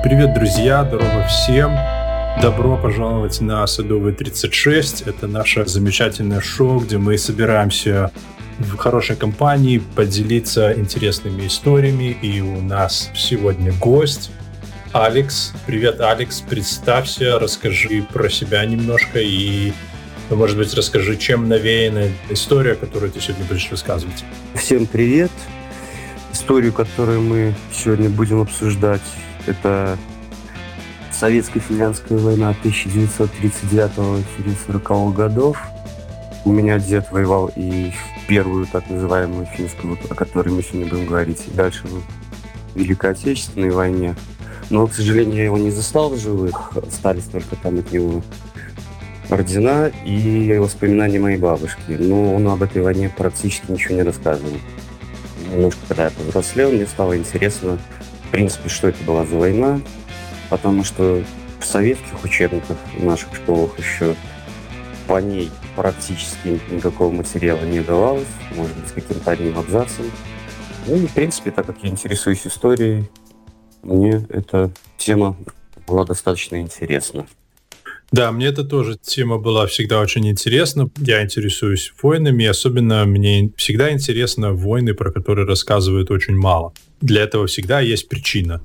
[0.00, 0.84] Привет, друзья!
[0.84, 1.76] Здорово всем!
[2.40, 5.02] Добро пожаловать на Садовый 36.
[5.02, 8.12] Это наше замечательное шоу, где мы собираемся
[8.60, 12.16] в хорошей компании поделиться интересными историями.
[12.22, 14.30] И у нас сегодня гость
[14.92, 15.52] Алекс.
[15.66, 16.42] Привет, Алекс.
[16.42, 19.72] Представься, расскажи про себя немножко и
[20.30, 24.24] может быть, расскажи, чем навеяна история, которую ты сегодня будешь рассказывать.
[24.54, 25.32] Всем привет.
[26.32, 29.02] Историю, которую мы сегодня будем обсуждать,
[29.48, 29.98] это
[31.12, 35.58] Советско-финляндская война 1939-1940 годов.
[36.44, 41.06] У меня дед воевал и в первую так называемую финскую, о которой мы сегодня будем
[41.06, 42.02] говорить, и дальше в
[42.76, 44.14] Великой Отечественной войне.
[44.70, 48.22] Но, к сожалению, я его не застал в живых, остались только там от него
[49.30, 51.96] ордена и воспоминания моей бабушки.
[51.98, 54.52] Но он об этой войне практически ничего не рассказывал.
[55.50, 57.78] Немножко, когда я повзрослел, мне стало интересно,
[58.28, 59.80] в принципе, что это была за война,
[60.50, 61.24] потому что
[61.60, 64.14] в советских учебниках в наших школах еще
[65.06, 70.10] по ней практически никакого материала не давалось, может быть, каким-то одним абзацем.
[70.86, 73.10] Ну и, в принципе, так как я интересуюсь историей,
[73.82, 75.34] мне эта тема
[75.86, 77.26] была достаточно интересна.
[78.10, 80.88] Да, мне это тоже тема была всегда очень интересна.
[80.96, 86.72] Я интересуюсь войнами, особенно мне всегда интересно войны, про которые рассказывают очень мало.
[87.02, 88.62] Для этого всегда есть причина.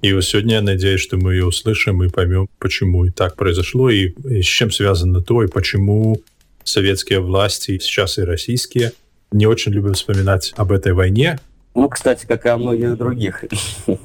[0.00, 3.90] И вот сегодня я надеюсь, что мы ее услышим и поймем, почему и так произошло,
[3.90, 6.22] и, и с чем связано то, и почему
[6.64, 8.92] советские власти, сейчас и российские,
[9.32, 11.40] не очень любят вспоминать об этой войне.
[11.74, 13.44] Ну, кстати, как и о многих других.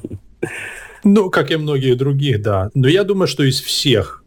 [1.06, 2.70] Ну, как и многих других, да.
[2.72, 4.23] Но я думаю, что из всех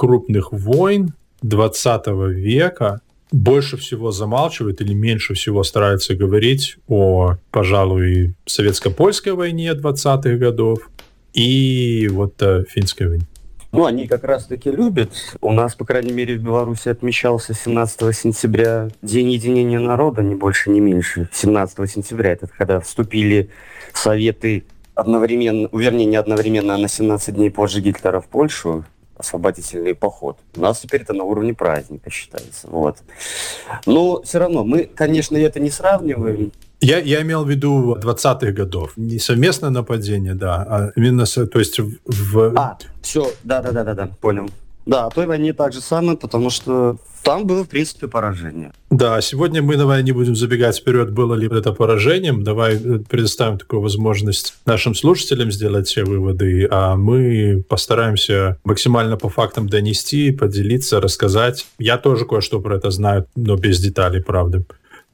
[0.00, 1.12] крупных войн
[1.42, 10.36] 20 века больше всего замалчивает или меньше всего старается говорить о, пожалуй, советско-польской войне 20-х
[10.36, 10.88] годов
[11.34, 13.26] и вот о финской войне.
[13.72, 15.10] Ну, они как раз-таки любят.
[15.42, 20.70] У нас, по крайней мере, в Беларуси отмечался 17 сентября День единения народа, не больше,
[20.70, 21.28] не меньше.
[21.30, 23.50] 17 сентября, это когда вступили
[23.92, 28.86] Советы одновременно, вернее, не одновременно, а на 17 дней позже Гитлера в Польшу
[29.20, 30.38] освободительный поход.
[30.56, 32.66] У нас теперь это на уровне праздника считается.
[32.68, 32.98] Вот.
[33.86, 36.52] Но все равно мы, конечно, это не сравниваем.
[36.80, 38.92] Я, я имел в виду 20-х годов.
[38.96, 42.52] Не совместное нападение, да, а именно, то есть в...
[42.56, 44.48] А, все, да-да-да-да, понял.
[44.86, 48.72] Да, о той войне так же самое, потому что там было, в принципе, поражение.
[48.90, 52.42] Да, сегодня мы, давай, не будем забегать вперед, было ли это поражением.
[52.42, 59.28] Давай э, предоставим такую возможность нашим слушателям сделать все выводы, а мы постараемся максимально по
[59.28, 61.66] фактам донести, поделиться, рассказать.
[61.78, 64.62] Я тоже кое-что про это знаю, но без деталей, правда.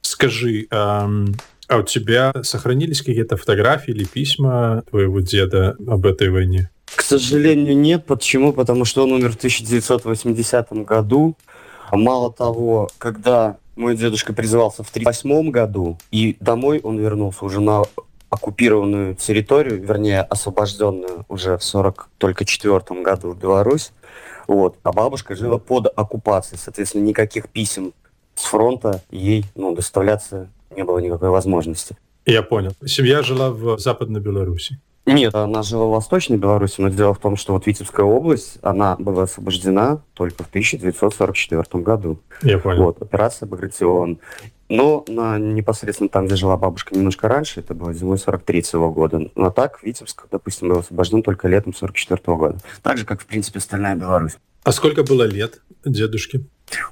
[0.01, 1.35] Скажи, эм,
[1.67, 6.69] а у тебя сохранились какие-то фотографии или письма твоего деда об этой войне?
[6.95, 8.05] К сожалению, нет.
[8.05, 8.53] Почему?
[8.53, 11.35] Потому что он умер в 1980 году.
[11.91, 17.83] Мало того, когда мой дедушка призывался в 1938 году, и домой он вернулся уже на
[18.29, 23.91] оккупированную территорию, вернее, освобожденную уже в 40 только четвертом году Беларусь.
[24.47, 24.77] Вот.
[24.83, 26.59] А бабушка жила под оккупацией.
[26.59, 27.93] Соответственно, никаких писем
[28.35, 31.95] с фронта ей ну, доставляться не было никакой возможности.
[32.25, 32.73] Я понял.
[32.85, 34.79] Семья жила в Западной Беларуси.
[35.07, 38.95] Нет, она жила в Восточной Беларуси, но дело в том, что вот Витебская область, она
[38.97, 42.19] была освобождена только в 1944 году.
[42.41, 42.83] Я понял.
[42.83, 44.19] Вот, операция Багратион.
[44.69, 49.31] Но на, непосредственно там, где жила бабушка немножко раньше, это было зимой 43 -го года.
[49.35, 52.57] Но так Витебск, допустим, был освобожден только летом 44 -го года.
[52.83, 54.37] Так же, как, в принципе, остальная Беларусь.
[54.67, 56.41] А сколько было лет дедушке?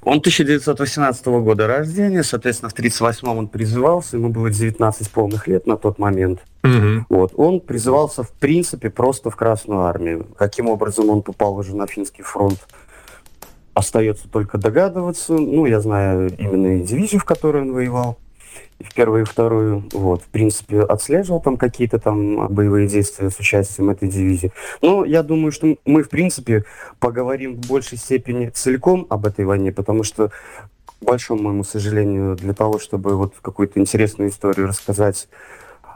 [0.02, 5.76] Он 1918 года рождения, соответственно, в 1938 он призывался, ему было 19 полных лет на
[5.76, 6.40] тот момент.
[6.64, 7.04] Угу.
[7.10, 7.32] Вот.
[7.36, 10.26] Он призывался, в принципе, просто в Красную Армию.
[10.38, 12.66] Каким образом он попал уже на финский фронт,
[13.74, 15.34] остается только догадываться.
[15.34, 18.16] Ну, я знаю именно и дивизию, в которой он воевал
[18.80, 19.84] в первую и вторую.
[19.92, 24.52] Вот, в принципе, отслеживал там какие-то там боевые действия с участием этой дивизии.
[24.82, 26.64] Но я думаю, что мы, в принципе,
[26.98, 30.30] поговорим в большей степени целиком об этой войне, потому что
[30.84, 35.28] к большому моему сожалению, для того, чтобы вот какую-то интересную историю рассказать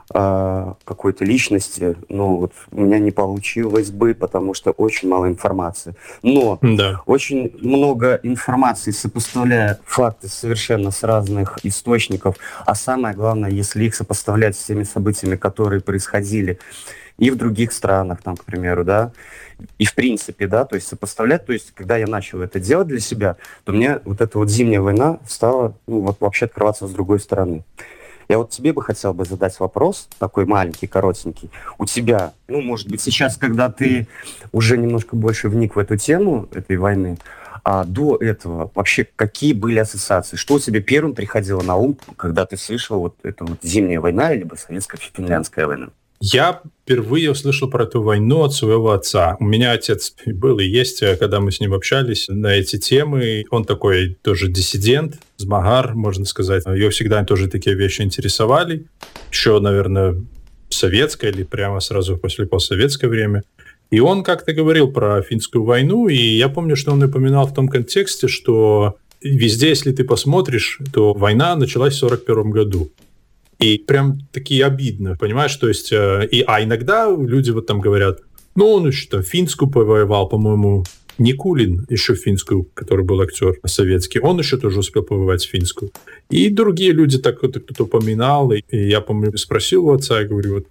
[0.09, 5.95] какой-то личности, ну вот у меня не получилось бы, потому что очень мало информации.
[6.21, 7.01] Но да.
[7.05, 14.57] очень много информации, сопоставляя факты совершенно с разных источников, а самое главное, если их сопоставлять
[14.57, 16.59] с теми событиями, которые происходили
[17.17, 19.11] и в других странах, там, к примеру, да,
[19.77, 22.99] и в принципе, да, то есть сопоставлять, то есть когда я начал это делать для
[22.99, 27.19] себя, то мне вот эта вот зимняя война стала, ну, вот вообще открываться с другой
[27.19, 27.63] стороны.
[28.31, 31.49] Я вот тебе бы хотел бы задать вопрос, такой маленький, коротенький.
[31.77, 34.07] У тебя, ну, может быть, сейчас, когда ты
[34.53, 37.17] уже немножко больше вник в эту тему, этой войны,
[37.65, 40.37] а до этого вообще какие были ассоциации?
[40.37, 44.55] Что тебе первым приходило на ум, когда ты слышал вот эту вот зимняя война, либо
[44.55, 45.89] советско-финляндская война?
[46.23, 49.37] Я впервые услышал про эту войну от своего отца.
[49.39, 53.45] У меня отец был и есть, э, когда мы с ним общались на эти темы.
[53.49, 56.63] Он такой тоже диссидент, змагар, можно сказать.
[56.67, 58.85] Ее всегда тоже такие вещи интересовали.
[59.31, 60.15] Еще, наверное,
[60.69, 63.41] советское или прямо сразу после постсоветское время.
[63.89, 67.67] И он как-то говорил про финскую войну, и я помню, что он упоминал в том
[67.67, 72.91] контексте, что везде, если ты посмотришь, то война началась в 1941 году.
[73.61, 75.55] И прям такие обидно, понимаешь?
[75.55, 78.19] То есть, э, и, а иногда люди вот там говорят,
[78.55, 80.83] ну, он еще там финскую повоевал, по-моему,
[81.19, 85.91] Никулин, еще финскую, который был актер советский, он еще тоже успел повоевать финскую.
[86.31, 90.67] И другие люди так кто-то упоминал, и, я, помню, спросил у отца, я говорю, вот,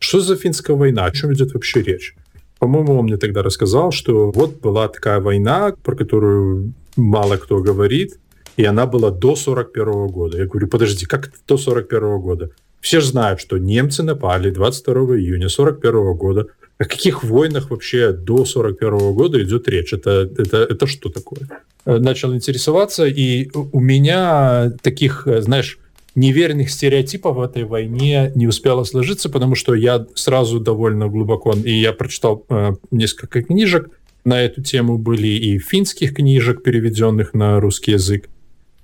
[0.00, 2.16] что за финская война, о чем идет вообще речь?
[2.58, 8.18] По-моему, он мне тогда рассказал, что вот была такая война, про которую мало кто говорит,
[8.56, 10.38] и она была до 41 года.
[10.38, 12.50] Я говорю, подожди, как до 41 года?
[12.80, 16.46] Все же знают, что немцы напали 22 июня 41 года.
[16.78, 19.92] О каких войнах вообще до 41 года идет речь?
[19.92, 21.48] Это, это, это что такое?
[21.84, 25.78] Э, начал интересоваться, и у меня таких, э, знаешь,
[26.14, 31.72] неверных стереотипов в этой войне не успело сложиться, потому что я сразу довольно глубоко, и
[31.72, 33.90] я прочитал э, несколько книжек
[34.24, 38.28] на эту тему, были и финских книжек, переведенных на русский язык,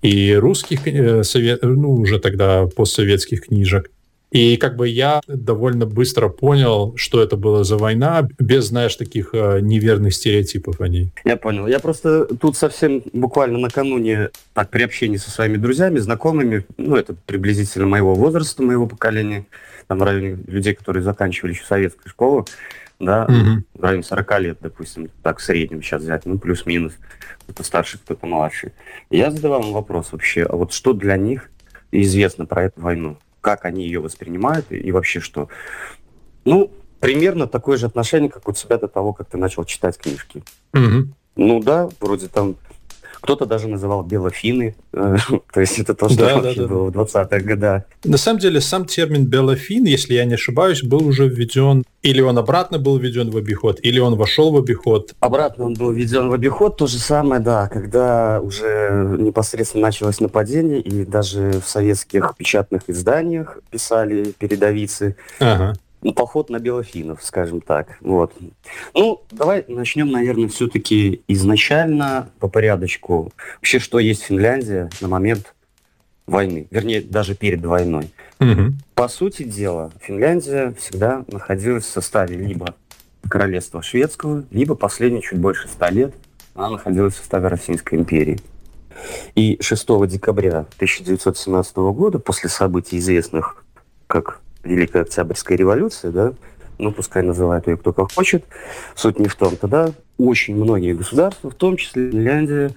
[0.03, 3.91] и русских, э, совет, ну, уже тогда постсоветских книжек.
[4.31, 9.31] И как бы я довольно быстро понял, что это была за война, без, знаешь, таких
[9.33, 11.12] э, неверных стереотипов о ней.
[11.25, 11.67] Я понял.
[11.67, 17.15] Я просто тут совсем буквально накануне, так, при общении со своими друзьями, знакомыми, ну, это
[17.27, 19.47] приблизительно моего возраста, моего поколения,
[19.87, 22.47] там, в районе людей, которые заканчивали еще советскую школу,
[23.00, 23.65] да, угу.
[23.75, 26.93] в районе 40 лет, допустим, так в среднем сейчас взять, ну, плюс-минус,
[27.49, 28.73] кто-то старший, кто-то младший.
[29.09, 31.50] И я задавал им вопрос вообще, а вот что для них
[31.91, 33.17] известно про эту войну?
[33.41, 35.49] Как они ее воспринимают и, и вообще что?
[36.45, 40.43] Ну, примерно такое же отношение, как у тебя до того, как ты начал читать книжки.
[40.75, 41.09] Угу.
[41.37, 42.56] Ну да, вроде там
[43.20, 44.76] кто-то даже называл белофины.
[44.93, 45.17] Э,
[45.53, 46.67] то есть это то, что да, да, да.
[46.67, 47.82] было в 20-х годах.
[48.05, 52.38] На самом деле сам термин белофин, если я не ошибаюсь, был уже введен, или он
[52.38, 55.15] обратно был введен в обиход, или он вошел в обиход.
[55.20, 60.81] Обратно он был введен в обиход, то же самое, да, когда уже непосредственно началось нападение,
[60.81, 65.17] и даже в советских печатных изданиях писали передовицы.
[65.41, 65.75] Ага
[66.15, 67.99] поход на белофинов, скажем так.
[68.00, 68.33] Вот.
[68.95, 73.33] Ну, давай начнем, наверное, все-таки изначально по порядочку.
[73.56, 75.55] Вообще, что есть Финляндия на момент
[76.27, 78.11] войны, вернее, даже перед войной.
[78.41, 78.75] Угу.
[78.95, 82.75] По сути дела, Финляндия всегда находилась в составе либо
[83.29, 86.15] королевства шведского, либо последние чуть больше ста лет
[86.59, 88.41] она находилась в составе Российской империи.
[89.37, 93.65] И 6 декабря 1917 года, после событий известных
[94.09, 96.32] как Великая Октябрьская революция, да,
[96.79, 98.44] ну, пускай называют ее кто как хочет,
[98.94, 102.70] суть не в том, тогда очень многие государства, в том числе Финляндия,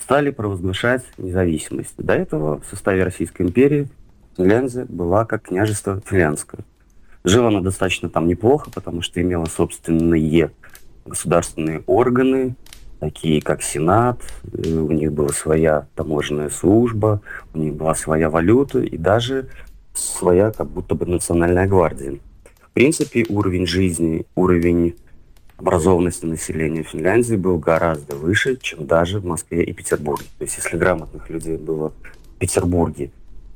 [0.00, 1.94] стали провозглашать независимость.
[1.96, 3.88] До этого в составе Российской империи
[4.36, 6.60] Финляндия была как княжество финляндское.
[7.22, 10.50] Жила она достаточно там неплохо, потому что имела собственные
[11.06, 12.54] государственные органы,
[13.00, 14.20] такие как Сенат,
[14.52, 17.20] э, у них была своя таможенная служба,
[17.52, 19.48] у них была своя валюта, и даже
[19.94, 22.18] своя как будто бы национальная гвардия.
[22.60, 24.96] В принципе, уровень жизни, уровень
[25.56, 30.26] образованности населения Финляндии был гораздо выше, чем даже в Москве и Петербурге.
[30.38, 33.10] То есть если грамотных людей было в Петербурге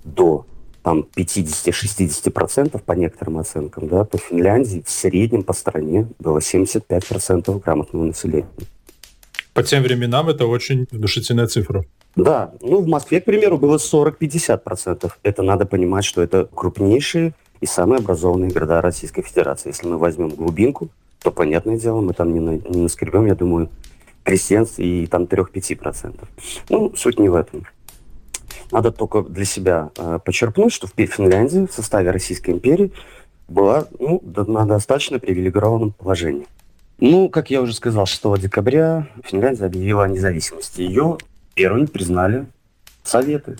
[0.05, 0.47] до
[0.83, 7.63] там 50-60% по некоторым оценкам, да, то в Финляндии в среднем по стране было 75%
[7.63, 8.49] грамотного населения.
[9.59, 11.85] По тем временам это очень внушительная цифра.
[12.15, 15.11] Да, ну в Москве, к примеру, было 40-50%.
[15.25, 19.71] Это надо понимать, что это крупнейшие и самые образованные города Российской Федерации.
[19.71, 23.69] Если мы возьмем глубинку, то, понятное дело, мы там не, на, не наскребем, я думаю,
[24.23, 26.15] крестьянств и там 3-5%.
[26.69, 27.67] Ну, суть не в этом.
[28.71, 32.93] Надо только для себя э, почерпнуть, что в Финляндии в составе Российской империи
[33.49, 36.47] была ну, на достаточно привилегированном положении.
[37.01, 40.81] Ну, как я уже сказал, 6 декабря Финляндия объявила о независимости.
[40.83, 41.19] Ее
[41.55, 42.47] Первыми признали
[43.05, 43.57] Советы.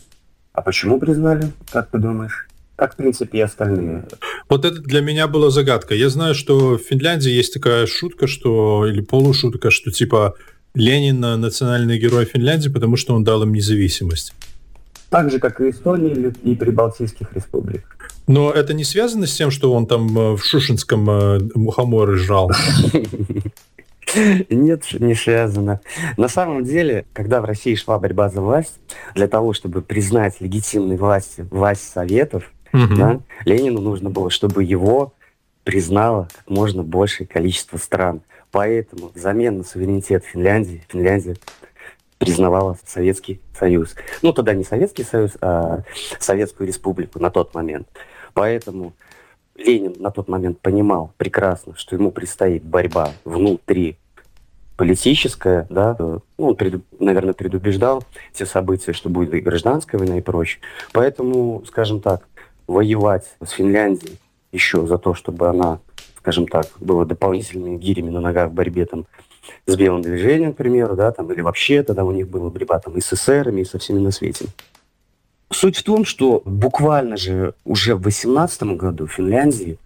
[0.53, 2.49] А почему признали, как ты думаешь?
[2.75, 4.05] Как, в принципе, и остальные.
[4.49, 5.95] Вот это для меня была загадка.
[5.95, 10.35] Я знаю, что в Финляндии есть такая шутка, что или полушутка, что типа
[10.75, 14.35] Ленин национальный герой Финляндии, потому что он дал им независимость.
[15.11, 17.98] Так же, как и Эстонии и Прибалтийских республик.
[18.29, 22.51] Но это не связано с тем, что он там э, в Шушинском э, мухоморы жрал?
[24.51, 25.81] Нет, не связано.
[26.17, 28.79] На самом деле, когда в России шла борьба за власть,
[29.15, 32.97] для того, чтобы признать легитимной власти власть Советов, угу.
[32.97, 35.15] да, Ленину нужно было, чтобы его
[35.65, 38.23] признало как можно большее количество стран.
[38.51, 41.37] Поэтому взамен на суверенитет Финляндии, Финляндия
[42.19, 43.95] признавала Советский Союз.
[44.23, 45.83] Ну, тогда не Советский Союз, а
[46.19, 47.87] Советскую Республику на тот момент.
[48.39, 48.93] Поэтому
[49.57, 53.99] Ленин на тот момент понимал прекрасно, что ему предстоит борьба внутри
[54.77, 60.21] политическая, да, ну, он, пред, наверное, предубеждал те события, что будет и гражданская война и
[60.21, 60.61] прочее.
[60.93, 62.29] Поэтому, скажем так,
[62.69, 64.21] воевать с Финляндией
[64.53, 65.81] еще за то, чтобы она,
[66.19, 69.07] скажем так, была дополнительными гирями на ногах в борьбе там
[69.67, 72.97] с белым движением, к примеру, да, там, или вообще тогда у них была борьба там
[72.97, 74.47] и с эсерами, и со всеми на свете.
[75.51, 79.79] Суть в том, что буквально же уже в 18 году в Финляндии,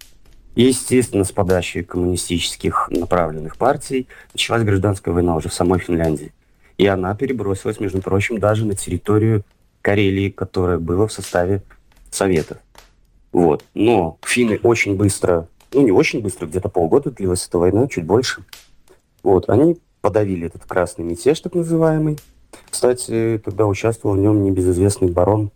[0.56, 6.32] естественно, с подачи коммунистических направленных партий, началась гражданская война уже в самой Финляндии.
[6.78, 9.44] И она перебросилась, между прочим, даже на территорию
[9.82, 11.62] Карелии, которая была в составе
[12.10, 12.58] Советов.
[13.30, 13.64] Вот.
[13.74, 18.44] Но финны очень быстро, ну не очень быстро, где-то полгода длилась эта война, чуть больше.
[19.22, 19.48] Вот.
[19.48, 22.18] Они подавили этот красный мятеж, так называемый,
[22.70, 25.50] кстати, тогда участвовал в нем небезызвестный барон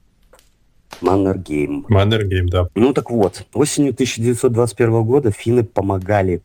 [1.01, 1.85] Маннергейм.
[1.89, 2.69] Маннергейм, да.
[2.75, 6.43] Ну так вот, осенью 1921 года финны помогали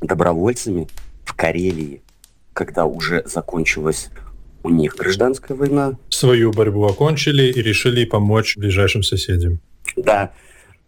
[0.00, 0.88] добровольцами
[1.24, 2.02] в Карелии,
[2.52, 4.10] когда уже закончилась
[4.62, 5.96] у них гражданская война.
[6.08, 9.60] Свою борьбу окончили и решили помочь ближайшим соседям.
[9.96, 10.32] Да,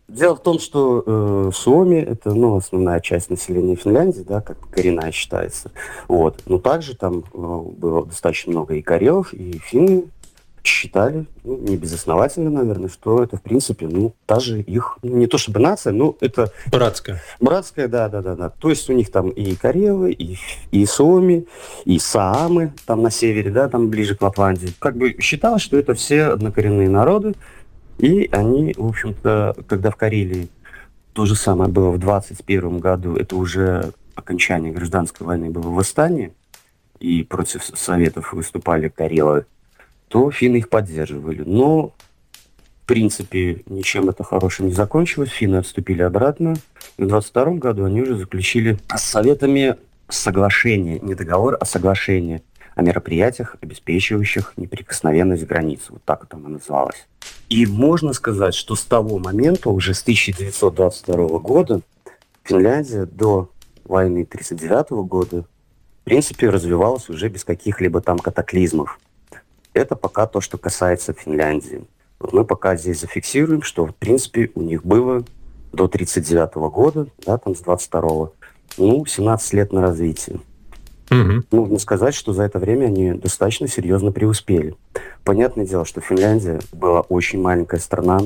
[0.08, 5.12] Дело в том, что э, Суоми это ну, основная часть населения Финляндии, да, как коренная
[5.12, 5.70] считается.
[6.08, 6.42] Вот.
[6.46, 7.38] Но также там э,
[7.76, 10.04] было достаточно много и карелов, и финны
[10.64, 15.26] считали, ну, не безосновательно, наверное, что это, в принципе, ну, та же их, ну, не
[15.26, 16.52] то чтобы нация, но это...
[16.70, 17.20] Братская.
[17.40, 18.48] Братская, да, да, да, да.
[18.50, 20.38] То есть у них там и Карелы, и,
[20.70, 21.46] и Суоми,
[21.84, 24.72] и Саамы, там на севере, да, там ближе к Лапландии.
[24.78, 27.34] Как бы считалось, что это все однокоренные народы,
[27.98, 30.48] и они, в общем-то, когда в Карелии
[31.12, 36.32] то же самое было в 21 году, это уже окончание гражданской войны было восстание,
[37.00, 39.46] и против Советов выступали Карелы,
[40.08, 41.42] то финны их поддерживали.
[41.44, 41.92] Но,
[42.82, 45.30] в принципе, ничем это хорошим не закончилось.
[45.30, 46.54] Финны отступили обратно.
[46.96, 49.76] В 22 году они уже заключили с Советами
[50.08, 52.42] соглашение, не договор, а соглашение
[52.78, 55.80] о мероприятиях, обеспечивающих неприкосновенность границ.
[55.88, 57.08] Вот так это оно называлось.
[57.48, 61.80] И можно сказать, что с того момента, уже с 1922 года,
[62.44, 63.50] Финляндия до
[63.84, 69.00] войны 1939 года, в принципе, развивалась уже без каких-либо там катаклизмов.
[69.72, 71.84] Это пока то, что касается Финляндии.
[72.20, 75.24] Вот мы пока здесь зафиксируем, что, в принципе, у них было
[75.72, 78.30] до 1939 года, да, там с 22
[78.76, 80.38] ну, 17 лет на развитие.
[81.10, 81.44] Угу.
[81.52, 84.74] Нужно сказать, что за это время они достаточно серьезно преуспели.
[85.24, 88.20] Понятное дело, что Финляндия была очень маленькая страна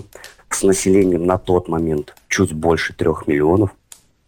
[0.51, 3.71] с населением на тот момент чуть больше трех миллионов.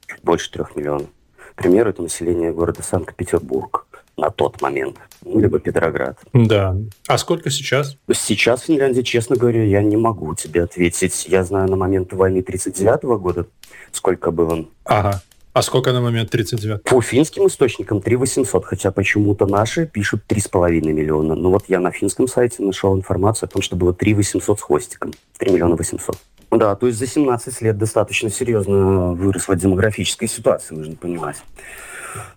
[0.06, 1.06] Чуть больше трех миллионов.
[1.54, 6.18] К примеру, это население города Санкт-Петербург на тот момент, ну, либо Петроград.
[6.32, 6.76] Да.
[7.08, 7.96] А сколько сейчас?
[8.12, 11.26] Сейчас в Финляндии, честно говоря, я не могу тебе ответить.
[11.28, 13.46] Я знаю на момент войны 39 года,
[13.92, 14.66] сколько было.
[14.84, 15.23] Ага.
[15.54, 16.82] А сколько на момент 39?
[16.82, 21.37] По финским источникам 3 800, хотя почему-то наши пишут 3,5 миллиона.
[21.37, 24.62] Но вот я на финском сайте нашел информацию о том, что было 3 800 с
[24.62, 25.12] хвостиком.
[25.38, 26.16] 3 миллиона 800.
[26.50, 31.37] Да, то есть за 17 лет достаточно серьезно выросла демографическая ситуация, нужно понимать.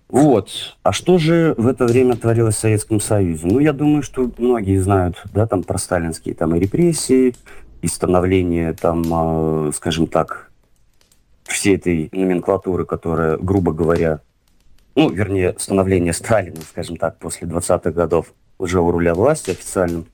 [0.09, 0.50] Вот.
[0.83, 3.47] А что же в это время творилось в Советском Союзе?
[3.47, 7.36] Ну, я думаю, что многие знают, да, там про сталинские там и репрессии,
[7.81, 10.47] и становление там, э, скажем так,
[11.48, 14.22] всей этой номенклатуры, которая, грубо говоря,
[14.96, 20.06] ну, вернее, становление Сталина, скажем так, после 20-х годов уже у руля власти официально.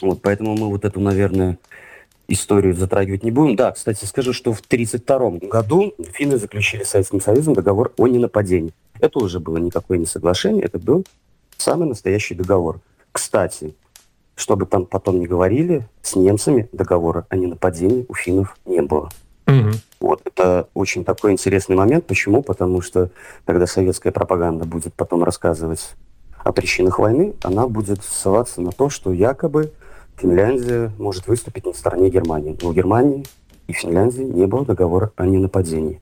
[0.00, 1.58] Вот, поэтому мы вот эту, наверное,
[2.28, 3.56] историю затрагивать не будем.
[3.56, 8.72] Да, кстати, скажу, что в 1932 году финны заключили с Советским Союзом договор о ненападении.
[9.00, 11.04] Это уже было никакое не соглашение, это был
[11.56, 12.80] самый настоящий договор.
[13.12, 13.74] Кстати,
[14.34, 19.10] чтобы там потом не говорили, с немцами договора о ненападении у финнов не было.
[19.46, 19.70] Угу.
[20.06, 22.06] Вот, это очень такой интересный момент.
[22.06, 22.40] Почему?
[22.40, 23.10] Потому что,
[23.44, 25.96] когда советская пропаганда будет потом рассказывать
[26.44, 29.72] о причинах войны, она будет ссылаться на то, что якобы
[30.16, 32.56] Финляндия может выступить на стороне Германии.
[32.62, 33.26] Но у Германии
[33.66, 36.00] и Финляндии не было договора о ненападении.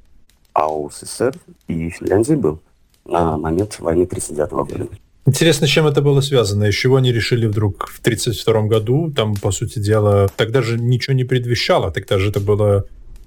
[0.52, 1.34] А у СССР
[1.68, 2.60] и Финляндии был
[3.06, 4.98] на момент войны 1939 года.
[5.24, 6.64] Интересно, чем это было связано?
[6.64, 9.10] Из чего они решили вдруг в 1932 году?
[9.10, 11.90] Там, по сути дела, тогда же ничего не предвещало.
[11.90, 12.84] Тогда же это было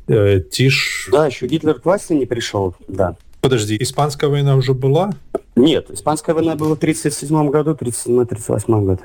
[0.07, 1.09] э, тишь...
[1.11, 3.15] Да, еще Гитлер к власти не пришел, да.
[3.41, 5.11] Подожди, испанская война уже была?
[5.55, 8.99] Нет, испанская война была в 1937 году, 1937-1938 год.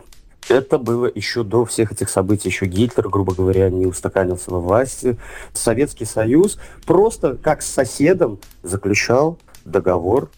[0.49, 2.49] Это было еще до всех этих событий.
[2.49, 5.17] Еще Гитлер, грубо говоря, не устаканился во власти.
[5.53, 10.31] Советский Союз просто как с соседом заключал договор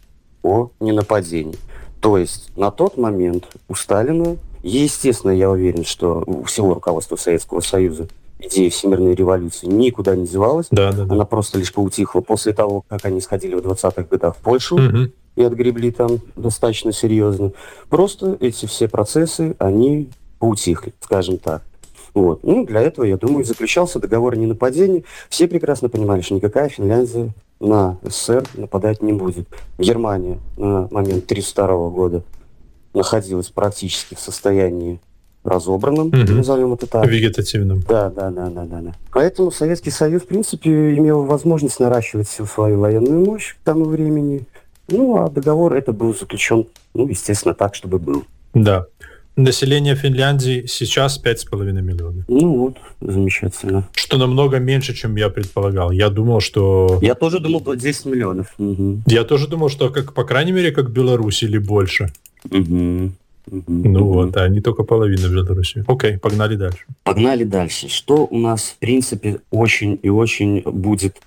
[0.42, 1.56] о ненападении.
[2.00, 7.60] То есть на тот момент у Сталина, естественно, я уверен, что у всего руководства Советского
[7.60, 8.08] Союза
[8.46, 10.66] идея всемирной революции никуда не девалась.
[10.70, 11.14] Да, да, да.
[11.14, 14.76] Она просто лишь поутихла после того, как они сходили в 20-х годах в Польшу.
[14.76, 17.52] Угу и отгребли там достаточно серьезно.
[17.88, 20.08] Просто эти все процессы, они
[20.38, 21.62] поутихли, скажем так.
[22.12, 22.44] Вот.
[22.44, 25.04] Ну, для этого, я думаю, заключался договор о ненападении.
[25.28, 29.48] Все прекрасно понимали, что никакая Финляндия на СССР нападать не будет.
[29.78, 32.22] Германия на момент 1932 года
[32.92, 35.00] находилась практически в состоянии
[35.44, 36.32] разобранном, угу.
[36.32, 37.06] назовем это так.
[37.06, 37.80] Вегетативном.
[37.88, 38.94] Да, да, да, да, да, да.
[39.12, 44.46] Поэтому Советский Союз, в принципе, имел возможность наращивать всю свою военную мощь к тому времени.
[44.88, 48.24] Ну, а договор это был заключен, ну, естественно, так, чтобы был.
[48.54, 48.86] Да.
[49.36, 52.24] Население Финляндии сейчас 5,5 миллионов.
[52.28, 53.88] Ну вот, замечательно.
[53.92, 55.90] Что намного меньше, чем я предполагал.
[55.90, 57.00] Я думал, что...
[57.02, 58.54] Я тоже думал, 10 миллионов.
[58.58, 59.02] Угу.
[59.06, 62.12] Я тоже думал, что, как по крайней мере, как Беларусь или больше.
[62.48, 63.10] Угу.
[63.46, 65.84] Ну вот, а не только половина Беларуси.
[65.86, 66.84] Окей, погнали дальше.
[67.02, 67.88] Погнали дальше.
[67.88, 71.20] Что у нас, в принципе, очень и очень будет,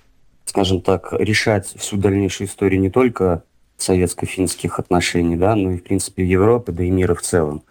[0.44, 3.42] скажем так, решать всю дальнейшую историю не только
[3.76, 7.62] советско-финских отношений, да, но и, в принципе, Европы, да и мира в целом.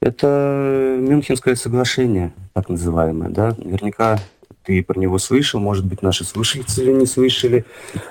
[0.00, 3.54] Это Мюнхенское соглашение, так называемое, да.
[3.58, 4.18] Наверняка
[4.64, 7.64] ты про него слышал, может быть, наши слушатели не слышали.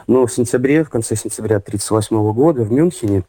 [0.08, 3.24] Но в сентябре, в конце сентября 1938 года в Мюнхене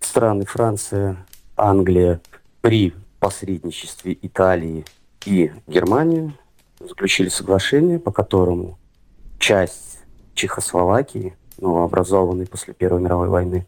[0.00, 1.16] страны Франция,
[1.58, 2.20] Англия
[2.60, 4.84] при посредничестве Италии
[5.26, 6.32] и Германии
[6.80, 8.78] заключили соглашение, по которому
[9.38, 9.98] часть
[10.34, 13.66] Чехословакии новообразованной после Первой мировой войны,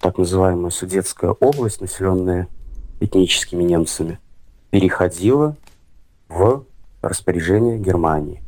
[0.00, 2.48] так называемая Судетская область, населенная
[3.00, 4.18] этническими немцами,
[4.70, 5.56] переходила
[6.28, 6.64] в
[7.02, 8.42] распоряжение Германии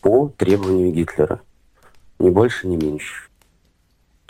[0.00, 1.40] по требованию Гитлера.
[2.18, 3.31] Ни больше, ни меньше.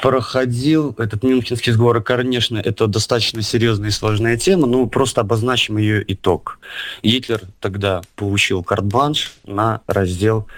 [0.03, 6.03] Проходил этот Мюнхенский сговор, конечно, это достаточно серьезная и сложная тема, но просто обозначим ее
[6.13, 6.59] итог.
[7.05, 10.49] Гитлер тогда получил карт-бланш на раздел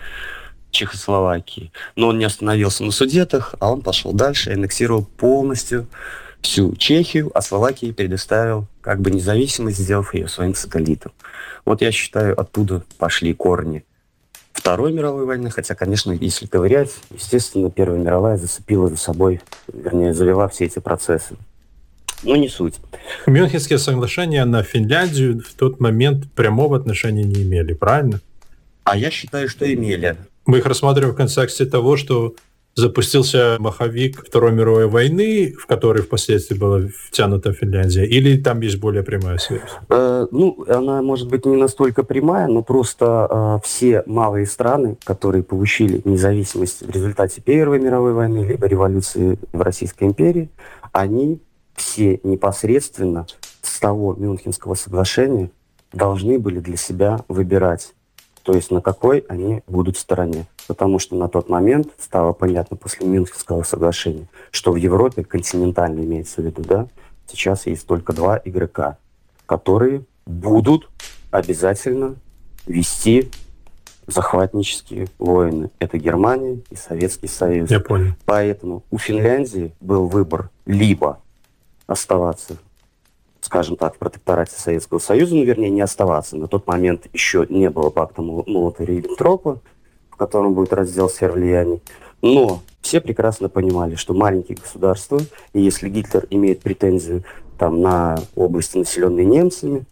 [0.70, 1.72] Чехословакии.
[1.94, 5.88] Но он не остановился на Судетах, а он пошел дальше и аннексировал полностью
[6.40, 11.12] всю Чехию, а Словакии предоставил как бы независимость, сделав ее своим сателлитом.
[11.66, 13.84] Вот я считаю, оттуда пошли корни
[14.54, 19.40] Второй мировой войны, хотя, конечно, если ковырять, естественно, Первая мировая зацепила за собой,
[19.70, 21.36] вернее, завела все эти процессы.
[22.22, 22.76] Но не суть.
[23.26, 28.20] Мюнхенские соглашения на Финляндию в тот момент прямого отношения не имели, правильно?
[28.84, 30.16] А я считаю, что имели.
[30.46, 32.34] Мы их рассматриваем в контексте того, что
[32.74, 39.02] запустился маховик Второй мировой войны, в который впоследствии была втянута Финляндия, или там есть более
[39.02, 39.62] прямая связь?
[39.88, 45.42] Э, ну, она может быть не настолько прямая, но просто э, все малые страны, которые
[45.42, 50.50] получили независимость в результате Первой мировой войны, либо революции в Российской империи,
[50.92, 51.40] они
[51.74, 53.26] все непосредственно
[53.62, 55.50] с того Мюнхенского соглашения
[55.92, 57.94] должны были для себя выбирать
[58.44, 60.46] то есть на какой они будут стороне.
[60.66, 66.40] Потому что на тот момент стало понятно после Мюнхенского соглашения, что в Европе, континентально имеется
[66.40, 66.88] в виду, да,
[67.26, 68.96] сейчас есть только два игрока,
[69.46, 70.88] которые будут
[71.30, 72.16] обязательно
[72.66, 73.30] вести
[74.06, 75.70] захватнические войны.
[75.78, 77.70] Это Германия и Советский Союз.
[77.70, 78.12] Я понял.
[78.24, 81.20] Поэтому у Финляндии был выбор либо
[81.86, 82.56] оставаться
[83.44, 86.36] скажем так, в протекторате Советского Союза, ну, вернее, не оставаться.
[86.36, 89.58] На тот момент еще не было пакта Молотова-Риббентропа,
[90.14, 91.82] в котором будет раздел сфер влияний.
[92.22, 95.20] Но все прекрасно понимали, что маленькие государства,
[95.52, 97.24] и если Гитлер имеет претензию
[97.58, 99.84] там, на области, населенные немцами,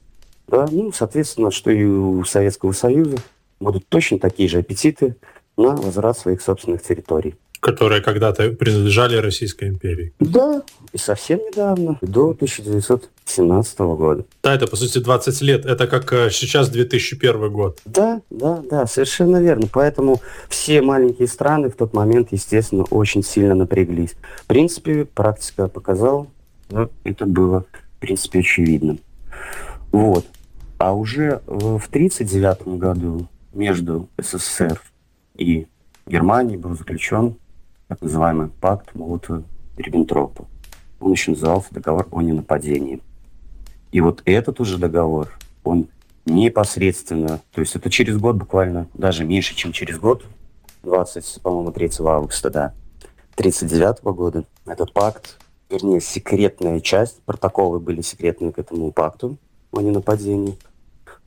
[0.47, 3.17] да, ну, соответственно, что и у Советского Союза
[3.59, 5.17] будут точно такие же аппетиты
[5.57, 10.13] на возврат своих собственных территорий которые когда-то принадлежали Российской империи.
[10.19, 14.25] Да, и совсем недавно, до 1917 года.
[14.43, 15.65] Да, это, по сути, 20 лет.
[15.65, 17.79] Это как э, сейчас 2001 год.
[17.85, 19.69] Да, да, да, совершенно верно.
[19.73, 24.17] Поэтому все маленькие страны в тот момент, естественно, очень сильно напряглись.
[24.39, 26.27] В принципе, практика показала,
[26.69, 27.65] что это было,
[27.97, 28.99] в принципе, очевидно.
[29.93, 30.27] Вот.
[30.79, 34.83] А уже в 1939 году между СССР
[35.37, 35.69] и
[36.07, 37.37] Германией был заключен
[37.93, 40.47] так называемый пакт Молотова-Риббентропа.
[40.99, 43.03] он еще назывался договор о ненападении.
[43.91, 45.29] И вот этот уже договор,
[45.63, 45.89] он
[46.25, 50.25] непосредственно, то есть это через год буквально, даже меньше, чем через год,
[50.85, 52.75] 20, по-моему, 3 августа, да,
[53.35, 59.37] 39 -го года, этот пакт, вернее, секретная часть, протоколы были секретные к этому пакту
[59.71, 60.57] о ненападении,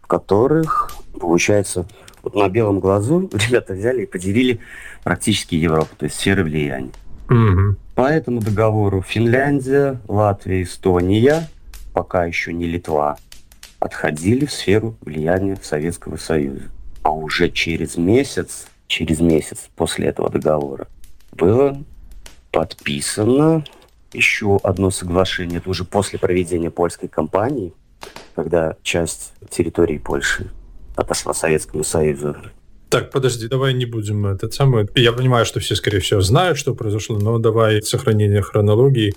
[0.02, 1.86] в которых, получается,
[2.26, 4.60] вот на белом глазу ребята взяли и поделили
[5.04, 6.92] практически Европу, то есть сферы влияния.
[7.30, 7.78] Угу.
[7.96, 11.50] По этому договору Финляндия, Латвия, Эстония,
[11.94, 13.18] пока еще не Литва,
[13.80, 16.64] отходили в сферу влияния Советского Союза.
[17.04, 20.88] А уже через месяц, через месяц после этого договора
[21.32, 21.78] было
[22.52, 23.64] подписано
[24.14, 27.74] еще одно соглашение, это уже после проведения польской кампании,
[28.34, 30.50] когда часть территории Польши
[30.96, 32.36] отошла Советскому Союзу.
[32.90, 34.88] Так, подожди, давай не будем этот самый...
[34.96, 39.14] Я понимаю, что все, скорее всего, знают, что произошло, но давай сохранение хронологии.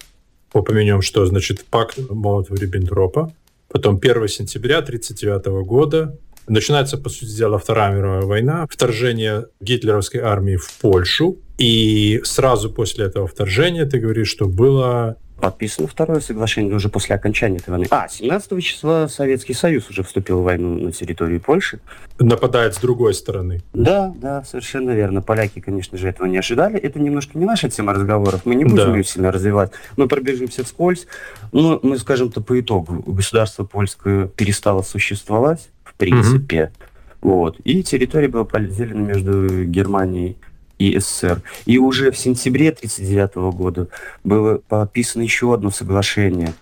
[0.52, 3.30] Упомянем, что значит пакт Молотова-Риббентропа,
[3.68, 6.18] потом 1 сентября 1939 года.
[6.48, 13.04] Начинается, по сути дела, Вторая мировая война, вторжение гитлеровской армии в Польшу, и сразу после
[13.04, 17.86] этого вторжения ты говоришь, что было подписано второе соглашение уже после окончания этой войны.
[17.90, 21.80] А, 17 числа Советский Союз уже вступил в войну на территории Польши.
[22.18, 23.62] Нападает с другой стороны.
[23.72, 25.22] Да, да, совершенно верно.
[25.22, 26.78] Поляки, конечно же, этого не ожидали.
[26.78, 28.42] Это немножко не наша тема разговоров.
[28.44, 28.96] Мы не будем да.
[28.96, 29.72] ее сильно развивать.
[29.96, 31.06] Мы пробежимся вскользь.
[31.52, 33.02] Но мы скажем-то по итогу.
[33.06, 36.72] Государство польское перестало существовать, в принципе.
[37.20, 37.30] Угу.
[37.30, 37.60] Вот.
[37.64, 40.36] И территория была поделена между Германией
[40.78, 41.42] и СССР.
[41.66, 43.88] И уже в сентябре 1939 года
[44.24, 46.54] было подписано еще одно соглашение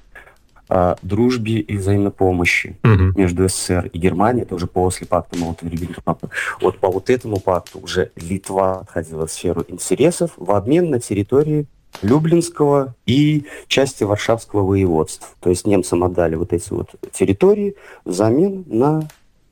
[0.68, 3.18] о дружбе и взаимопомощи угу.
[3.18, 6.28] между СССР и Германией, это уже после пакта Молотова-Риббентропа.
[6.60, 11.66] Вот по вот этому пакту уже Литва отходила в сферу интересов в обмен на территории
[12.02, 15.28] Люблинского и части Варшавского воеводства.
[15.40, 19.08] То есть немцам отдали вот эти вот территории взамен на,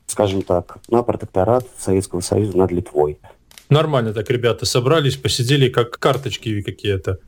[0.07, 3.18] скажем так, на протекторат Советского Союза над Литвой.
[3.75, 7.19] Нормально так ребята собрались, посидели как карточки какие-то.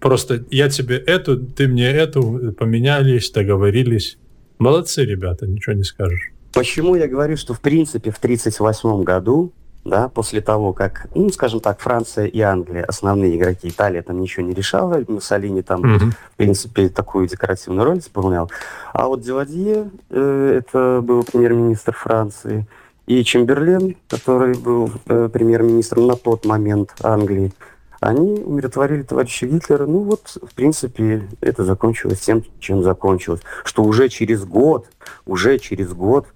[0.00, 4.18] Просто я тебе эту, ты мне эту, поменялись, договорились.
[4.58, 6.32] Молодцы, ребята, ничего не скажешь.
[6.52, 9.52] Почему я говорю, что в принципе в 1938 году,
[9.84, 14.44] да, после того, как, ну, скажем так, Франция и Англия, основные игроки, Италия там ничего
[14.44, 16.06] не решала, Муссолини там, угу.
[16.32, 18.50] в принципе, такую декоративную роль исполнял.
[18.92, 22.66] А вот Деладье, э, это был премьер-министр Франции,
[23.06, 27.52] и Чемберлен, который был э, премьер-министром на тот момент Англии,
[28.00, 29.86] они умиротворили товарища Гитлера.
[29.86, 33.40] Ну вот, в принципе, это закончилось тем, чем закончилось.
[33.64, 34.86] Что уже через год,
[35.24, 36.26] уже через год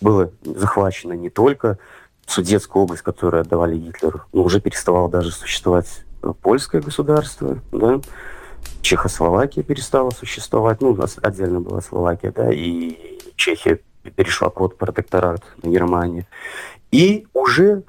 [0.00, 1.78] было захвачено не только
[2.26, 6.04] Судетская область, которую отдавали Гитлеру, но уже переставало даже существовать
[6.42, 8.00] польское государство, да,
[8.82, 16.26] Чехословакия перестала существовать, ну, отдельно была Словакия, да, и Чехия перешла под протекторат Германии.
[16.90, 17.82] И уже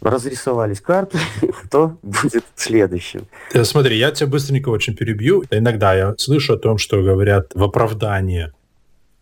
[0.00, 1.18] разрисовались карты,
[1.64, 3.26] кто будет следующим.
[3.52, 5.44] Э, смотри, я тебя быстренько очень перебью.
[5.50, 8.52] Иногда я слышу о том, что говорят в оправдании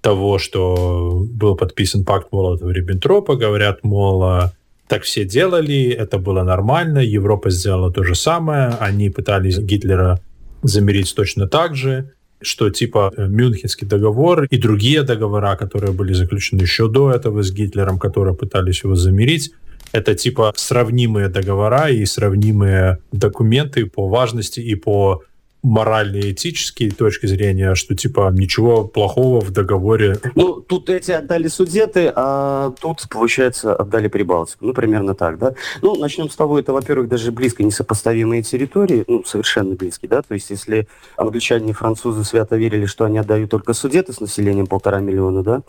[0.00, 4.52] того, что был подписан пакт Молотова-Риббентропа, говорят, мол, а,
[4.86, 10.20] так все делали, это было нормально, Европа сделала то же самое, они пытались Гитлера
[10.62, 16.62] замерить точно так же, что типа э, Мюнхенский договор и другие договора, которые были заключены
[16.62, 19.52] еще до этого с Гитлером, которые пытались его замерить,
[19.92, 25.22] это типа сравнимые договора и сравнимые документы по важности и по
[25.68, 30.18] моральные, этические точки зрения, что типа ничего плохого в договоре.
[30.34, 34.66] Ну, тут эти отдали судеты, а тут, получается, отдали Прибалтику.
[34.66, 35.54] Ну, примерно так, да?
[35.82, 40.22] Ну, начнем с того, это, во-первых, даже близко несопоставимые территории, ну, совершенно близкие, да?
[40.22, 44.66] То есть, если англичане и французы свято верили, что они отдают только судеты с населением
[44.66, 45.62] полтора миллиона, да,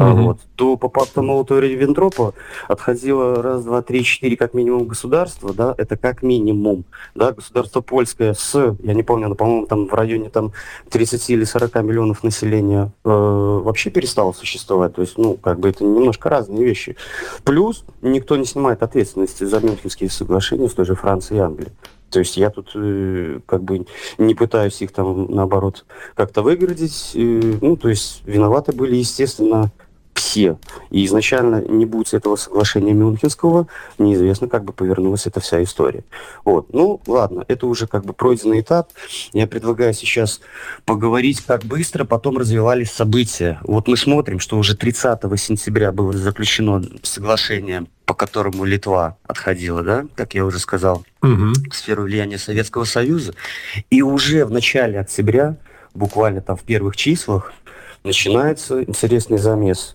[0.00, 0.22] Mm-hmm.
[0.22, 2.32] Вот, то по пакту Молотова-Риббентропа
[2.68, 6.84] отходило раз, два, три, четыре как минимум государства, да, это как минимум,
[7.14, 10.52] да, государство польское с, я не помню, но, по-моему, там в районе там
[10.88, 15.84] 30 или 40 миллионов населения э, вообще перестало существовать, то есть, ну, как бы это
[15.84, 16.96] немножко разные вещи.
[17.44, 21.72] Плюс никто не снимает ответственности за Мюнхенские соглашения с той же Францией и Англией.
[22.10, 23.86] То есть я тут э, как бы
[24.18, 25.84] не пытаюсь их там, наоборот,
[26.14, 27.12] как-то выгородить.
[27.14, 27.18] Э,
[27.60, 29.70] ну, то есть виноваты были, естественно,
[30.14, 30.58] все.
[30.90, 33.66] И изначально, не будь этого соглашения Мюнхенского,
[33.98, 36.04] неизвестно, как бы повернулась эта вся история.
[36.44, 36.72] Вот.
[36.72, 38.90] Ну, ладно, это уже как бы пройденный этап.
[39.32, 40.40] Я предлагаю сейчас
[40.84, 43.60] поговорить, как быстро потом развивались события.
[43.62, 50.04] Вот мы смотрим, что уже 30 сентября было заключено соглашение по которому Литва отходила, да,
[50.16, 51.52] как я уже сказал, угу.
[51.70, 53.34] в сферу влияния Советского Союза.
[53.88, 55.58] И уже в начале октября
[55.94, 57.52] буквально там в первых числах
[58.02, 59.94] начинается интересный замес.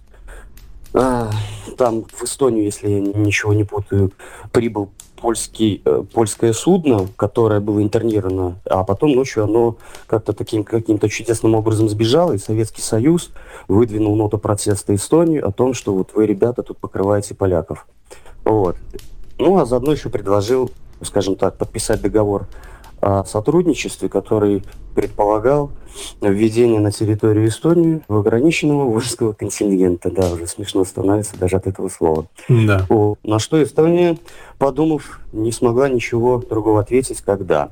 [0.98, 1.30] А,
[1.78, 4.14] там в Эстонию, если я ничего не путаю,
[4.54, 9.78] прибыл польский, э, польское судно, которое было интернировано, а потом ночью оно
[10.08, 13.32] как-то таким каким-то чудесным образом сбежало, и Советский Союз
[13.68, 17.88] выдвинул ноту протеста Эстонии о том, что вот вы, ребята, тут покрываете поляков.
[18.46, 18.78] Вот.
[19.38, 22.48] Ну, а заодно еще предложил, скажем так, подписать договор
[23.26, 24.64] сотрудничестве, который
[24.96, 25.72] предполагал
[26.22, 30.10] введение на территорию Эстонии ограниченного воинского контингента.
[30.10, 32.28] Да, уже смешно становится даже от этого слова.
[32.50, 32.86] Да.
[32.90, 34.18] О, на что Эстония,
[34.58, 37.72] подумав, не смогла ничего другого ответить, когда.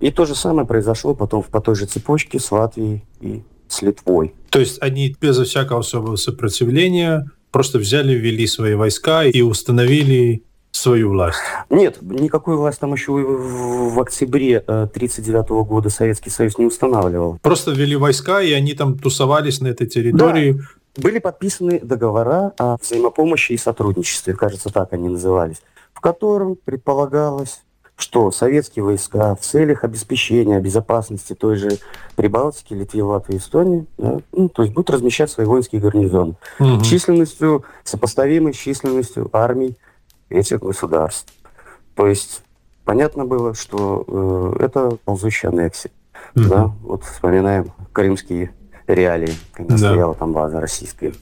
[0.00, 4.34] И то же самое произошло потом по той же цепочке с Латвией и с Литвой.
[4.50, 10.44] То есть они безо всякого особого сопротивления просто взяли, ввели свои войска и установили
[10.78, 11.40] свою власть?
[11.70, 17.38] Нет, никакую власть там еще в октябре 1939 э, года Советский Союз не устанавливал.
[17.42, 20.52] Просто ввели войска, и они там тусовались на этой территории.
[20.52, 21.02] Да.
[21.02, 25.62] Были подписаны договора о взаимопомощи и сотрудничестве, кажется, так они назывались,
[25.92, 27.60] в котором предполагалось,
[27.98, 31.78] что советские войска в целях обеспечения безопасности той же
[32.16, 36.80] Прибалтики, Литвы, Латвии Эстонии, да, ну, то есть будут размещать свои воинские гарнизоны угу.
[36.82, 39.76] численностью, сопоставимой с численностью армий
[40.28, 41.32] этих государств.
[41.94, 42.42] То есть
[42.84, 44.04] понятно было, что
[44.58, 45.90] э, это ползущая аннексия.
[46.34, 46.48] Mm-hmm.
[46.48, 46.72] Да?
[46.82, 48.52] Вот вспоминаем крымские
[48.86, 49.78] реалии, когда да.
[49.78, 51.12] стояла там база российская.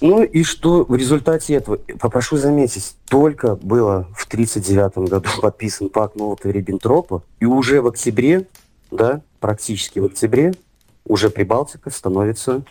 [0.00, 6.16] Ну и что в результате этого, попрошу заметить, только было в 1939 году подписан пакт
[6.16, 8.46] Молотова-Риббентропа, и уже в октябре,
[8.92, 10.54] да, практически в октябре,
[11.04, 12.62] уже Прибалтика становится,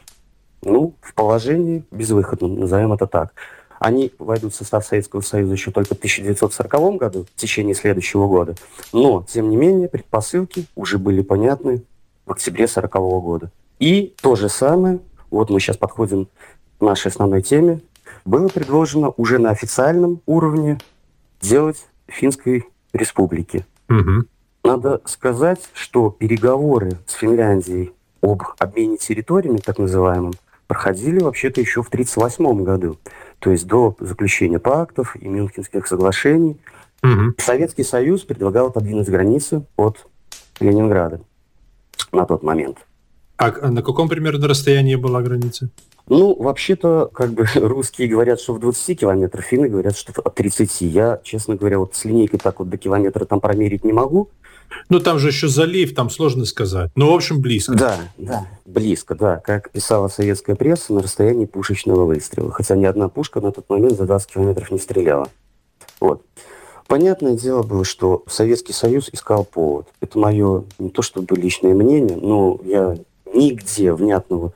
[0.61, 3.33] ну, в положении безвыходном, назовем это так.
[3.79, 8.55] Они войдут в состав Советского Союза еще только в 1940 году, в течение следующего года.
[8.93, 11.83] Но, тем не менее, предпосылки уже были понятны
[12.25, 13.51] в октябре 1940 года.
[13.79, 16.27] И то же самое, вот мы сейчас подходим
[16.79, 17.81] к нашей основной теме,
[18.25, 20.79] было предложено уже на официальном уровне
[21.39, 23.65] делать Финской республике.
[23.89, 24.25] Угу.
[24.63, 30.33] Надо сказать, что переговоры с Финляндией об обмене территориями, так называемым,
[30.67, 32.97] проходили вообще-то еще в 1938 году,
[33.39, 36.57] то есть до заключения пактов и Мюнхенских соглашений.
[37.03, 37.35] Угу.
[37.37, 40.07] Советский Союз предлагал отодвинуть границы от
[40.59, 41.21] Ленинграда
[42.11, 42.77] на тот момент.
[43.37, 45.69] А на каком примерно расстоянии была граница?
[46.09, 50.81] Ну, вообще-то, как бы русские говорят, что в 20 километрах, финны говорят, что от 30.
[50.81, 54.29] Я, честно говоря, вот с линейкой так вот до километра там промерить не могу.
[54.89, 56.91] Ну, там же еще залив, там сложно сказать.
[56.95, 57.73] Ну, в общем, близко.
[57.73, 59.37] Да, да, близко, да.
[59.37, 62.51] Как писала советская пресса, на расстоянии пушечного выстрела.
[62.51, 65.29] Хотя ни одна пушка на тот момент за 20 километров не стреляла.
[65.99, 66.21] Вот.
[66.87, 69.87] Понятное дело было, что Советский Союз искал повод.
[69.99, 72.97] Это мое не то чтобы личное мнение, но я
[73.33, 74.53] нигде внятного,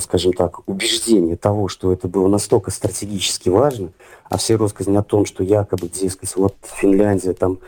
[0.00, 3.92] скажем так, убеждения того, что это было настолько стратегически важно,
[4.30, 7.58] а все рассказы о том, что якобы, дескать, вот Финляндия там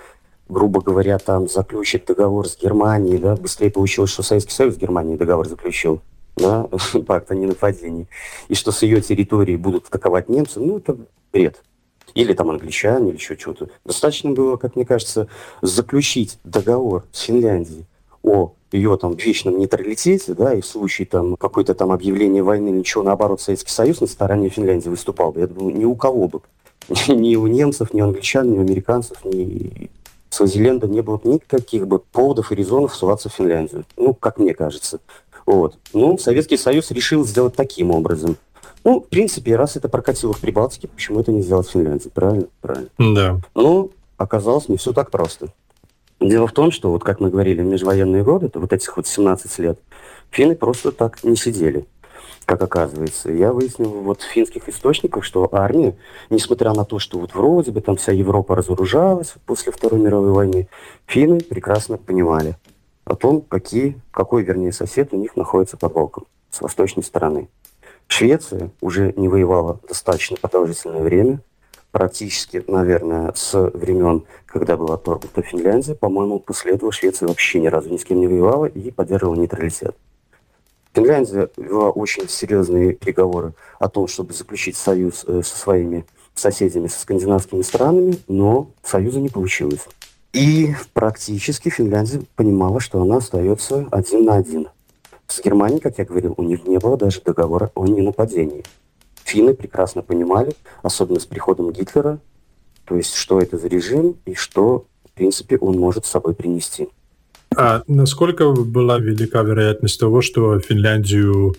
[0.49, 5.17] грубо говоря, там заключит договор с Германией, да, быстрее получилось, что Советский Союз с Германией
[5.17, 6.03] договор заключил,
[6.37, 6.69] да,
[7.07, 8.09] пакт о ненападении,
[8.49, 10.97] и что с ее территории будут атаковать немцы, ну, это
[11.33, 11.63] бред.
[12.15, 13.71] Или там англичане, или еще что-то.
[13.85, 15.29] Достаточно было, как мне кажется,
[15.63, 17.87] заключить договор с Финляндией
[18.23, 23.03] о ее там вечном нейтралитете, да, и в случае там какой-то там объявления войны, ничего,
[23.03, 25.41] наоборот, Советский Союз на стороне Финляндии выступал бы.
[25.41, 26.41] Я думаю, ни у кого бы.
[27.09, 29.89] Ни у немцев, ни у англичан, ни у американцев, ни
[30.29, 33.85] Свазиленда не было никаких бы поводов и резонов ссылаться в Финляндию.
[33.97, 34.99] Ну, как мне кажется.
[35.47, 35.79] Вот.
[35.93, 38.37] Ну, Советский Союз решил сделать таким образом.
[38.83, 42.11] Ну, в принципе, раз это прокатило в Прибалтике, почему это не сделать в Финляндии?
[42.13, 42.47] Правильно?
[42.61, 42.91] Правильно.
[42.99, 43.41] Да.
[43.55, 45.49] Ну, оказалось не все так просто.
[46.25, 49.59] Дело в том, что, вот как мы говорили, в межвоенные годы, вот этих вот 17
[49.59, 49.79] лет,
[50.31, 51.87] финны просто так не сидели
[52.47, 53.33] как оказывается.
[53.33, 55.97] Я выяснил вот в финских источниках, что армия,
[56.29, 60.69] несмотря на то, что вот вроде бы там вся Европа разоружалась после Второй мировой войны,
[61.07, 62.59] финны прекрасно понимали
[63.07, 67.49] о том, какие, какой, вернее, сосед у них находится под боком с восточной стороны.
[68.09, 71.41] Швеция уже не воевала достаточно продолжительное время,
[71.95, 75.95] практически, наверное, с времен, когда была отторгнута Финляндия.
[75.95, 79.97] По-моему, после этого Швеция вообще ни разу ни с кем не воевала и поддерживала нейтралитет.
[80.93, 86.05] Финляндия вела очень серьезные переговоры о том, чтобы заключить союз э, со своими
[86.35, 89.87] соседями, со скандинавскими странами, но союза не получилось.
[90.33, 94.67] И практически Финляндия понимала, что она остается один на один.
[95.29, 98.65] С Германией, как я говорил, у них не было даже договора о ненападении.
[99.25, 102.21] Финны прекрасно понимали, особенно с приходом Гитлера,
[102.85, 106.89] то есть что это за режим и что, в принципе, он может с собой принести.
[107.57, 111.55] А насколько была велика вероятность того, что Финляндию,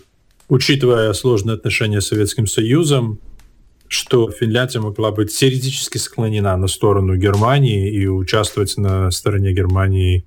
[0.48, 3.18] учитывая сложные отношения с Советским Союзом,
[3.88, 10.24] что Финляндия могла быть теоретически склонена на сторону Германии и участвовать на стороне Германии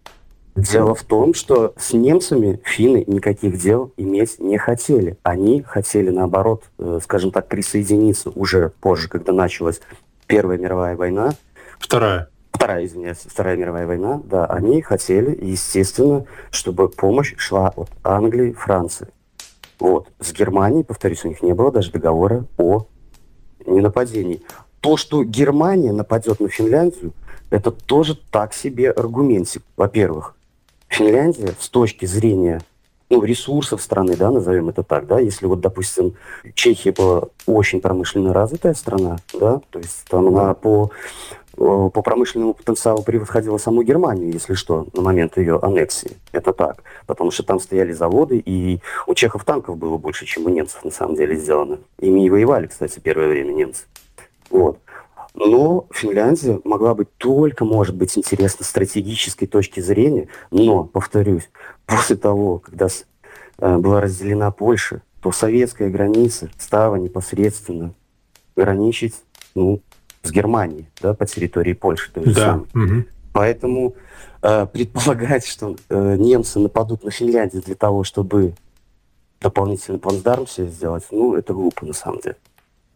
[0.55, 5.17] Дело в том, что с немцами финны никаких дел иметь не хотели.
[5.23, 9.79] Они хотели, наоборот, э, скажем так, присоединиться уже позже, когда началась
[10.27, 11.31] Первая мировая война.
[11.79, 12.29] Вторая.
[12.51, 19.07] Вторая, извиняюсь, Вторая мировая война, да, они хотели, естественно, чтобы помощь шла от Англии, Франции.
[19.79, 20.09] Вот.
[20.19, 22.85] С Германией, повторюсь, у них не было даже договора о
[23.65, 24.41] ненападении.
[24.81, 27.13] То, что Германия нападет на Финляндию,
[27.49, 30.35] это тоже так себе аргументик, во-первых.
[30.89, 32.61] Финляндия с точки зрения
[33.09, 36.13] ну, ресурсов страны, да, назовем это так, да, если вот, допустим,
[36.53, 40.91] Чехия была очень промышленно развитая страна, да, то есть там она по,
[41.55, 46.17] по промышленному потенциалу превосходила саму Германию, если что, на момент ее аннексии.
[46.31, 46.83] Это так.
[47.07, 50.91] Потому что там стояли заводы, и у чехов танков было больше, чем у немцев, на
[50.91, 51.79] самом деле, сделано.
[51.99, 53.85] Ими и воевали, кстати, первое время немцы.
[54.49, 54.79] Вот.
[55.33, 61.49] Но Финляндия могла быть только, может быть, интересна с стратегической точки зрения, но, повторюсь,
[61.85, 62.87] после того, когда
[63.59, 67.93] э, была разделена Польша, то советская граница стала непосредственно
[68.55, 69.15] граничить
[69.55, 69.81] ну,
[70.23, 72.11] с Германией да, по территории Польши.
[72.11, 72.63] То есть да.
[72.73, 73.03] Угу.
[73.33, 73.95] Поэтому
[74.41, 78.53] э, предполагать, что э, немцы нападут на Финляндию для того, чтобы
[79.39, 82.35] дополнительный плацдарм себе сделать, ну, это глупо на самом деле.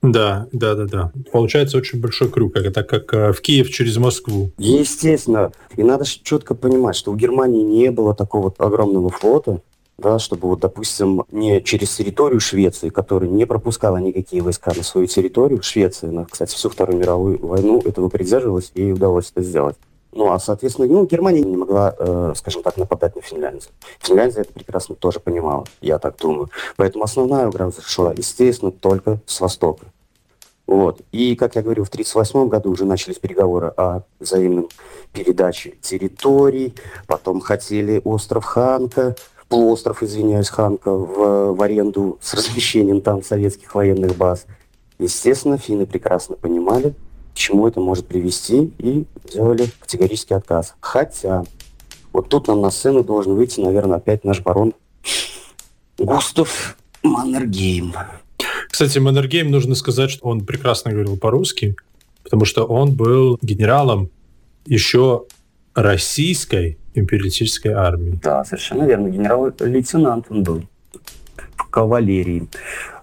[0.04, 1.12] Да, да, да, да.
[1.32, 4.52] Получается очень большой круг, это как э, в Киев через Москву.
[4.58, 5.54] Естественно.
[5.78, 9.62] И надо четко понимать, что у Германии не было такого огромного флота,
[9.98, 15.08] да, чтобы, вот, допустим, не через территорию Швеции, которая не пропускала никакие войска на свою
[15.08, 19.78] территорию, Швеция, она, кстати, всю Вторую мировую войну этого придерживалась, и удалось это сделать.
[20.16, 23.72] Ну, а, соответственно, ну, Германия не могла, э, скажем так, нападать на Финляндию.
[24.00, 26.50] Финляндия это прекрасно тоже понимала, я так думаю.
[26.76, 29.88] Поэтому основная угроза шла, естественно, только с востока.
[30.65, 31.02] Вот.
[31.12, 34.69] И, как я говорил, в 1938 году уже начались переговоры о взаимном
[35.12, 36.73] передаче территорий.
[37.06, 39.15] Потом хотели остров Ханка,
[39.49, 44.45] полуостров, извиняюсь, Ханка, в, в аренду с размещением там советских военных баз.
[44.99, 46.93] Естественно, финны прекрасно понимали,
[47.34, 50.76] к чему это может привести, и сделали категорический отказ.
[50.80, 51.43] Хотя,
[52.13, 54.73] вот тут нам на сцену должен выйти, наверное, опять наш барон
[55.97, 57.93] Густав Маннергейм.
[58.70, 61.76] Кстати, Маннергейм, нужно сказать, что он прекрасно говорил по-русски,
[62.24, 64.10] потому что он был генералом
[64.66, 65.26] еще
[65.76, 68.20] российской империалистической армии.
[68.22, 69.10] Да, совершенно верно.
[69.10, 70.64] Генерал-лейтенант он был
[71.56, 72.48] в кавалерии.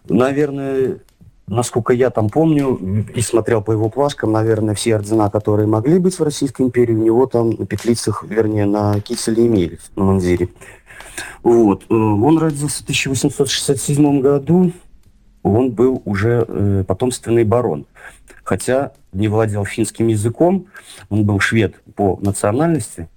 [0.09, 0.99] Наверное,
[1.47, 6.19] насколько я там помню и смотрел по его плашкам, наверное, все ордена, которые могли быть
[6.19, 10.49] в Российской империи, у него там на петлицах, вернее, на кителе имелись, на мундире.
[11.43, 11.85] Вот.
[11.91, 14.73] Э, он родился в 1867 году
[15.43, 17.87] он был уже э, потомственный барон.
[18.45, 20.67] Хотя не владел финским языком,
[21.09, 23.09] он был швед по национальности,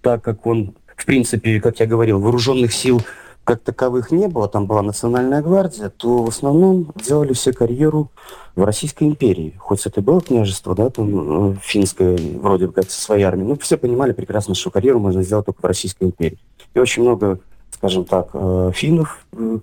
[0.00, 3.02] так как он, в принципе, как я говорил, вооруженных сил
[3.44, 8.10] как таковых не было, там была национальная гвардия, то в основном делали все карьеру
[8.54, 9.54] в Российской империи.
[9.58, 13.56] Хоть это было княжество, да, там ну, финское, вроде бы как со своей армией, но
[13.56, 16.38] все понимали прекрасно, что карьеру можно сделать только в Российской империи.
[16.74, 17.40] И очень много,
[17.72, 19.58] скажем так, э, финнов э,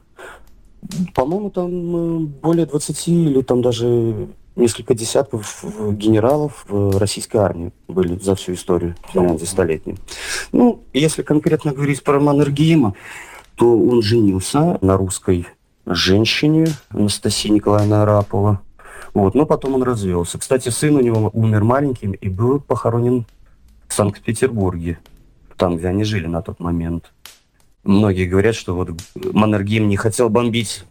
[1.13, 7.71] по-моему, там э, более 20 или там даже несколько десятков э, генералов в российской армии
[7.87, 9.95] были за всю историю Финляндии столетней.
[10.51, 12.95] Ну, если конкретно говорить про Маннергейма,
[13.55, 15.47] то он женился на русской
[15.85, 18.61] женщине Анастасии Николаевна Арапова.
[19.13, 20.37] Вот, но потом он развелся.
[20.37, 23.25] Кстати, сын у него умер маленьким и был похоронен
[23.87, 24.99] в Санкт-Петербурге,
[25.55, 27.11] там, где они жили на тот момент.
[27.87, 30.83] Многие говорят, что вот Маннергейм не хотел бомбить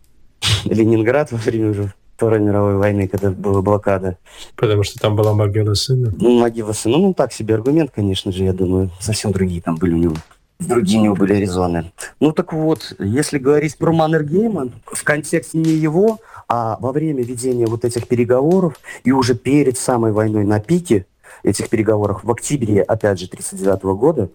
[0.65, 4.17] Ленинград во время уже Второй мировой войны, когда была блокада.
[4.57, 6.15] Потому что там была могила сына?
[6.19, 6.97] Ну, могила сына.
[6.97, 8.91] Ну, так себе аргумент, конечно же, я думаю.
[8.99, 10.17] Совсем другие там были у него.
[10.59, 11.93] Другие у него были резоны.
[12.19, 16.19] Ну, так вот, если говорить про Маннергейма, в контексте не его,
[16.49, 21.05] а во время ведения вот этих переговоров и уже перед самой войной на пике
[21.43, 24.31] этих переговоров в октябре, опять же, 1939 года,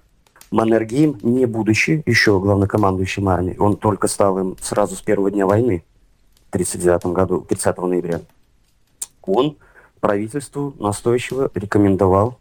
[0.52, 5.84] Маннергейм, не будучи еще главнокомандующим армией, он только стал им сразу с первого дня войны,
[6.50, 8.22] в 1939 году, 30 ноября,
[9.24, 9.56] он
[10.02, 12.38] правительству настойчиво рекомендовал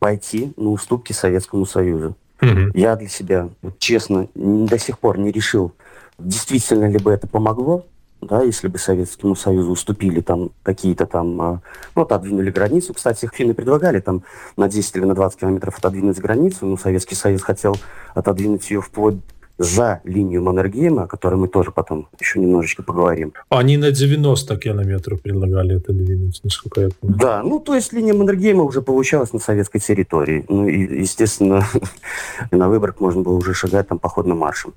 [0.00, 2.16] пойти на уступки Советскому Союзу.
[2.42, 2.72] Угу.
[2.74, 3.48] Я для себя,
[3.78, 5.72] честно, до сих пор не решил,
[6.18, 7.86] действительно ли бы это помогло,
[8.26, 11.62] да, если бы Советскому Союзу уступили там какие-то там, а,
[11.94, 12.94] ну, отодвинули границу.
[12.94, 14.22] Кстати, финны предлагали там
[14.56, 17.76] на 10 или на 20 километров отодвинуть границу, но Советский Союз хотел
[18.14, 19.16] отодвинуть ее вплоть
[19.58, 23.32] за линию Маннергейма, о которой мы тоже потом еще немножечко поговорим.
[23.50, 27.16] Они на 90 километров предлагали это двинуть, насколько я помню.
[27.16, 30.44] Да, ну то есть линия Маннергейма уже получалась на советской территории.
[30.48, 31.64] Ну и, естественно,
[32.50, 34.74] на Выборг можно было уже шагать там походным маршем.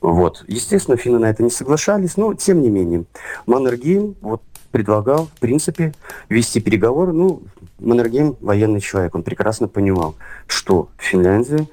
[0.00, 0.44] Вот.
[0.46, 3.04] Естественно, финны на это не соглашались, но тем не менее.
[3.46, 5.94] Маннергейм вот предлагал, в принципе,
[6.28, 7.12] вести переговоры.
[7.12, 7.42] Ну,
[7.78, 10.14] Маннергейм военный человек, он прекрасно понимал,
[10.46, 11.66] что Финляндия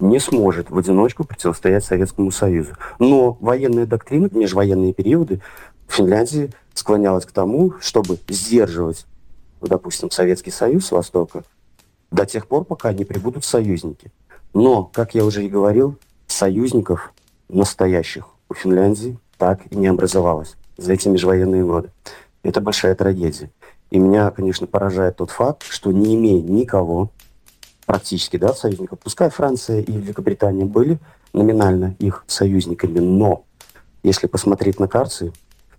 [0.00, 2.72] не сможет в одиночку противостоять Советскому Союзу.
[2.98, 5.40] Но военная доктрина, межвоенные периоды
[5.88, 9.06] Финляндии склонялась к тому, чтобы сдерживать,
[9.60, 11.44] допустим, Советский Союз с Востока
[12.10, 14.10] до тех пор, пока не прибудут союзники.
[14.54, 15.96] Но, как я уже и говорил,
[16.26, 17.12] союзников
[17.52, 21.90] настоящих у Финляндии так и не образовалось за эти межвоенные годы.
[22.42, 23.50] Это большая трагедия.
[23.90, 27.10] И меня, конечно, поражает тот факт, что не имея никого,
[27.86, 29.00] практически, да, союзников.
[29.00, 30.98] Пускай Франция и Великобритания были
[31.32, 33.44] номинально их союзниками, но
[34.02, 35.32] если посмотреть на карты,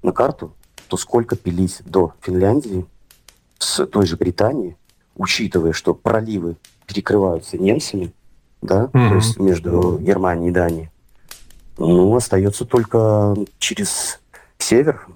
[0.03, 0.53] на карту,
[0.88, 2.86] то сколько пилить до Финляндии
[3.59, 4.76] с той же Британии,
[5.15, 8.11] учитывая, что проливы перекрываются немцами,
[8.61, 9.09] да, mm-hmm.
[9.09, 10.90] то есть между Германией и Данией,
[11.78, 14.19] ну, остается только через
[14.57, 15.07] север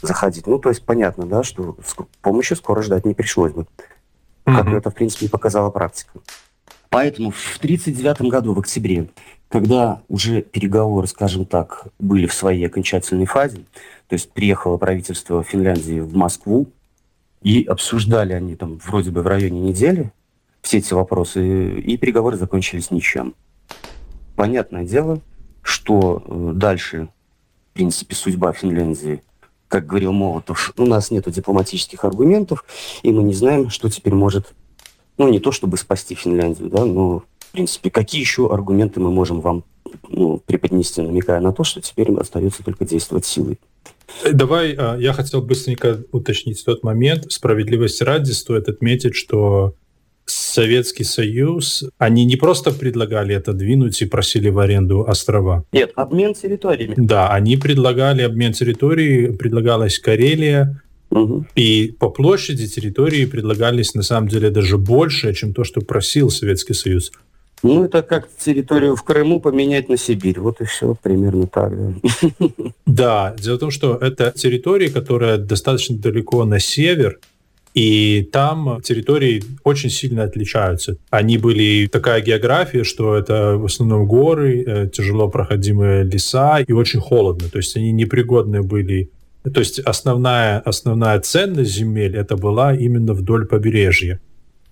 [0.00, 0.46] заходить.
[0.46, 1.76] Ну, то есть понятно, да, что
[2.20, 3.66] помощи скоро ждать не пришлось бы
[4.44, 4.76] как mm-hmm.
[4.76, 6.20] это, в принципе, и показала практика.
[6.90, 9.08] Поэтому в 1939 году, в октябре,
[9.48, 13.64] когда уже переговоры, скажем так, были в своей окончательной фазе,
[14.08, 16.68] то есть приехало правительство Финляндии в Москву,
[17.42, 20.12] и обсуждали они там вроде бы в районе недели
[20.60, 23.34] все эти вопросы, и переговоры закончились ничем.
[24.36, 25.20] Понятное дело,
[25.62, 27.08] что э, дальше,
[27.70, 29.22] в принципе, судьба Финляндии
[29.72, 32.62] как говорил Молотов, у нас нет дипломатических аргументов,
[33.02, 34.52] и мы не знаем, что теперь может,
[35.16, 39.40] ну, не то чтобы спасти Финляндию, да, но, в принципе, какие еще аргументы мы можем
[39.40, 39.64] вам
[40.08, 43.58] ну, преподнести, намекая на то, что теперь остается только действовать силой.
[44.30, 47.32] Давай, а, я хотел быстренько уточнить тот момент.
[47.32, 49.74] Справедливости ради стоит отметить, что
[50.26, 55.64] Советский Союз, они не просто предлагали это двинуть и просили в аренду острова.
[55.72, 56.94] Нет, обмен территориями.
[56.96, 61.44] Да, они предлагали обмен территории, предлагалась Карелия, Угу.
[61.56, 66.72] И по площади территории предлагались на самом деле даже больше, чем то, что просил Советский
[66.72, 67.12] Союз.
[67.62, 70.40] Ну, это как территорию в Крыму поменять на Сибирь.
[70.40, 71.72] Вот и все, примерно так.
[71.76, 72.44] Да.
[72.86, 77.20] да, дело в том, что это территория, которая достаточно далеко на север,
[77.74, 80.96] и там территории очень сильно отличаются.
[81.10, 87.00] Они были такая география, что это в основном горы, э, тяжело проходимые леса и очень
[87.00, 87.48] холодно.
[87.48, 89.10] То есть они непригодны были
[89.42, 94.20] то есть основная, основная ценность земель это была именно вдоль побережья.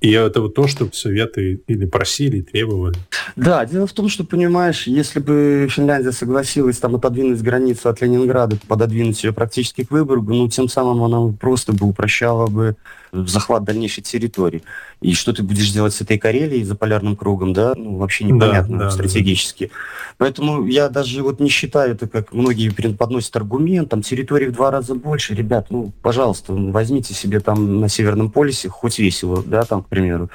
[0.00, 2.96] И это вот то, что Советы или просили, требовали.
[3.36, 8.56] Да, дело в том, что, понимаешь, если бы Финляндия согласилась там отодвинуть границу от Ленинграда,
[8.68, 12.76] пододвинуть ее практически к Выборгу, ну, тем самым она просто бы упрощала бы
[13.12, 14.62] захват дальнейшей территории.
[15.00, 18.78] И что ты будешь делать с этой Карелией за полярным кругом, да, ну, вообще непонятно
[18.78, 19.66] да, да, стратегически.
[19.66, 20.14] Да.
[20.18, 24.70] Поэтому я даже вот не считаю это, как многие подносят аргумент, там территории в два
[24.70, 25.34] раза больше.
[25.34, 30.30] Ребят, ну, пожалуйста, возьмите себе там на Северном полюсе хоть весело, да, там, к примеру.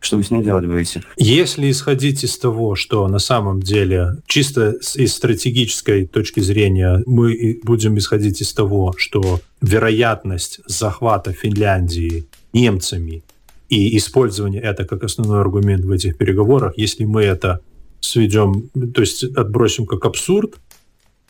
[0.00, 1.02] Что вы с ним делать будете?
[1.16, 7.98] Если исходить из того, что на самом деле чисто из стратегической точки зрения мы будем
[7.98, 13.22] исходить из того, что вероятность захвата Финляндии немцами
[13.68, 17.60] и использование это как основной аргумент в этих переговорах, если мы это
[18.00, 20.54] сведем, то есть отбросим как абсурд,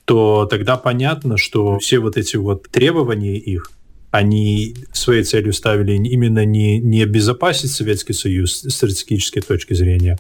[0.05, 3.71] то тогда понятно, что все вот эти вот требования их,
[4.11, 10.19] они своей целью ставили именно не, не обезопасить Советский Союз с стратегической точки зрения,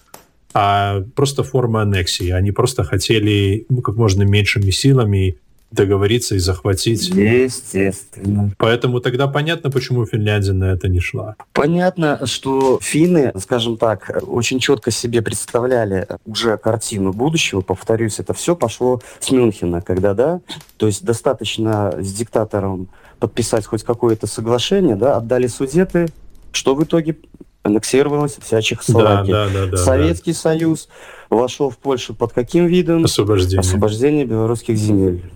[0.54, 2.30] а просто форма аннексии.
[2.30, 5.38] Они просто хотели ну, как можно меньшими силами
[5.70, 7.08] договориться и захватить.
[7.08, 8.50] Естественно.
[8.58, 11.36] Поэтому тогда понятно, почему Финляндия на это не шла.
[11.52, 17.60] Понятно, что финны, скажем так, очень четко себе представляли уже картину будущего.
[17.60, 20.40] Повторюсь, это все пошло с Мюнхена, когда, да,
[20.76, 22.88] то есть достаточно с диктатором
[23.20, 26.08] подписать хоть какое-то соглашение, да, отдали судеты,
[26.52, 27.16] что в итоге
[27.62, 29.32] аннексировалась вся Чехословакия.
[29.32, 30.38] Да, да, да, Советский да.
[30.38, 30.88] Союз
[31.28, 33.04] вошел в Польшу под каким видом?
[33.04, 33.60] Освобождение.
[33.60, 35.30] Освобождение белорусских земель.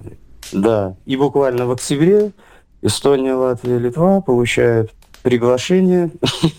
[0.52, 2.32] Да, и буквально в октябре
[2.82, 4.90] Эстония, Латвия, Литва получают
[5.24, 6.10] приглашение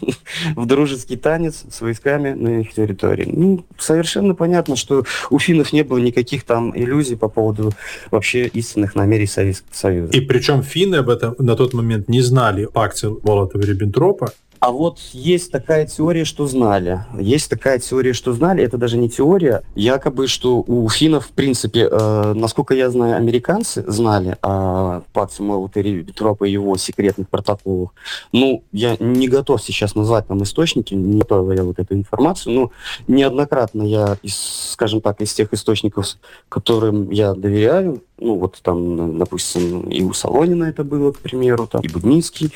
[0.56, 3.30] в дружеский танец с войсками на их территории.
[3.32, 7.74] Ну, совершенно понятно, что у финнов не было никаких там иллюзий по поводу
[8.10, 10.12] вообще истинных намерений Советского Союза.
[10.14, 15.52] И причем финны об этом на тот момент не знали пакте Молотова-Риббентропа, а вот есть
[15.52, 17.06] такая теория, что знали.
[17.20, 18.64] Есть такая теория, что знали.
[18.64, 19.64] Это даже не теория.
[19.76, 26.48] Якобы, что у финнов, в принципе, э, насколько я знаю, американцы знали о пакте Молотова-Риббентропа
[26.48, 27.92] и его секретных протоколах.
[28.32, 32.72] Ну, я не готов сейчас назвать там источники, не готова я вот эту информацию, но
[33.08, 34.36] неоднократно я, из,
[34.72, 36.18] скажем так, из тех источников,
[36.50, 41.82] которым я доверяю, ну, вот там, допустим, и у Солонина это было, к примеру, там,
[41.82, 42.52] и Будницкий,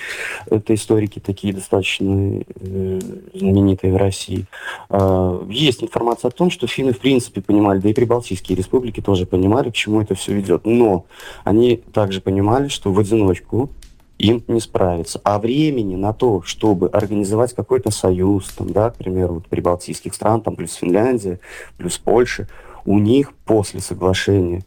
[0.45, 2.99] это историки такие достаточно э,
[3.33, 4.45] знаменитые в России.
[4.89, 9.25] Э, есть информация о том, что финны, в принципе, понимали, да и прибалтийские республики тоже
[9.25, 10.65] понимали, к чему это все ведет.
[10.65, 11.05] Но
[11.43, 13.69] они также понимали, что в одиночку
[14.17, 15.19] им не справиться.
[15.23, 20.41] А времени на то, чтобы организовать какой-то союз, там, да, к примеру, вот прибалтийских стран,
[20.41, 21.39] там, плюс Финляндия,
[21.77, 22.47] плюс Польша,
[22.85, 24.63] у них после соглашения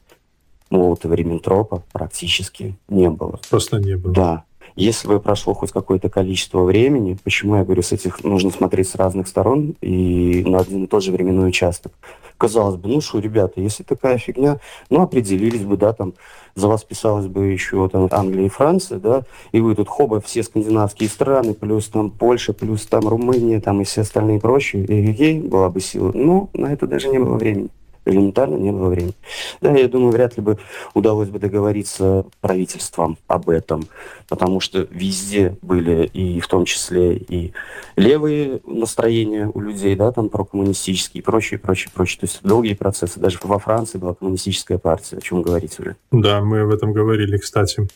[0.72, 3.38] Молотова Риббентропа практически не было.
[3.50, 4.14] Просто не было.
[4.14, 4.44] Да.
[4.74, 8.94] Если бы прошло хоть какое-то количество времени, почему я говорю, с этих нужно смотреть с
[8.94, 11.92] разных сторон и на один и тот же временной участок.
[12.38, 16.14] Казалось бы, ну что, ребята, если такая фигня, ну определились бы, да, там
[16.54, 20.42] за вас писалось бы еще там Англия и Франция, да, и вы тут хоба все
[20.42, 25.40] скандинавские страны, плюс там Польша, плюс там Румыния, там и все остальные прочие, и ей
[25.40, 26.12] была бы сила.
[26.14, 27.68] Но на это даже не было времени
[28.05, 29.14] элементарно не было времени.
[29.61, 30.59] Да, я думаю, вряд ли бы
[30.94, 33.86] удалось бы договориться правительством об этом,
[34.28, 37.53] потому что везде были и в том числе и
[37.96, 42.20] левые настроения у людей, да, там прокоммунистические и прочее, прочее, прочее.
[42.20, 43.20] То есть долгие процессы.
[43.20, 45.96] Даже во Франции была коммунистическая партия, о чем говорить уже.
[46.11, 47.88] Да, мы об этом говорили, кстати,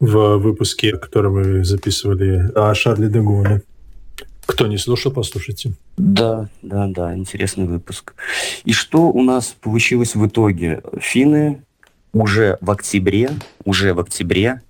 [0.00, 3.62] в выпуске, который мы записывали о Шарле де Голле.
[4.46, 5.72] Кто не слушал, послушайте.
[5.96, 8.14] Да, да, да, интересный выпуск.
[8.64, 10.82] И что у нас получилось в итоге?
[11.00, 11.62] Финны
[12.12, 13.30] уже в октябре,
[13.64, 14.62] уже в октябре,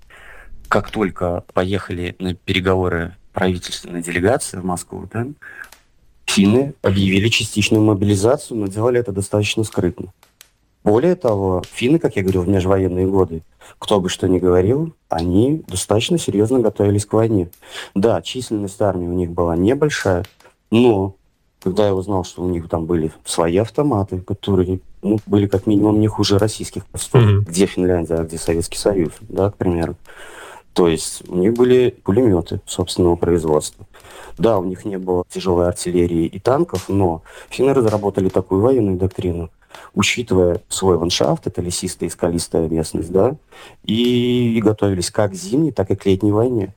[0.69, 5.27] как только поехали на переговоры правительственной делегации в Москву, да,
[6.27, 10.13] финны объявили частичную мобилизацию, но делали это достаточно скрытно.
[10.87, 13.43] Более того, финны, как я говорил, в межвоенные годы,
[13.81, 17.51] кто бы что ни говорил, они достаточно серьезно готовились к войне.
[17.97, 20.25] Да, численность армии у них была небольшая,
[20.71, 21.17] но
[21.61, 26.01] когда я узнал, что у них там были свои автоматы, которые ну, были как минимум
[26.01, 27.41] не хуже российских постов, mm-hmm.
[27.41, 29.97] где Финляндия, а где Советский Союз, да, к примеру.
[30.73, 33.87] То есть у них были пулеметы собственного производства.
[34.39, 39.51] Да, у них не было тяжелой артиллерии и танков, но финны разработали такую военную доктрину,
[39.95, 43.37] учитывая свой ландшафт, это лесистая и скалистая местность, да,
[43.85, 46.75] и, готовились как к зимней, так и к летней войне.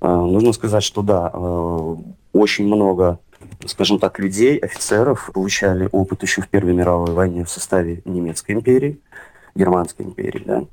[0.00, 1.96] А, нужно сказать, что да, а,
[2.32, 3.18] очень много,
[3.66, 8.98] скажем так, людей, офицеров получали опыт еще в Первой мировой войне в составе немецкой империи.
[9.54, 10.42] Германской империи.
[10.44, 10.64] Да.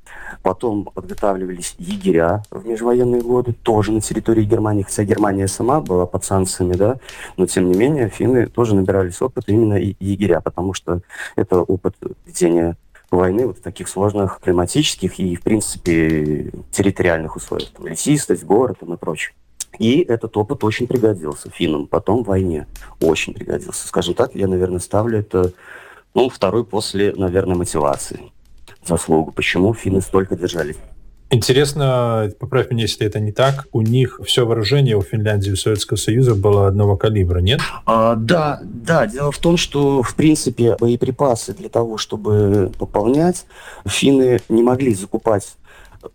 [0.41, 6.23] Потом подготавливались егеря в межвоенные годы, тоже на территории Германии, хотя Германия сама была под
[6.23, 6.97] санкциями, да,
[7.37, 11.01] но тем не менее финны тоже набирались опыта именно егеря, потому что
[11.35, 12.77] это опыт ведения
[13.11, 17.71] войны вот в таких сложных климатических и, в принципе, территориальных условиях.
[17.71, 19.33] Там, лесистость, город и прочее.
[19.77, 22.67] И этот опыт очень пригодился финнам потом в войне.
[23.01, 23.87] Очень пригодился.
[23.87, 25.53] Скажем так, я, наверное, ставлю это
[26.13, 28.31] ну, второй после, наверное, мотивации
[28.89, 30.75] заслугу, почему финны столько держались.
[31.31, 35.55] Интересно, поправь меня, если это не так, у них все вооружение у Финляндии и у
[35.55, 37.61] Советского Союза было одного калибра, нет?
[37.85, 39.05] А, да, да.
[39.05, 43.45] Дело в том, что, в принципе, боеприпасы для того, чтобы пополнять,
[43.85, 45.55] финны не могли закупать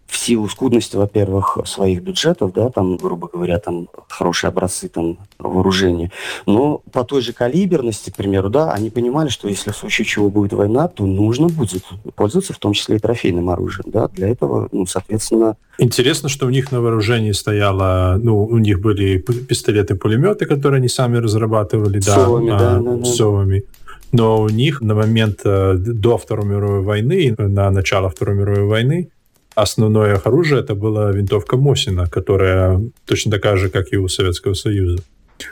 [0.07, 6.11] в силу скудности, во-первых, своих бюджетов, да, там, грубо говоря, там хорошие образцы там вооружения,
[6.47, 10.31] но по той же калиберности, к примеру, да, они понимали, что если в случае чего
[10.31, 14.69] будет война, то нужно будет пользоваться в том числе и трофейным оружием, да, для этого,
[14.73, 15.57] ну, соответственно...
[15.79, 21.17] Интересно, что у них на вооружении стояло, ну, у них были пистолеты-пулеметы, которые они сами
[21.17, 23.05] разрабатывали, да, совами, а, да, да, да.
[23.05, 23.65] совами.
[24.13, 29.09] Но у них на момент э, до Второй мировой войны, на начало Второй мировой войны,
[29.55, 35.03] основное оружие это была винтовка Мосина, которая точно такая же, как и у Советского Союза.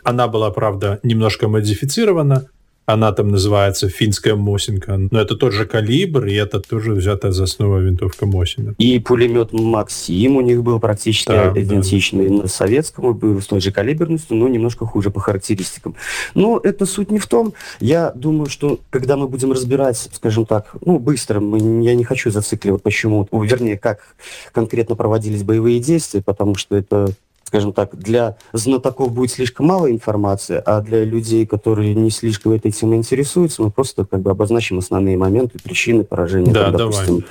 [0.05, 2.47] Она была, правда, немножко модифицирована,
[2.87, 7.45] она там называется финская Мосинка, но это тот же калибр, и это тоже взята за
[7.45, 8.75] основу винтовка Мосина.
[8.79, 12.49] И пулемет Максим у них был практически да, идентичный да.
[12.49, 15.95] советскому, был с той же калиберностью, но немножко хуже по характеристикам.
[16.35, 17.55] Но это суть не в том.
[17.81, 22.31] Я думаю, что когда мы будем разбирать, скажем так, ну, быстро, мы, я не хочу
[22.31, 24.17] зацикливать, почему, вернее, как
[24.53, 27.13] конкретно проводились боевые действия, потому что это
[27.53, 32.73] скажем так, для знатоков будет слишком мало информации, а для людей, которые не слишком этой
[32.73, 37.27] темой интересуются, мы просто как бы обозначим основные моменты, причины поражения, да, там, допустим,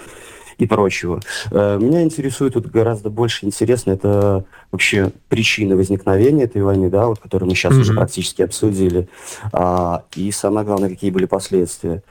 [0.60, 1.22] и прочего.
[1.50, 7.18] Э, меня интересует тут гораздо больше интересно, это вообще причины возникновения этой войны, да, вот,
[7.18, 7.82] которую мы сейчас mm-hmm.
[7.82, 9.10] уже практически обсудили,
[9.52, 12.04] а, и самое главное, какие были последствия.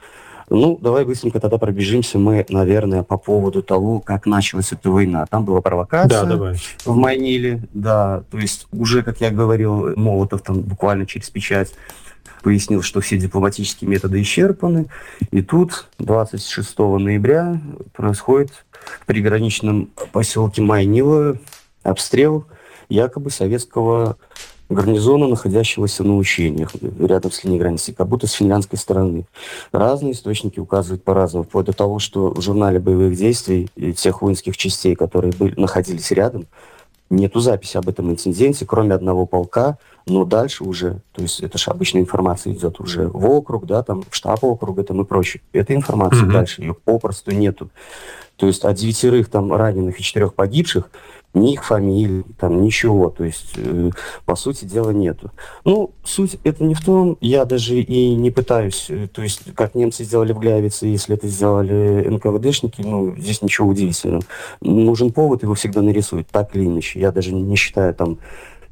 [0.53, 5.25] Ну, давай быстренько тогда пробежимся мы, наверное, по поводу того, как началась эта война.
[5.25, 6.55] Там была провокация да, давай.
[6.83, 11.73] в Майниле, да, то есть уже, как я говорил, Молотов там буквально через печать
[12.43, 14.87] пояснил, что все дипломатические методы исчерпаны.
[15.31, 17.61] И тут 26 ноября
[17.93, 18.65] происходит
[18.99, 21.37] в приграничном поселке Майнила
[21.81, 22.45] обстрел
[22.89, 24.17] якобы советского
[24.71, 29.25] гарнизона, находящегося на учениях рядом с линией границы, как будто с финляндской стороны.
[29.71, 34.95] Разные источники указывают по-разному, вплоть до того, что в журнале боевых действий тех воинских частей,
[34.95, 36.47] которые были, находились рядом,
[37.09, 41.69] нету записи об этом инциденте, кроме одного полка, но дальше уже, то есть это же
[41.69, 45.43] обычная информация идет уже в округ, да, там, в штаб округа там и прочее.
[45.53, 46.31] Этой информации mm-hmm.
[46.31, 47.69] дальше ее попросту нету.
[48.37, 50.89] То есть от девятерых там раненых и четырех погибших
[51.33, 53.91] ни их фамилий, там ничего, то есть, э,
[54.25, 55.31] по сути дела, нету.
[55.63, 59.75] Ну, суть это не в том, я даже и не пытаюсь, э, то есть, как
[59.75, 64.23] немцы сделали в Гляевице, если это сделали НКВДшники, ну, здесь ничего удивительного.
[64.61, 66.99] Нужен повод, его всегда нарисуют, так или иначе.
[66.99, 68.19] Я даже не считаю там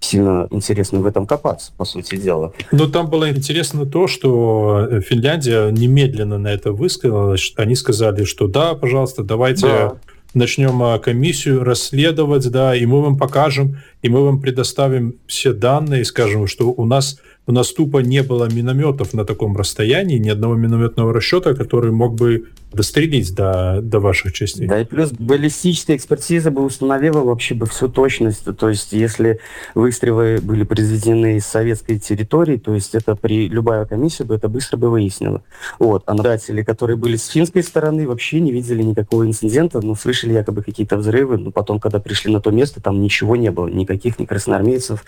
[0.01, 2.53] сильно интересно в этом копаться, по сути дела.
[2.72, 7.53] Но там было интересно то, что э, Финляндия немедленно на это высказалась.
[7.57, 9.95] Они сказали, что да, пожалуйста, давайте да
[10.34, 16.05] начнем а, комиссию расследовать, да, и мы вам покажем, и мы вам предоставим все данные,
[16.05, 17.19] скажем, что у нас
[17.50, 22.14] у нас тупо не было минометов на таком расстоянии, ни одного минометного расчета, который мог
[22.14, 24.68] бы дострелить до, до ваших частей.
[24.68, 28.45] Да, и плюс баллистическая экспертиза бы установила вообще бы всю точность.
[28.56, 29.39] То есть, если
[29.74, 34.78] выстрелы были произведены из советской территории, то есть это при любая комиссия бы это быстро
[34.78, 35.41] бы выяснила.
[35.80, 36.04] Вот.
[36.06, 40.62] А наблюдатели, которые были с финской стороны, вообще не видели никакого инцидента, но слышали якобы
[40.62, 44.26] какие-то взрывы, но потом, когда пришли на то место, там ничего не было, никаких ни
[44.26, 45.04] красноармейцев,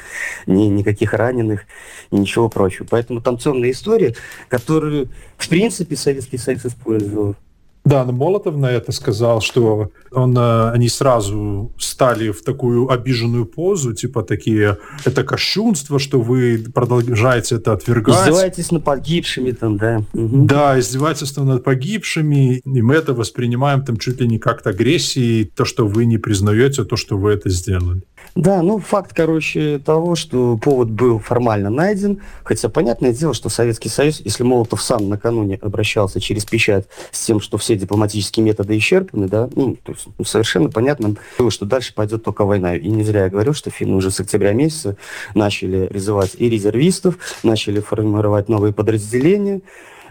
[0.48, 1.66] ни никаких раненых,
[2.10, 2.88] ничего ничего прочего.
[2.90, 4.16] Поэтому там темная история,
[4.48, 7.36] которую, в принципе, Советский Союз использовал.
[7.84, 13.48] Да, но Молотов на это сказал, что он, э, они сразу стали в такую обиженную
[13.48, 18.22] позу, типа такие, это кощунство, что вы продолжаете это отвергать.
[18.22, 20.04] Издеваетесь над погибшими там, да.
[20.14, 20.46] Угу.
[20.46, 25.66] Да, издевательство над погибшими, и мы это воспринимаем там чуть ли не как-то агрессией, то,
[25.66, 28.04] что вы не признаете то, что вы это сделали.
[28.36, 33.90] Да, ну факт, короче, того, что повод был формально найден, хотя понятное дело, что Советский
[33.90, 39.28] Союз, если Молотов сам накануне обращался через печать с тем, что все дипломатические методы исчерпаны,
[39.28, 42.76] да, ну, то есть ну, совершенно понятно было, что дальше пойдет только война.
[42.78, 44.96] И не зря я говорю, что финны уже с октября месяца
[45.36, 49.60] начали призывать и резервистов, начали формировать новые подразделения.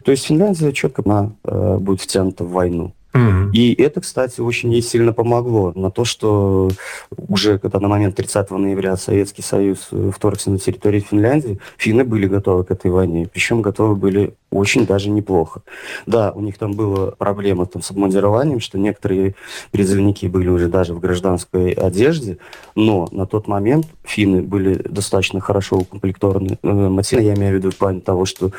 [0.04, 2.92] То есть Финляндия четко она, э, будет втянута в войну.
[3.12, 3.50] Mm-hmm.
[3.52, 6.70] И это, кстати, очень ей сильно помогло на то, что
[7.16, 12.26] уже когда на момент 30 ноября Советский Союз э, вторгся на территорию Финляндии, финны были
[12.26, 15.62] готовы к этой войне, причем готовы были очень даже неплохо.
[16.06, 19.34] Да, у них там была проблема там, с обмундированием, что некоторые
[19.70, 22.38] призывники были уже даже в гражданской одежде,
[22.74, 26.58] но на тот момент финны были достаточно хорошо укомплектованы.
[26.62, 28.52] Э, Матина, я имею в виду в плане того, что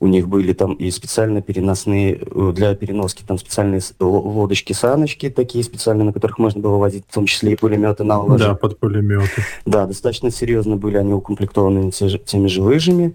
[0.00, 6.06] у них были там и специально переносные, э, для переноски там специальные лодочки-саночки такие специальные,
[6.06, 8.44] на которых можно было возить, в том числе и пулеметы на ложе.
[8.44, 9.42] Да, под пулеметы.
[9.64, 13.14] Да, достаточно серьезно были они укомплектованы теми же лыжами.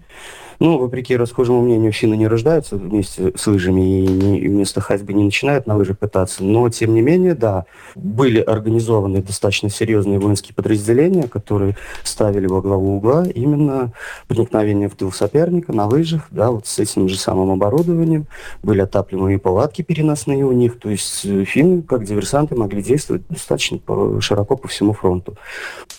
[0.58, 5.12] Ну, вопреки расхожему мнению, финны не рождаются вместе с лыжами и, не, и вместо ходьбы
[5.12, 6.44] не начинают на лыжах пытаться.
[6.44, 12.96] Но, тем не менее, да, были организованы достаточно серьезные воинские подразделения, которые ставили во главу
[12.96, 13.92] угла именно
[14.28, 18.26] проникновение в тыл соперника на лыжах, да, вот с этим же самым оборудованием.
[18.62, 20.78] Были отапливаемые палатки переносные у них.
[20.78, 23.78] То есть э, финны, как диверсанты, могли действовать достаточно
[24.20, 25.36] широко по всему фронту.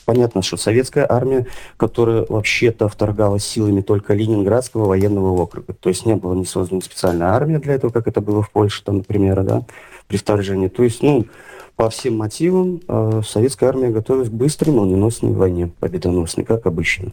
[0.05, 1.47] Понятно, что советская армия,
[1.77, 5.73] которая вообще-то вторгалась силами только Ленинградского военного округа.
[5.73, 8.83] То есть не было не создана специальная армия для этого, как это было в Польше,
[8.83, 9.63] там, например, да,
[10.07, 10.67] при вторжении.
[10.67, 11.25] То есть, ну,
[11.75, 17.11] по всем мотивам э, советская армия готовилась к быстрой молниеносной войне, победоносной, как обычно.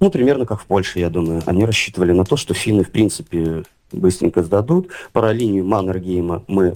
[0.00, 1.42] Ну, примерно как в Польше, я думаю.
[1.46, 4.88] Они рассчитывали на то, что финны, в принципе, быстренько сдадут.
[5.12, 6.74] Про линию Маннергейма мы,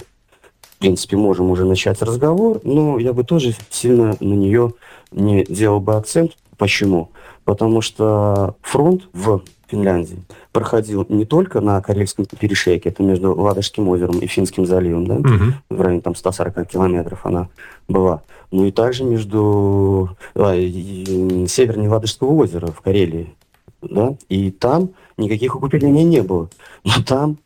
[0.79, 4.73] принципе, можем уже начать разговор, но я бы тоже сильно на нее
[5.11, 7.09] не делал бы акцент, Почему?
[7.45, 10.19] Потому что фронт в Финляндии
[10.51, 15.53] проходил не только на Карельском перешейке, это между Ладожским озером и Финским заливом, да, угу.
[15.69, 17.47] в районе там 140 километров она
[17.87, 18.21] была,
[18.51, 23.33] но и также между а, севернее Ладожского озера в Карелии,
[23.81, 26.49] да, и там никаких укреплений не было.
[26.83, 27.37] Но там,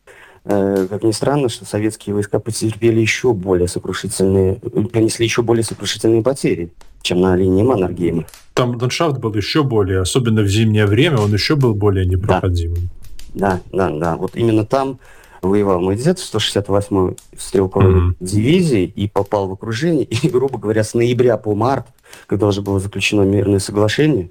[0.44, 4.56] как ни странно, что советские войска потерпели еще более сокрушительные,
[4.92, 6.70] понесли еще более сокрушительные потери,
[7.02, 8.26] чем на линии Маннергейма.
[8.52, 12.90] Там ландшафт был еще более, особенно в зимнее время, он еще был более непроходимым.
[13.34, 13.98] Да, да, да.
[13.98, 14.16] да.
[14.16, 14.98] Вот именно там
[15.40, 18.16] воевал мой дед в 168-й стрелковой mm-hmm.
[18.20, 20.04] дивизии и попал в окружение.
[20.04, 21.86] И, грубо говоря, с ноября по март,
[22.26, 24.30] когда уже было заключено мирное соглашение,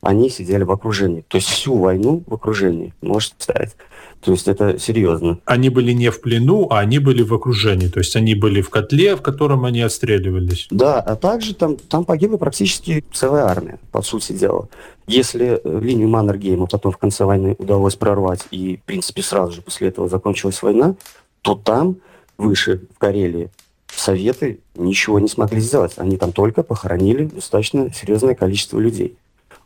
[0.00, 1.24] они сидели в окружении.
[1.26, 3.76] То есть всю войну в окружении, можете представить.
[4.20, 5.38] То есть это серьезно.
[5.44, 7.88] Они были не в плену, а они были в окружении.
[7.88, 10.66] То есть они были в котле, в котором они отстреливались.
[10.70, 14.68] Да, а также там, там погибла практически целая армия, по сути дела.
[15.06, 19.62] Если э, линию Маннергейма потом в конце войны удалось прорвать, и, в принципе, сразу же
[19.62, 20.96] после этого закончилась война,
[21.42, 21.96] то там,
[22.36, 23.50] выше, в Карелии,
[23.94, 25.94] Советы ничего не смогли сделать.
[25.96, 29.16] Они там только похоронили достаточно серьезное количество людей.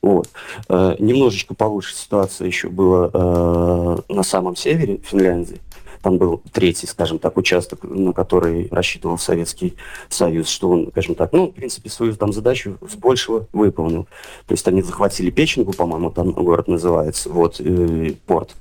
[0.03, 0.29] Вот.
[0.69, 5.61] Э, немножечко получше ситуация еще была э, на самом севере Финляндии.
[6.03, 9.77] Там был третий, скажем так, участок, на который рассчитывал Советский
[10.09, 14.09] Союз, что он, скажем так, ну, в принципе, свою там задачу с большего выполнил.
[14.47, 18.57] То есть они захватили Печенгу, по-моему, там город называется, вот, э, порт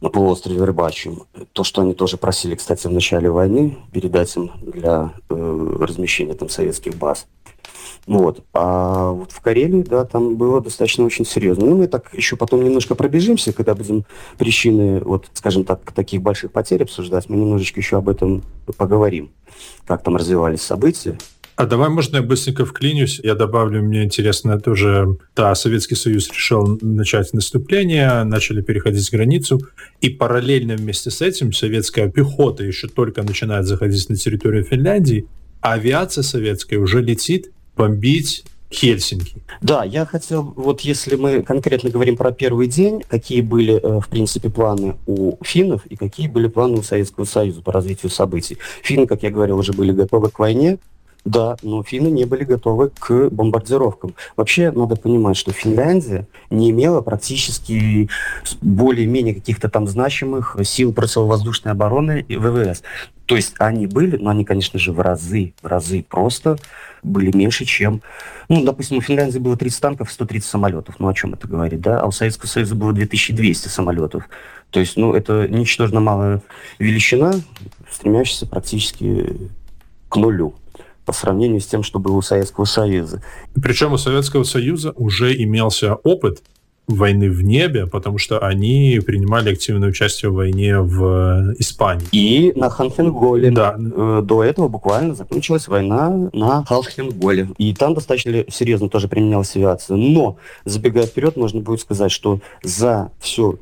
[0.00, 1.22] на полуострове Рыбачьем.
[1.52, 6.48] То, что они тоже просили, кстати, в начале войны передать им для э, размещения там
[6.48, 7.26] советских баз.
[8.06, 8.44] Вот.
[8.52, 11.66] А вот в Карелии, да, там было достаточно очень серьезно.
[11.66, 14.04] Ну, мы так еще потом немножко пробежимся, когда будем
[14.38, 18.42] причины, вот, скажем так, таких больших потерь обсуждать, мы немножечко еще об этом
[18.76, 19.30] поговорим,
[19.86, 21.18] как там развивались события.
[21.56, 23.20] А давай, можно я быстренько вклинюсь?
[23.22, 29.60] Я добавлю, мне интересно тоже, да, Советский Союз решил начать наступление, начали переходить границу,
[30.00, 35.28] и параллельно вместе с этим советская пехота еще только начинает заходить на территорию Финляндии,
[35.60, 38.44] а авиация советская уже летит бомбить
[38.74, 39.36] Хельсинки.
[39.60, 44.08] Да, я хотел, вот если мы конкретно говорим про первый день, какие были, э, в
[44.08, 48.58] принципе, планы у финнов и какие были планы у Советского Союза по развитию событий.
[48.82, 50.78] Финны, как я говорил, уже были готовы к войне,
[51.24, 54.14] да, но финны не были готовы к бомбардировкам.
[54.36, 58.10] Вообще, надо понимать, что Финляндия не имела практически
[58.60, 62.82] более-менее каких-то там значимых сил противовоздушной обороны и ВВС.
[63.24, 66.58] То есть они были, но они, конечно же, в разы, в разы просто
[67.02, 68.02] были меньше, чем...
[68.50, 70.96] Ну, допустим, у Финляндии было 30 танков, 130 самолетов.
[70.98, 72.00] Ну, о чем это говорит, да?
[72.00, 74.28] А у Советского Союза было 2200 самолетов.
[74.68, 76.42] То есть, ну, это ничтожно малая
[76.78, 77.32] величина,
[77.90, 79.50] стремящаяся практически
[80.10, 80.54] к нулю
[81.04, 83.22] по сравнению с тем, что было у Советского Союза.
[83.54, 86.42] Причем у Советского Союза уже имелся опыт
[86.86, 92.06] войны в небе, потому что они принимали активное участие в войне в э, Испании.
[92.12, 93.50] И на Ханхенголе.
[93.50, 93.74] Да.
[93.78, 97.48] Э, до этого буквально закончилась война на Ханхенголе.
[97.56, 99.96] И там достаточно серьезно тоже применялась авиация.
[99.96, 103.56] Но, забегая вперед, можно будет сказать, что за все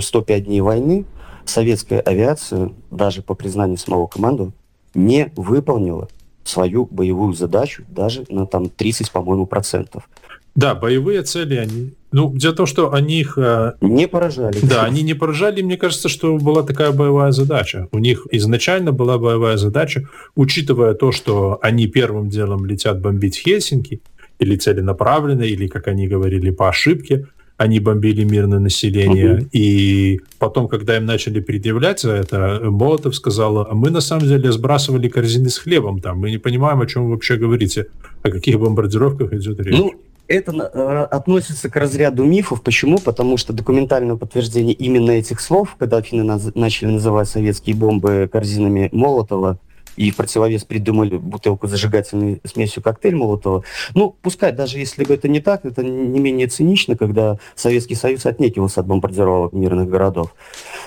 [0.00, 1.04] 105 э, дней войны
[1.44, 4.52] советская авиация, даже по признанию самого команду,
[4.94, 6.08] не выполнила
[6.48, 10.08] свою боевую задачу даже на там 30, по-моему, процентов.
[10.54, 11.94] Да, боевые цели, они...
[12.10, 13.38] Ну, в том, что они их...
[13.38, 14.58] Э, не поражали.
[14.62, 15.62] Да, они не поражали.
[15.62, 17.86] Мне кажется, что была такая боевая задача.
[17.92, 24.00] У них изначально была боевая задача, учитывая то, что они первым делом летят бомбить Хельсинки,
[24.38, 27.26] или целенаправленно, или, как они говорили, по ошибке,
[27.58, 29.34] они бомбили мирное население.
[29.34, 29.46] Угу.
[29.52, 34.50] И потом, когда им начали предъявлять за это, Молотов сказал, а мы на самом деле
[34.52, 37.86] сбрасывали корзины с хлебом там, мы не понимаем, о чем вы вообще говорите,
[38.22, 39.76] о каких бомбардировках идет речь.
[39.76, 39.92] Ну,
[40.28, 42.62] это э, относится к разряду мифов.
[42.62, 42.98] Почему?
[42.98, 48.88] Потому что документальное подтверждение именно этих слов, когда финны наз- начали называть советские бомбы корзинами
[48.92, 49.58] Молотова,
[49.98, 53.64] и в противовес придумали бутылку зажигательной смесью коктейль Молотова.
[53.94, 58.24] Ну, пускай, даже если бы это не так, это не менее цинично, когда Советский Союз
[58.24, 60.34] отнекивался от бомбардировок мирных городов.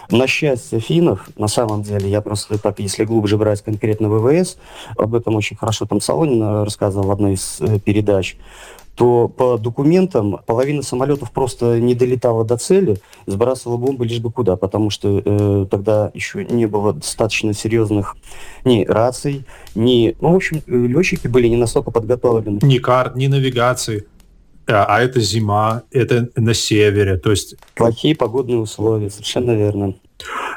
[0.10, 4.58] На счастье финнов, на самом деле, я просто так, если глубже брать конкретно ВВС,
[4.98, 8.38] об этом очень хорошо там Солонин рассказывал в одной из э, передач,
[9.02, 14.56] то по документам половина самолетов просто не долетала до цели, сбрасывала бомбы лишь бы куда,
[14.58, 18.16] потому что э, тогда еще не было достаточно серьезных
[18.64, 19.44] ни раций,
[19.74, 20.16] ни...
[20.22, 22.60] Ну, в общем, летчики были не настолько подготовлены.
[22.62, 24.06] Ни карт, ни навигации.
[24.68, 27.56] А, а это зима, это на севере, то есть...
[27.74, 29.96] Плохие погодные условия, совершенно верно.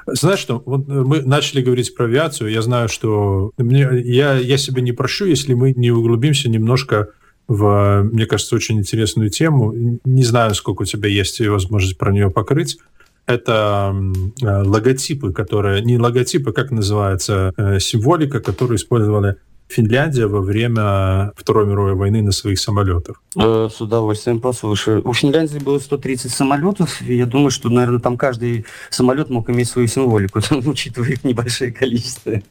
[0.06, 4.82] Знаешь что, вот мы начали говорить про авиацию, я знаю, что мне, я, я себе
[4.82, 7.08] не прощу, если мы не углубимся немножко
[7.48, 9.98] в, мне кажется, очень интересную тему.
[10.04, 12.78] Не знаю, сколько у тебя есть возможность про нее покрыть.
[13.26, 13.94] Это
[14.42, 15.82] э, логотипы, которые...
[15.82, 17.52] Не логотипы, как называется?
[17.56, 19.36] Э, символика, которую использовали
[19.68, 23.22] Финляндия во время Второй мировой войны на своих самолетах.
[23.36, 25.00] Э, с удовольствием послушаю.
[25.08, 29.68] У Финляндии было 130 самолетов, и я думаю, что, наверное, там каждый самолет мог иметь
[29.68, 32.42] свою символику, учитывая их небольшое количество.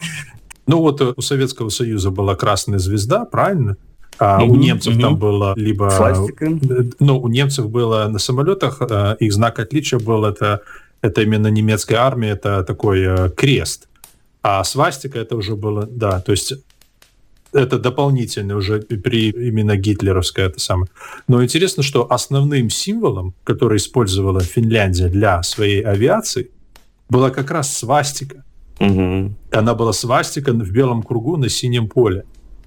[0.66, 3.78] Ну вот у Советского Союза была красная звезда, правильно?
[4.26, 4.48] А mm-hmm.
[4.48, 5.02] у немцев mm-hmm.
[5.02, 5.90] там было либо...
[5.90, 6.50] Свастика.
[7.00, 10.62] Ну, у немцев было на самолетах, э, их знак отличия был, это,
[11.02, 13.90] это именно немецкая армия, это такой э, крест.
[14.42, 16.54] А свастика это уже было, да, то есть
[17.52, 20.90] это дополнительно уже при именно гитлеровское это самое.
[21.28, 26.50] Но интересно, что основным символом, который использовала Финляндия для своей авиации,
[27.10, 28.46] была как раз свастика.
[28.80, 29.34] Угу.
[29.52, 32.24] Она была свастика в белом кругу на синем поле.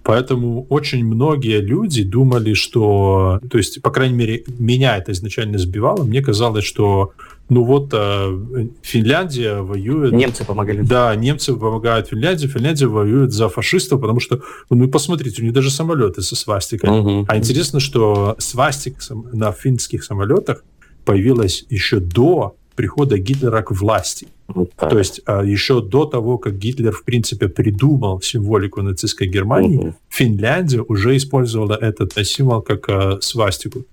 [0.07, 6.05] Поэтому очень многие люди думали, что, то есть, по крайней мере, меня это изначально сбивало.
[6.05, 7.13] Мне казалось, что,
[7.49, 10.13] ну вот, э, Финляндия воюет...
[10.13, 10.83] Немцы помогали.
[10.83, 15.73] Да, немцы помогают Финляндии, Финляндия воюет за фашистов, потому что, ну, посмотрите, у них даже
[15.73, 17.01] самолеты со свастикой.
[17.01, 17.25] Угу.
[17.27, 20.63] А интересно, что свастик на финских самолетах
[21.05, 24.29] появилась еще до прихода Гитлера к власти.
[24.49, 29.79] Вот То есть а, еще до того, как Гитлер, в принципе, придумал символику нацистской Германии,
[29.79, 29.95] угу.
[30.09, 33.85] Финляндия уже использовала этот символ как а, свастику.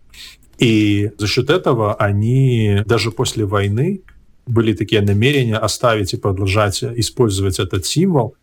[0.59, 4.01] И за счет этого они даже после войны
[4.45, 8.36] были такие намерения оставить и продолжать использовать этот символ,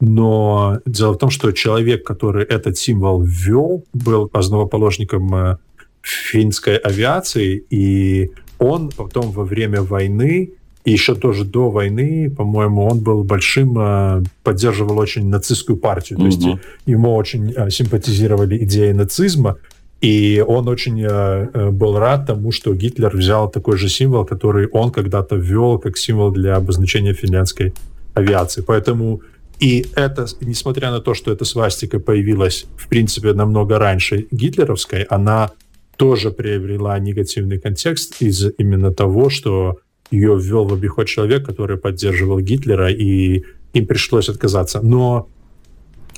[0.00, 5.56] но дело в том, что человек, который этот символ ввел, был основоположником э,
[6.02, 10.52] финской авиации, и он потом во время войны
[10.84, 16.18] и еще тоже до войны, по-моему, он был большим, э, поддерживал очень нацистскую партию.
[16.18, 16.42] То есть
[16.86, 19.58] ему очень э, симпатизировали идеи нацизма,
[20.00, 24.90] и он очень э, был рад тому, что Гитлер взял такой же символ, который он
[24.90, 27.74] когда-то ввел как символ для обозначения финляндской
[28.14, 28.62] авиации.
[28.62, 29.20] Поэтому
[29.60, 35.50] и это, несмотря на то, что эта свастика появилась, в принципе, намного раньше гитлеровской, она
[35.98, 39.78] тоже приобрела негативный контекст из именно того, что
[40.12, 43.42] ее ввел в обиход человек, который поддерживал Гитлера, и
[43.74, 44.80] им пришлось отказаться.
[44.80, 45.28] Но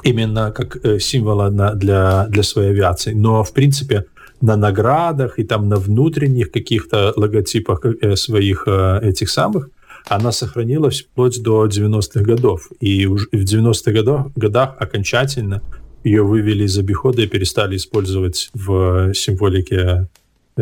[0.05, 3.15] именно как э, символа на, для, для своей авиации.
[3.15, 4.05] Но, в принципе,
[4.43, 9.71] на наградах и там на внутренних каких-то логотипах э, своих э, этих самых
[10.09, 12.71] она сохранилась вплоть до 90-х годов.
[12.81, 15.63] И в 90-х годах, годах окончательно
[16.05, 20.09] ее вывели из обихода и перестали использовать в символике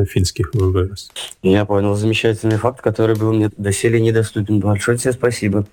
[0.09, 1.11] финских ВВС.
[1.43, 1.95] Я понял.
[1.95, 4.61] Замечательный факт, который был мне доселе недоступен.
[4.61, 5.67] Большое тебе спасибо.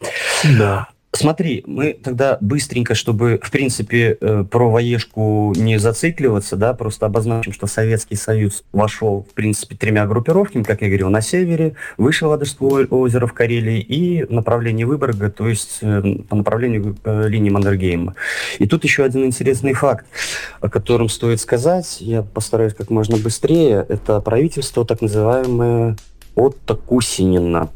[0.57, 0.89] Да.
[1.15, 7.53] Смотри, мы тогда быстренько, чтобы, в принципе, э, про воежку не зацикливаться, да, просто обозначим,
[7.53, 12.85] что Советский Союз вошел, в принципе, тремя группировками, как я говорил, на севере, выше Ладожского
[12.85, 18.15] озера в Карелии и направление Выборга, то есть э, по направлению э, линии Мандергейма.
[18.59, 20.05] И тут еще один интересный факт,
[20.61, 25.95] о котором стоит сказать, я постараюсь как можно быстрее, это правительство так называемое
[26.35, 27.69] Отто Кусинина.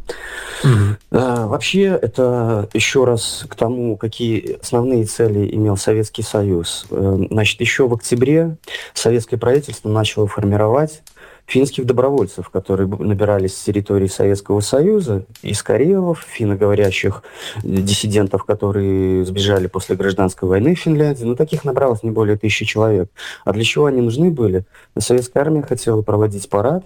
[1.12, 6.86] А, вообще, это еще раз к тому, какие основные цели имел Советский Союз.
[6.92, 8.58] Э, значит, еще в октябре
[8.94, 11.02] советское правительство начало формировать
[11.50, 17.24] финских добровольцев, которые набирались с территории Советского Союза, из Карелов, финноговорящих
[17.64, 21.24] диссидентов, которые сбежали после гражданской войны в Финляндии.
[21.24, 23.10] Ну, таких набралось не более тысячи человек.
[23.46, 24.66] А для чего они нужны были?
[24.98, 26.86] Советская армия хотела проводить парад,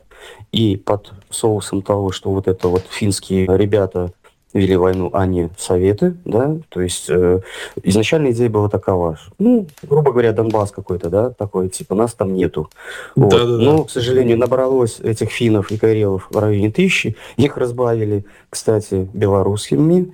[0.54, 4.14] и под соусом того, что вот это вот финские ребята
[4.54, 7.42] вели войну, а не Советы, да, то есть э,
[7.84, 12.70] изначально идея была такова, ну, грубо говоря, Донбасс какой-то, да, такой, типа, нас там нету.
[13.16, 13.32] Вот.
[13.32, 13.64] Да, да, да.
[13.64, 20.12] Но, к сожалению, набралось этих финнов и карелов в районе тысячи, их разбавили, кстати, белорусскими,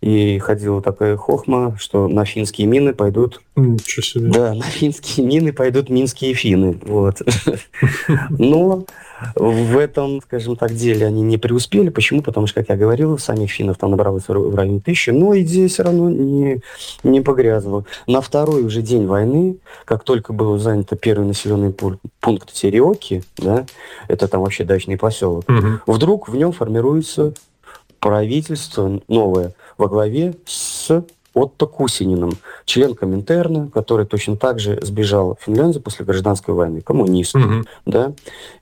[0.00, 3.40] и ходила такая хохма, что на финские мины пойдут...
[3.54, 4.30] Ничего себе.
[4.30, 7.22] Да, на финские мины пойдут минские финны, вот.
[8.30, 8.84] Но
[9.34, 11.88] в этом, скажем так, деле они не преуспели.
[11.88, 12.22] Почему?
[12.22, 15.82] Потому что, как я говорил, самих финнов там набралось в районе тысячи, но идея все
[15.82, 16.60] равно не,
[17.02, 17.84] не погрязла.
[18.06, 21.74] На второй уже день войны, как только был занят первый населенный
[22.20, 23.66] пункт Тереоки, да,
[24.08, 25.92] это там вообще дачный поселок, угу.
[25.92, 27.32] вдруг в нем формируется
[28.00, 31.04] правительство новое во главе с
[31.36, 32.32] Отто Кусининым,
[32.64, 37.34] член Коминтерна, который точно так же сбежал в Финляндию после гражданской войны, коммунист.
[37.36, 37.64] Угу.
[37.84, 38.14] Да?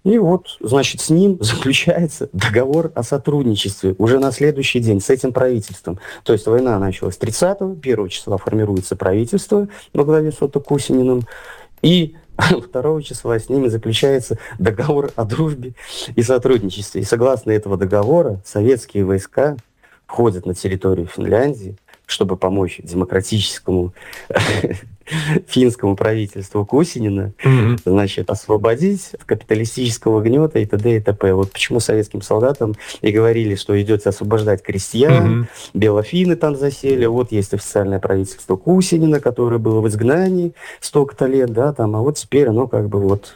[0.03, 5.33] И вот, значит, с ним заключается договор о сотрудничестве уже на следующий день с этим
[5.33, 6.01] правительством.
[6.25, 11.23] То есть война началась 30-го, 1 числа формируется правительство во главе с Отто Кусининым,
[11.81, 12.17] и
[12.73, 15.75] 2 числа с ними заключается договор о дружбе
[16.17, 17.03] и сотрудничестве.
[17.03, 19.57] И согласно этого договора советские войска
[20.07, 21.77] входят на территорию Финляндии,
[22.07, 23.93] чтобы помочь демократическому
[25.47, 27.81] финскому правительству Кусинина, mm-hmm.
[27.85, 30.97] значит, освободить от капиталистического гнета и т.д.
[30.97, 31.35] и т.п.
[31.35, 35.71] Вот почему советским солдатам и говорили, что идете освобождать крестьян, mm-hmm.
[35.75, 41.73] белофины там засели, вот есть официальное правительство Кусинина, которое было в изгнании столько-то лет, да,
[41.73, 43.35] там, а вот теперь оно как бы вот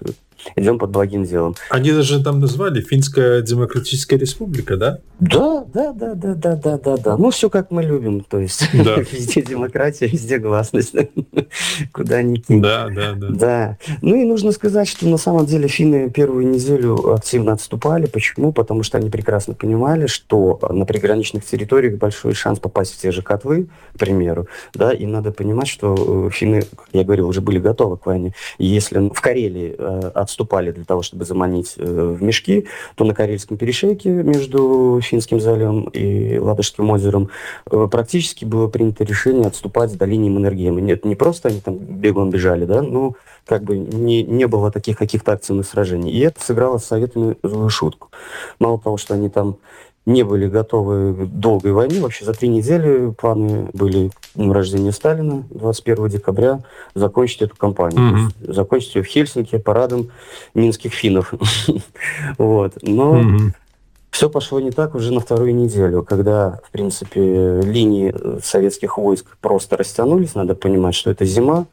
[0.56, 1.54] идем под благим делом.
[1.70, 4.98] Они даже там назвали Финская Демократическая Республика, да?
[5.20, 7.16] Да, да, да, да, да, да, да, да.
[7.16, 8.96] Ну, все как мы любим, то есть да.
[9.12, 10.94] везде демократия, везде гласность,
[11.92, 12.62] куда ни кинь.
[12.62, 13.28] Да, да, да.
[13.30, 13.78] Да.
[14.00, 18.06] Ну и нужно сказать, что на самом деле финны первую неделю активно отступали.
[18.06, 18.52] Почему?
[18.52, 23.22] Потому что они прекрасно понимали, что на приграничных территориях большой шанс попасть в те же
[23.22, 27.58] котлы, к примеру, да, и надо понимать, что э, финны, как я говорил, уже были
[27.58, 28.34] готовы к войне.
[28.58, 33.56] Если в Карелии э, отступали для того, чтобы заманить э, в мешки, то на Карельском
[33.56, 37.30] перешейке между Финским заливом и Ладожским озером
[37.70, 40.80] э, практически было принято решение отступать до линии Маннергейма.
[40.80, 43.14] Нет, не просто они там бегом бежали, да, но
[43.46, 46.12] как бы не, не было таких каких-то акционных сражений.
[46.12, 48.10] И это сыграло с Советами злую шутку.
[48.58, 49.56] Мало того, что они там
[50.08, 52.00] не были готовы к долгой войне.
[52.00, 56.60] Вообще за три недели планы были днем рождения Сталина, 21 декабря,
[56.94, 58.00] закончить эту кампанию.
[58.00, 58.52] Mm-hmm.
[58.54, 60.10] Закончить ее в Хельсинки парадом
[60.54, 61.34] минских финнов.
[62.38, 62.72] вот.
[62.80, 63.22] Но
[64.10, 69.76] все пошло не так уже на вторую неделю, когда, в принципе, линии советских войск просто
[69.76, 70.34] растянулись.
[70.34, 71.66] Надо понимать, что это зима,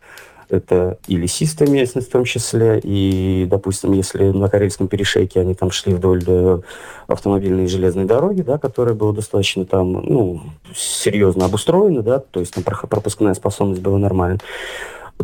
[0.50, 5.72] это и лесистая местность в том числе, и, допустим, если на Карельском перешейке они там
[5.72, 6.60] шли вдоль э,
[7.08, 10.41] автомобильной и железной дороги, да, которая была достаточно там, ну,
[10.76, 14.39] серьезно обустроена, да, то есть там пропускная способность была нормальная,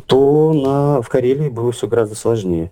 [0.07, 2.71] то на, в Карелии было все гораздо сложнее.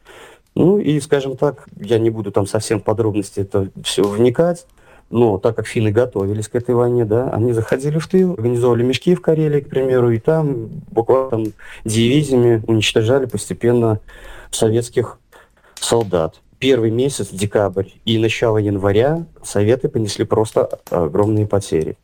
[0.56, 4.66] Ну и, скажем так, я не буду там совсем в подробности это все вникать,
[5.10, 9.16] но так как финны готовились к этой войне, да, они заходили в тыл, организовывали мешки
[9.16, 11.44] в Карелии, к примеру, и там буквально там,
[11.86, 14.00] дивизиями уничтожали постепенно
[14.52, 15.20] советских
[15.76, 16.42] солдат.
[16.60, 21.98] Первый месяц, декабрь и начало января, советы понесли просто огромные потери.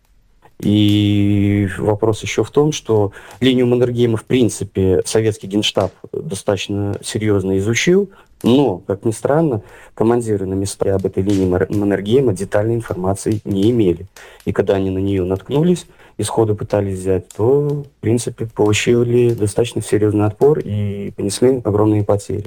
[0.61, 8.09] И вопрос еще в том, что линию Маннергейма, в принципе, советский генштаб достаточно серьезно изучил,
[8.43, 14.07] но, как ни странно, командиры на месте об этой линии Маннергейма детальной информации не имели.
[14.45, 15.87] И когда они на нее наткнулись
[16.17, 22.45] и сходу пытались взять, то, в принципе, получили достаточно серьезный отпор и понесли огромные потери.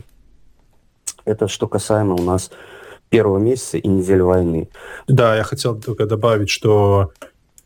[1.24, 2.50] Это что касаемо у нас
[3.10, 4.68] первого месяца и недели войны.
[5.08, 7.12] Да, я хотел только добавить, что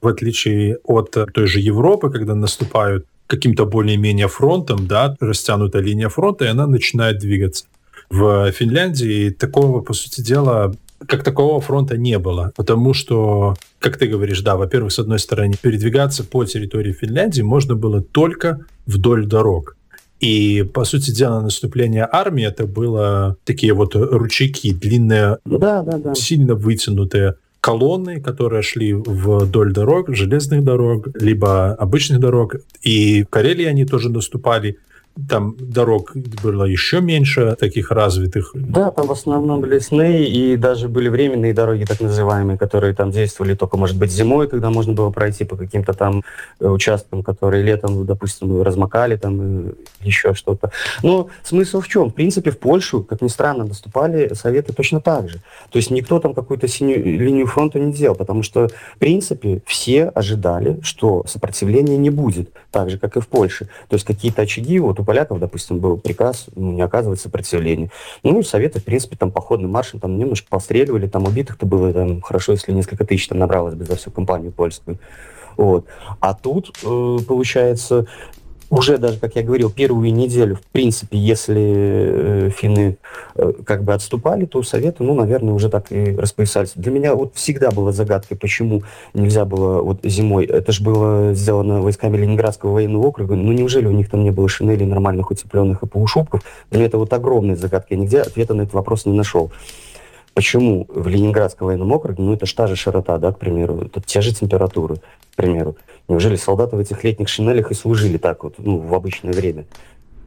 [0.03, 6.45] в отличие от той же Европы, когда наступают каким-то более-менее фронтом, да, растянутая линия фронта,
[6.45, 7.65] и она начинает двигаться
[8.11, 10.75] в Финляндии такого, по сути дела,
[11.07, 12.53] как такого фронта не было.
[12.57, 17.75] Потому что, как ты говоришь, да, во-первых, с одной стороны, передвигаться по территории Финляндии можно
[17.75, 19.77] было только вдоль дорог.
[20.21, 26.15] И, по сути дела, наступление армии это было такие вот ручейки, длинные, да, да, да.
[26.15, 32.57] сильно вытянутые колонны, которые шли вдоль дорог, железных дорог, либо обычных дорог.
[32.83, 34.79] И в Карелии они тоже наступали
[35.29, 38.53] там дорог было еще меньше таких развитых.
[38.55, 43.55] Да, там в основном лесные и даже были временные дороги, так называемые, которые там действовали
[43.55, 46.23] только, может быть, зимой, когда можно было пройти по каким-то там
[46.61, 50.73] э, участкам, которые летом, допустим, размокали там и еще что-то.
[51.03, 52.11] Но смысл в чем?
[52.11, 55.39] В принципе, в Польшу, как ни странно, наступали советы точно так же.
[55.71, 60.07] То есть никто там какую-то синюю линию фронта не делал, потому что, в принципе, все
[60.07, 63.67] ожидали, что сопротивления не будет, так же, как и в Польше.
[63.89, 67.91] То есть какие-то очаги, вот у поляков, допустим, был приказ ну, не оказывать сопротивления.
[68.23, 72.53] Ну, Советы, в принципе, там походным маршем там немножко постреливали, там убитых-то было там, хорошо,
[72.53, 74.99] если несколько тысяч там набралось бы за всю компанию польскую.
[75.57, 75.87] Вот.
[76.21, 78.07] А тут, э, получается,
[78.73, 82.97] уже даже, как я говорил, первую неделю, в принципе, если э, финны
[83.35, 86.73] э, как бы отступали, то советы, ну, наверное, уже так и распоясались.
[86.75, 90.47] Для меня вот всегда была загадкой, почему нельзя было вот зимой.
[90.47, 93.35] Это же было сделано войсками Ленинградского военного округа.
[93.35, 96.43] Ну, неужели у них там не было шинелей нормальных утепленных и полушубков?
[96.71, 97.89] Для меня это вот огромная загадка.
[97.91, 99.53] Я нигде ответа на этот вопрос не нашел.
[100.33, 104.01] Почему в Ленинградском военном округе, ну, это же та же широта, да, к примеру, это
[104.01, 104.97] те же температуры,
[105.33, 105.77] к примеру.
[106.09, 109.67] Неужели солдаты в этих летних шинелях и служили так вот, ну, в обычное время?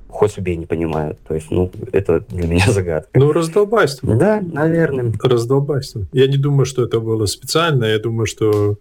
[0.07, 1.17] Хоть убей, не понимаю.
[1.27, 3.09] То есть, ну, это для меня загадка.
[3.13, 4.15] Ну, раздолбайство.
[4.15, 5.13] Да, наверное.
[5.21, 6.05] Раздолбайство.
[6.13, 7.85] Я не думаю, что это было специально.
[7.85, 8.77] Я думаю, что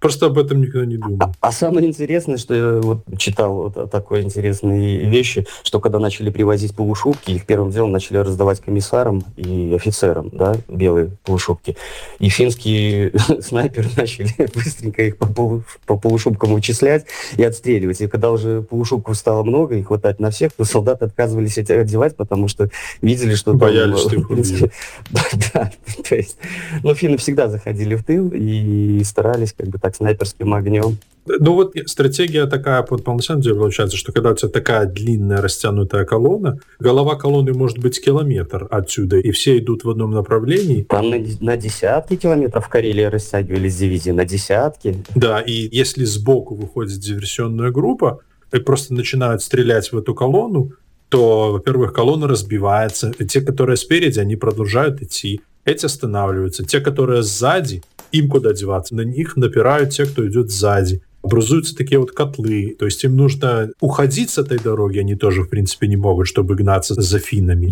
[0.00, 1.18] Просто об этом никогда не думал.
[1.20, 6.30] А, а самое интересное, что я вот читал вот такой интересные вещи, что когда начали
[6.30, 11.76] привозить полушубки, их первым делом начали раздавать комиссарам и офицерам, да, белые полушубки.
[12.18, 17.04] И финские снайперы начали быстренько их по, полу, по полушубкам вычислять
[17.36, 18.00] и отстреливать.
[18.00, 22.16] И когда уже полушубков стало много и хватать на всех, то солдаты отказывались эти одевать,
[22.16, 22.70] потому что
[23.02, 23.52] видели, что...
[23.52, 24.70] Боялись, там, что их
[25.10, 25.22] да,
[25.52, 25.72] да,
[26.08, 26.38] то есть,
[26.82, 30.98] ну, финны всегда заходили в тыл и старались как бы так так снайперским огнем.
[31.26, 35.40] Ну вот стратегия такая, вот на самом деле получается, что когда у тебя такая длинная
[35.40, 40.82] растянутая колонна, голова колонны может быть километр отсюда, и все идут в одном направлении.
[40.82, 45.04] Там на, на десятки километров Карелии растягивались дивизии, на десятки.
[45.14, 48.20] Да, и если сбоку выходит диверсионная группа,
[48.52, 50.72] и просто начинают стрелять в эту колонну,
[51.08, 57.22] то, во-первых, колонна разбивается, и те, которые спереди, они продолжают идти, эти останавливаются, те, которые
[57.22, 57.82] сзади,
[58.12, 58.94] им куда деваться.
[58.94, 61.02] На них напирают те, кто идет сзади.
[61.22, 62.74] Образуются такие вот котлы.
[62.78, 66.54] То есть им нужно уходить с этой дороги, они тоже, в принципе, не могут, чтобы
[66.54, 67.66] гнаться за финнами.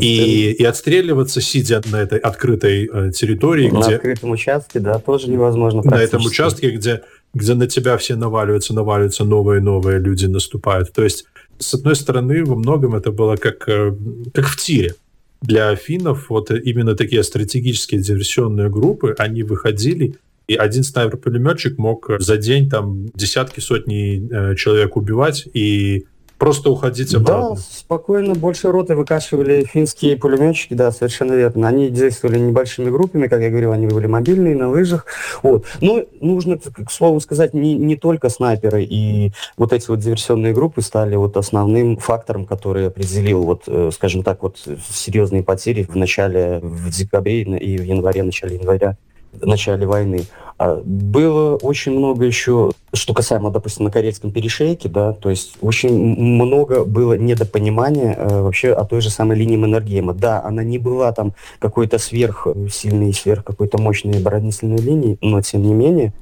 [0.00, 3.68] И, и отстреливаться, сидя на этой открытой э, территории.
[3.68, 5.82] На где, открытом участке, да, тоже невозможно.
[5.84, 7.02] На этом участке, где,
[7.34, 10.92] где на тебя все наваливаются, наваливаются новые и новые люди наступают.
[10.92, 11.26] То есть,
[11.58, 13.94] с одной стороны, во многом это было как, э,
[14.32, 14.94] как в тире
[15.42, 20.16] для финнов вот именно такие стратегические диверсионные группы, они выходили,
[20.48, 26.06] и один снайпер-пулеметчик мог за день там десятки, сотни э, человек убивать, и
[26.38, 27.56] просто уходить обратно.
[27.56, 31.68] Да, спокойно, больше роты выкашивали финские пулеметчики, да, совершенно верно.
[31.68, 35.06] Они действовали небольшими группами, как я говорил, они были мобильные, на лыжах.
[35.42, 35.64] Вот.
[35.80, 40.82] Но нужно, к слову сказать, не, не только снайперы и вот эти вот диверсионные группы
[40.82, 44.58] стали вот основным фактором, который определил, вот, э, скажем так, вот
[44.90, 48.96] серьезные потери в начале, в декабре и в январе, начале января
[49.42, 50.24] начале войны.
[50.58, 55.94] А было очень много еще, что касаемо, допустим, на Карельском перешейке, да, то есть очень
[55.94, 60.14] много было недопонимания э, вообще о той же самой линии Маннергейма.
[60.14, 65.74] Да, она не была там какой-то сверхсильной, сверх какой-то мощной оборонительной линии, но тем не
[65.74, 66.14] менее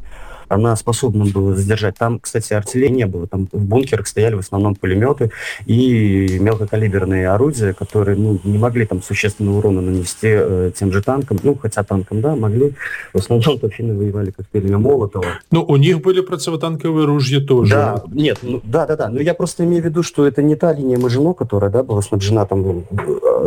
[0.48, 1.96] она способна была задержать.
[1.96, 3.26] Там, кстати, артиллерии не было.
[3.26, 5.30] Там в бункерах стояли в основном пулеметы
[5.66, 11.38] и мелкокалиберные орудия, которые ну, не могли там существенного урона нанести э, тем же танкам.
[11.42, 12.74] Ну, хотя танкам, да, могли.
[13.12, 15.24] В основном финны воевали коктейлями Молотова.
[15.50, 17.74] Ну, у них были противотанковые ружья тоже.
[17.74, 19.08] Да, нет, ну, да, да, да.
[19.08, 22.02] Но я просто имею в виду, что это не та линия Мажино, которая, да, была
[22.02, 22.62] снабжена там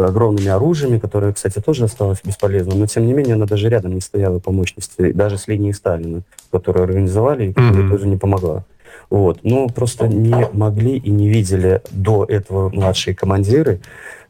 [0.08, 4.02] огромными оружиями, которая, кстати, тоже осталась бесполезна, но тем не менее она даже рядом не
[4.02, 6.22] стояла по мощности, даже с линией Сталина,
[6.52, 7.90] которая организовали, и mm-hmm.
[7.90, 8.64] тоже не помогла.
[9.10, 9.40] Вот.
[9.44, 13.80] Но просто не могли и не видели до этого младшие командиры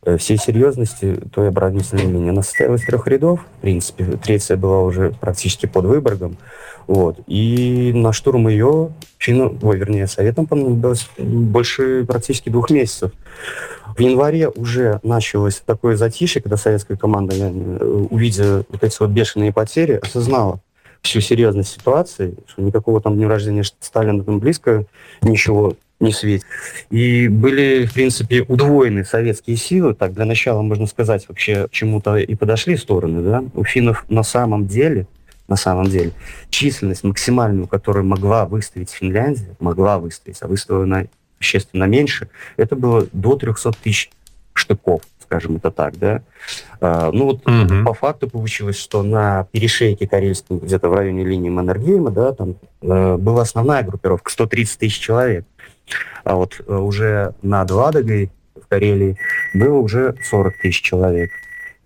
[0.06, 2.30] э, всей серьезности той оборонительной линии.
[2.30, 4.06] Она состояла из трех рядов, в принципе.
[4.24, 6.38] Третья была уже практически под Выборгом.
[6.86, 7.20] Вот.
[7.28, 13.12] И на штурм ее финну, ой, вернее, советом понадобилось больше практически двух месяцев.
[13.98, 19.52] В январе уже началось такое затишье, когда советская команда, э, увидя вот эти вот бешеные
[19.52, 20.62] потери, осознала,
[21.02, 24.86] всю серьезность ситуации, что никакого там дня рождения Сталина там близко
[25.24, 26.46] ничего не светит.
[26.92, 29.96] И были, в принципе, удвоены советские силы.
[29.96, 33.24] Так, для начала, можно сказать, вообще чему-то и подошли стороны.
[33.24, 33.44] Да?
[33.56, 35.08] У финнов на самом деле,
[35.48, 36.12] на самом деле,
[36.52, 41.06] численность максимальную, которую могла выставить Финляндия, могла выставить, а выставила она
[41.40, 44.10] существенно меньше, это было до 300 тысяч
[44.54, 46.22] штыков скажем это так, да.
[46.80, 47.86] А, ну вот угу.
[47.86, 53.18] по факту получилось, что на перешейке Карельском, где-то в районе линии Маннергейма, да, там э,
[53.18, 55.46] была основная группировка, 130 тысяч человек.
[56.24, 59.18] А вот э, уже над Ладогой в Карелии
[59.54, 61.32] было уже 40 тысяч человек,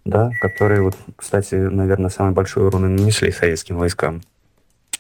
[0.06, 4.22] да, которые вот, кстати, наверное, самый большой урон нанесли советским войскам.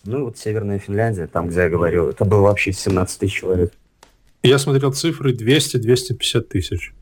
[0.03, 3.71] Ну вот Северная Финляндия, там, где я говорил, это было вообще 17 тысяч человек.
[4.43, 6.93] Я смотрел цифры 200-250 тысяч.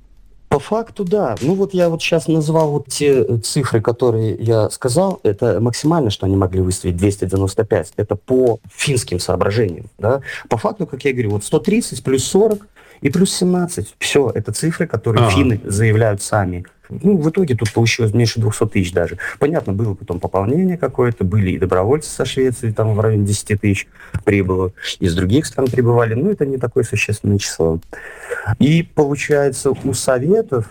[0.50, 1.36] По факту, да.
[1.42, 5.20] Ну вот я вот сейчас назвал вот те э, цифры, которые я сказал.
[5.22, 7.94] Это максимально, что они могли выставить 295.
[7.98, 9.86] Это по финским соображениям.
[10.00, 10.22] Да?
[10.50, 12.68] По факту, как я говорю, вот 130 плюс 40
[13.02, 13.96] и плюс 17.
[14.00, 15.36] Все, это цифры, которые ага.
[15.36, 16.66] финны заявляют сами.
[16.90, 19.18] Ну, в итоге тут получилось меньше 200 тысяч даже.
[19.38, 23.88] Понятно, было потом пополнение какое-то, были и добровольцы со Швеции, там в районе 10 тысяч
[24.26, 27.80] прибыло, из других стран прибывали, но это не такое существенное число.
[28.58, 30.66] И получается, у Советов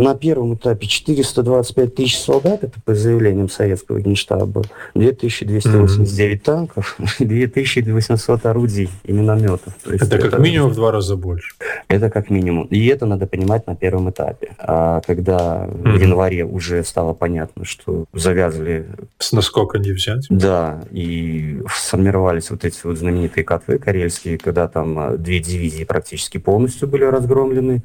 [0.00, 4.62] на первом этапе 425 тысяч солдат, это по заявлениям советского генштаба,
[4.94, 6.44] 2289 mm-hmm.
[6.44, 9.74] танков, 2800 орудий и минометов.
[9.84, 11.54] это, это как минимум в два раза больше.
[11.88, 12.66] Это как минимум.
[12.66, 14.52] И это надо понимать на первом этапе.
[14.58, 15.92] А когда mm-hmm.
[15.92, 18.86] в январе уже стало понятно, что завязали...
[19.18, 20.26] С насколько не взять?
[20.30, 26.38] Да, и сформировались вот эти вот знаменитые котлы карельские, когда там а, две дивизии практически
[26.38, 27.82] полностью были разгромлены,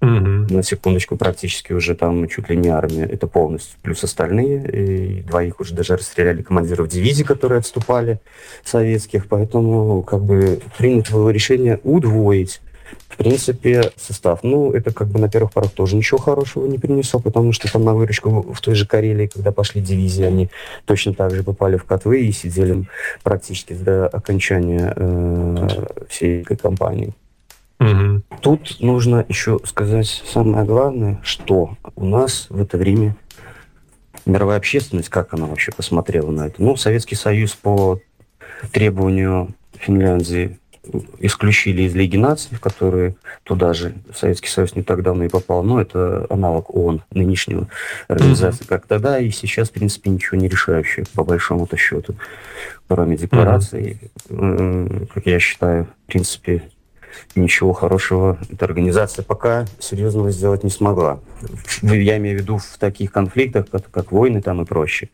[0.00, 0.54] Угу.
[0.54, 3.76] На секундочку, практически уже там чуть ли не армия, это полностью.
[3.82, 8.20] Плюс остальные, и двоих уже даже расстреляли командиров дивизий, которые отступали,
[8.64, 9.26] советских.
[9.26, 12.60] Поэтому как бы принято было решение удвоить
[13.08, 14.40] в принципе, состав.
[14.42, 17.84] Ну, это как бы на первых порах тоже ничего хорошего не принесло, потому что там
[17.84, 20.48] на выручку в той же Карелии, когда пошли дивизии, они
[20.84, 22.88] точно так же попали в котлы и сидели
[23.22, 27.12] практически до окончания э, всей этой кампании.
[27.80, 28.17] Угу.
[28.48, 33.14] Тут нужно еще сказать самое главное, что у нас в это время
[34.24, 36.62] мировая общественность, как она вообще посмотрела на это.
[36.62, 38.00] Ну, Советский Союз по
[38.72, 40.58] требованию Финляндии
[41.18, 45.62] исключили из Лиги наций, в которые туда же Советский Союз не так давно и попал.
[45.62, 47.68] Но это аналог ООН, нынешнего
[48.08, 48.68] организации, mm-hmm.
[48.68, 52.14] как тогда и сейчас, в принципе, ничего не решающее, по большому-то счету,
[52.88, 54.10] кроме декларации.
[54.30, 55.10] Mm-hmm.
[55.12, 56.62] Как я считаю, в принципе,
[57.34, 61.20] ничего хорошего эта организация пока серьезного сделать не смогла.
[61.82, 65.10] Я имею в виду в таких конфликтах, как, как войны там и проще.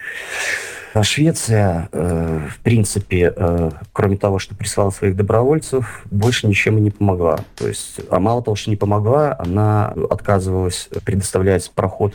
[0.95, 6.81] А Швеция, э, в принципе, э, кроме того, что прислала своих добровольцев, больше ничем и
[6.81, 7.41] не помогла.
[7.57, 12.15] То есть, а мало того, что не помогла, она отказывалась предоставлять проход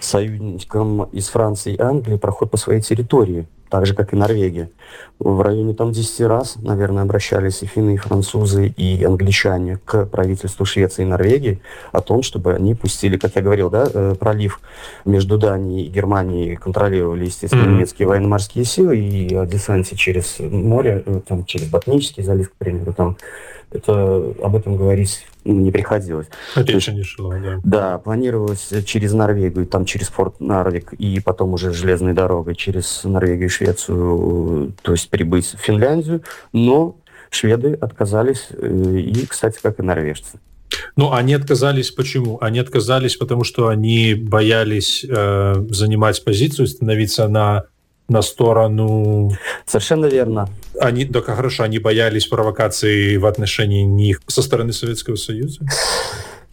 [0.00, 4.70] союзникам из Франции и Англии, проход по своей территории так же, как и Норвегия.
[5.18, 10.64] В районе там 10 раз, наверное, обращались и финны, и французы, и англичане к правительству
[10.64, 11.60] Швеции и Норвегии
[11.90, 14.60] о том, чтобы они пустили, как я говорил, да, э, пролив
[15.04, 17.74] между Данией и Германией контролировали, естественно, mm-hmm.
[17.74, 22.92] немецкие военно-морские силы, и о десанте через море, э, там, через Ботнический залив, к примеру,
[22.92, 23.16] там
[23.74, 26.28] это об этом говорить не приходилось.
[26.56, 27.60] Речи не шло, да.
[27.64, 33.46] Да, планировалось через Норвегию, там через порт Нарвик, и потом уже железной дорогой через Норвегию
[33.46, 36.22] и Швецию, то есть прибыть в Финляндию,
[36.52, 36.96] но
[37.30, 40.38] шведы отказались, э, и, кстати, как и норвежцы.
[40.96, 42.38] Ну, они отказались почему?
[42.40, 47.64] Они отказались, потому что они боялись э, занимать позицию, становиться на
[48.08, 49.32] на сторону...
[49.66, 50.48] Совершенно верно.
[50.80, 55.60] Они, да, хорошо, они боялись провокации в отношении них со стороны Советского Союза?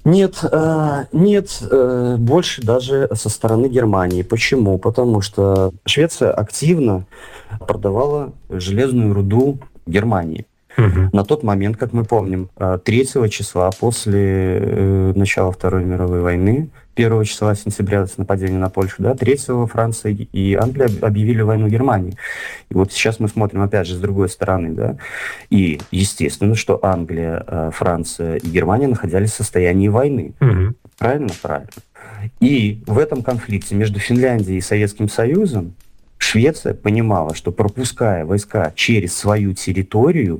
[0.03, 4.23] Нет, э, нет, э, больше даже со стороны Германии.
[4.23, 4.79] Почему?
[4.79, 7.05] Потому что Швеция активно
[7.67, 10.47] продавала железную руду Германии.
[10.77, 11.09] Угу.
[11.13, 17.23] На тот момент, как мы помним, 3 э, числа после начала Второй мировой войны 1
[17.23, 19.37] числа сентября с нападения на Польшу, да, 3
[19.67, 22.13] Франция и Англия объявили войну Германии.
[22.69, 24.97] И вот сейчас мы смотрим, опять же, с другой стороны, да,
[25.49, 30.33] и естественно, что Англия, э, Франция и Германия находились в состоянии войны.
[30.39, 30.75] Угу.
[30.97, 31.29] Правильно?
[31.41, 31.69] Правильно.
[32.39, 35.73] И в этом конфликте между Финляндией и Советским Союзом
[36.21, 40.39] Швеция понимала, что пропуская войска через свою территорию,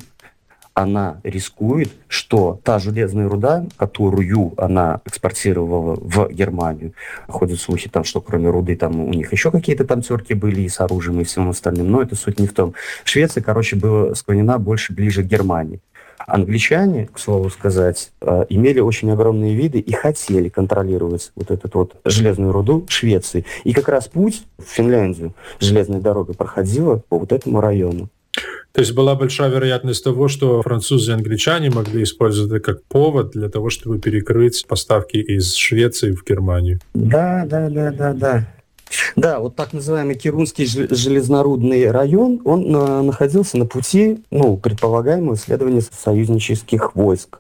[0.73, 6.93] она рискует, что та железная руда, которую она экспортировала в Германию,
[7.27, 10.69] ходят слухи там, что кроме руды там у них еще какие-то там терки были и
[10.69, 12.73] с оружием и всем остальным, но это суть не в том.
[13.03, 15.81] Швеция, короче, была склонена больше ближе к Германии.
[16.27, 21.95] Англичане, к слову сказать, э, имели очень огромные виды и хотели контролировать вот эту вот
[22.06, 23.45] железную руду Швеции.
[23.64, 28.10] И как раз путь в Финляндию железной дорогой проходила по вот этому району.
[28.72, 33.32] То есть была большая вероятность того, что французы и англичане могли использовать это как повод
[33.32, 36.80] для того, чтобы перекрыть поставки из Швеции в Германию.
[36.94, 38.48] Да, да, да, да, да.
[39.16, 45.82] Да, вот так называемый Кирунский железнорудный район, он на, находился на пути, ну, предполагаемого исследования
[45.82, 47.40] союзнических войск.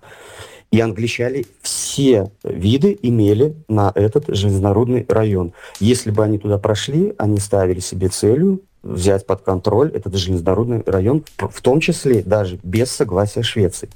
[0.71, 5.51] И англичане все виды имели на этот железнорудный район.
[5.81, 11.23] Если бы они туда прошли, они ставили себе целью взять под контроль этот железнодорожный район,
[11.37, 13.89] в том числе даже без согласия Швеции.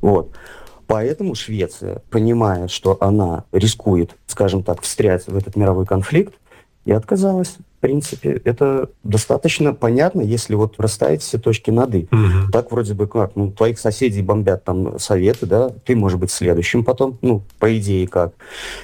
[0.00, 0.30] Вот.
[0.86, 6.34] Поэтому Швеция, понимая, что она рискует, скажем так, встрять в этот мировой конфликт,
[6.84, 7.56] и отказалась
[7.86, 12.08] принципе, это достаточно понятно, если вот расставить все точки над «и».
[12.10, 12.50] Угу.
[12.50, 16.82] Так вроде бы как, ну, твоих соседей бомбят там советы, да, ты, может быть, следующим
[16.82, 18.32] потом, ну, по идее как.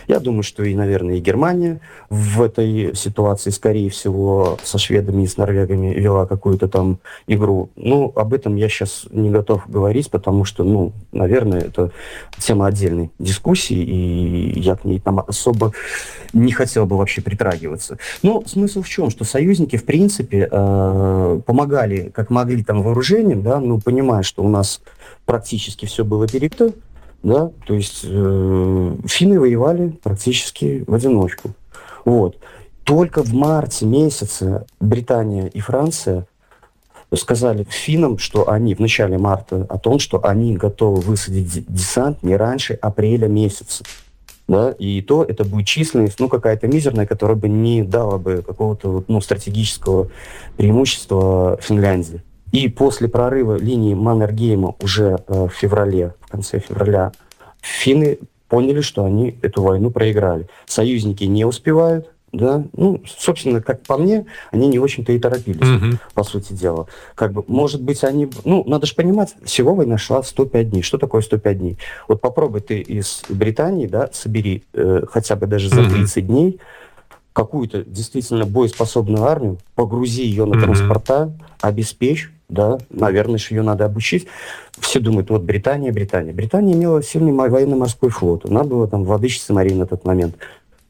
[0.06, 1.80] Я думаю, что и, наверное, и Германия
[2.10, 7.70] в этой ситуации, скорее всего, со шведами и с норвегами вела какую-то там игру.
[7.74, 11.90] Ну, об этом я сейчас не готов говорить, потому что, ну, наверное, это
[12.38, 15.72] тема отдельной дискуссии, и я к ней там особо
[16.32, 17.98] не хотел бы вообще притрагиваться.
[18.22, 19.10] Но смысл в чем?
[19.10, 24.48] Что союзники, в принципе, э, помогали, как могли, там, вооружением, да, ну, понимая, что у
[24.48, 24.80] нас
[25.24, 26.74] практически все было перекрыто,
[27.22, 31.50] да, то есть э, финны воевали практически в одиночку.
[32.04, 32.36] Вот.
[32.84, 36.26] Только в марте месяце Британия и Франция
[37.14, 42.36] сказали финнам, что они в начале марта о том, что они готовы высадить десант не
[42.36, 43.84] раньше апреля месяца
[44.48, 49.04] да, и то это будет численность, ну, какая-то мизерная, которая бы не дала бы какого-то,
[49.08, 50.10] ну, стратегического
[50.56, 52.22] преимущества Финляндии.
[52.52, 57.12] И после прорыва линии Маннергейма уже э, в феврале, в конце февраля,
[57.62, 60.46] финны поняли, что они эту войну проиграли.
[60.66, 65.98] Союзники не успевают, да, ну, собственно, как по мне, они не очень-то и торопились, mm-hmm.
[66.14, 66.86] по сути дела.
[67.14, 70.82] Как бы, может быть, они, ну, надо же понимать, всего война шла 105 дней.
[70.82, 71.78] Что такое 105 дней?
[72.08, 76.26] Вот попробуй ты из Британии, да, собери э, хотя бы даже за 30 mm-hmm.
[76.26, 76.60] дней
[77.34, 80.60] какую-то действительно боеспособную армию, погрузи ее на mm-hmm.
[80.60, 84.26] транспорта, обеспечь, да, наверное, что ее надо обучить.
[84.78, 86.32] Все думают, вот Британия, Британия.
[86.34, 88.44] Британия имела сильный военно-морской флот.
[88.44, 90.36] Она была там владычицей Марии на тот момент.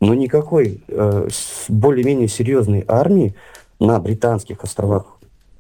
[0.03, 1.29] Но никакой э,
[1.69, 3.37] более-менее серьезной армии
[3.79, 5.05] на британских островах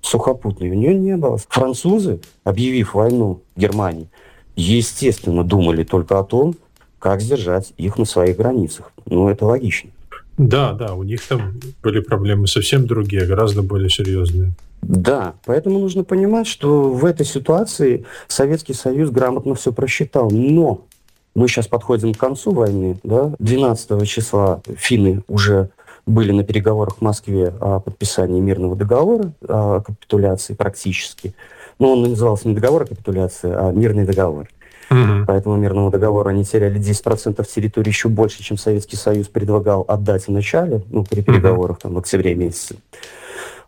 [0.00, 1.38] сухопутной у нее не было.
[1.48, 4.08] Французы, объявив войну Германии,
[4.56, 6.56] естественно, думали только о том,
[6.98, 8.90] как сдержать их на своих границах.
[9.06, 9.90] Ну, это логично.
[10.38, 14.54] Да, да, у них там были проблемы совсем другие, гораздо более серьезные.
[14.80, 20.32] Да, поэтому нужно понимать, что в этой ситуации Советский Союз грамотно все просчитал.
[20.32, 20.84] Но
[21.34, 25.70] мы сейчас подходим к концу войны, да, 12 числа финны уже
[26.06, 31.34] были на переговорах в Москве о подписании мирного договора, о капитуляции практически.
[31.78, 34.48] Но он назывался не договор о капитуляции, а мирный договор.
[34.90, 35.26] Угу.
[35.26, 40.26] По этому мирному договору они теряли 10% территории еще больше, чем Советский Союз предлагал отдать
[40.26, 42.76] в начале, ну, при переговорах там, в октябре месяце.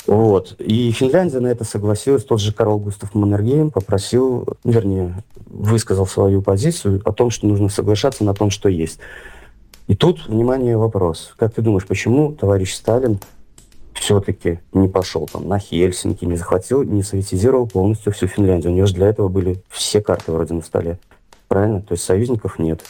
[0.06, 0.56] Вот.
[0.58, 2.24] И Финляндия на это согласилась.
[2.24, 8.24] Тот же Карл Густав Маннергейм попросил, вернее, высказал свою позицию о том, что нужно соглашаться
[8.24, 8.98] на том, что есть.
[9.86, 11.32] И тут, внимание, вопрос.
[11.36, 13.18] Как ты думаешь, почему товарищ Сталин
[13.94, 18.72] все-таки не пошел там на Хельсинки, не захватил, не советизировал полностью всю Финляндию?
[18.72, 20.98] У него же для этого были все карты вроде на столе.
[21.48, 21.80] Правильно?
[21.80, 22.82] То есть союзников нет.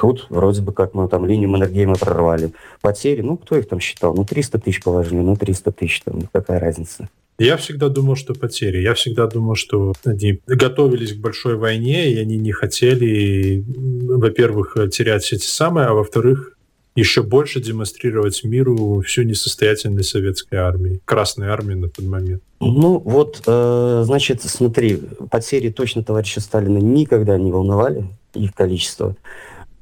[0.00, 2.52] Тут вроде бы как мы там линию Маннергейма прорвали.
[2.80, 4.14] Потери, ну, кто их там считал?
[4.14, 7.10] Ну, 300 тысяч положили, ну, 300 тысяч, там, какая разница?
[7.38, 8.78] Я всегда думал, что потери.
[8.78, 15.30] Я всегда думал, что они готовились к большой войне, и они не хотели, во-первых, терять
[15.34, 16.56] эти самые, а во-вторых,
[16.96, 22.42] еще больше демонстрировать миру всю несостоятельность советской армии, Красной армии на тот момент.
[22.60, 24.98] Ну вот, э, значит, смотри,
[25.30, 29.14] потери точно товарища Сталина никогда не волновали, их количество.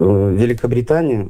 [0.01, 1.29] Э, Великобритания,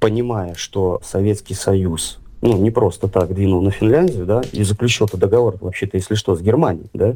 [0.00, 5.20] понимая, что Советский Союз ну, не просто так двинул на Финляндию, да, и заключил этот
[5.20, 7.14] договор, вообще-то, если что, с Германией, да,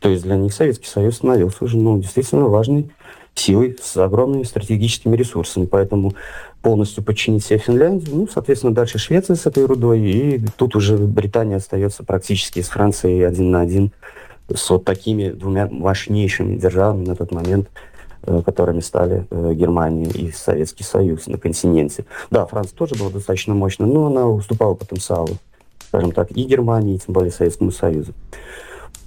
[0.00, 2.90] то есть для них Советский Союз становился уже, ну, действительно важной
[3.34, 6.14] силой с огромными стратегическими ресурсами, поэтому
[6.60, 11.56] полностью подчинить себе Финляндию, ну, соответственно, дальше Швеция с этой рудой, и тут уже Британия
[11.56, 13.92] остается практически с Францией один на один
[14.52, 17.70] с вот такими двумя важнейшими державами на тот момент–
[18.44, 22.04] которыми стали э, Германия и Советский Союз на континенте.
[22.30, 25.38] Да, Франция тоже была достаточно мощной, но она уступала потенциалу,
[25.88, 28.12] скажем так, и Германии, и тем более Советскому Союзу.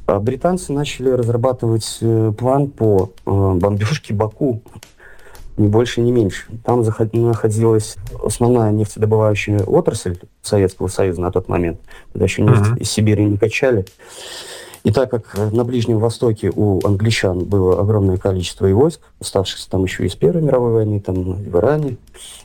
[0.06, 4.62] А британцы начали разрабатывать э, план по бомбежке Баку,
[5.60, 6.46] ни больше, ни меньше.
[6.64, 11.80] Там находилась основная нефтедобывающая отрасль Советского Союза на тот момент,
[12.14, 12.80] когда еще нефть uh-huh.
[12.80, 13.86] из Сибири не качали.
[14.84, 19.84] И так как на Ближнем Востоке у англичан было огромное количество и войск, оставшихся там
[19.84, 21.98] еще из Первой мировой войны, там в Иране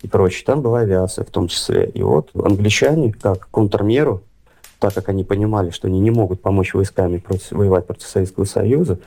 [0.02, 1.89] и прочее, там была авиация в том числе.
[1.90, 4.23] И вот англичане, как контрмеру,
[4.81, 8.98] так как они понимали, что они не могут помочь войсками против, воевать против Советского Союза,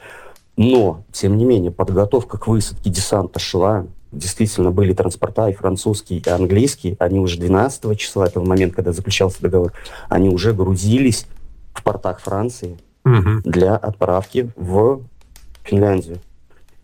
[0.56, 6.30] но, тем не менее, подготовка к высадке десанта шла, действительно были транспорта и французские, и
[6.30, 9.74] английские, они уже 12 числа, этого момента, когда заключался договор,
[10.10, 11.28] они уже грузились
[11.74, 13.42] в портах Франции, угу.
[13.44, 15.02] для отправки в
[15.64, 16.20] Финляндию.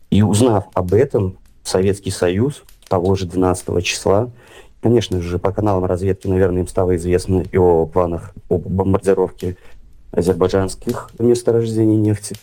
[0.10, 4.30] И узнав об этом, Советский Союз того же 12 числа
[4.84, 9.56] Конечно же, по каналам разведки, наверное, им стало известно и о планах о бомбардировке
[10.12, 12.36] азербайджанских месторождений нефти.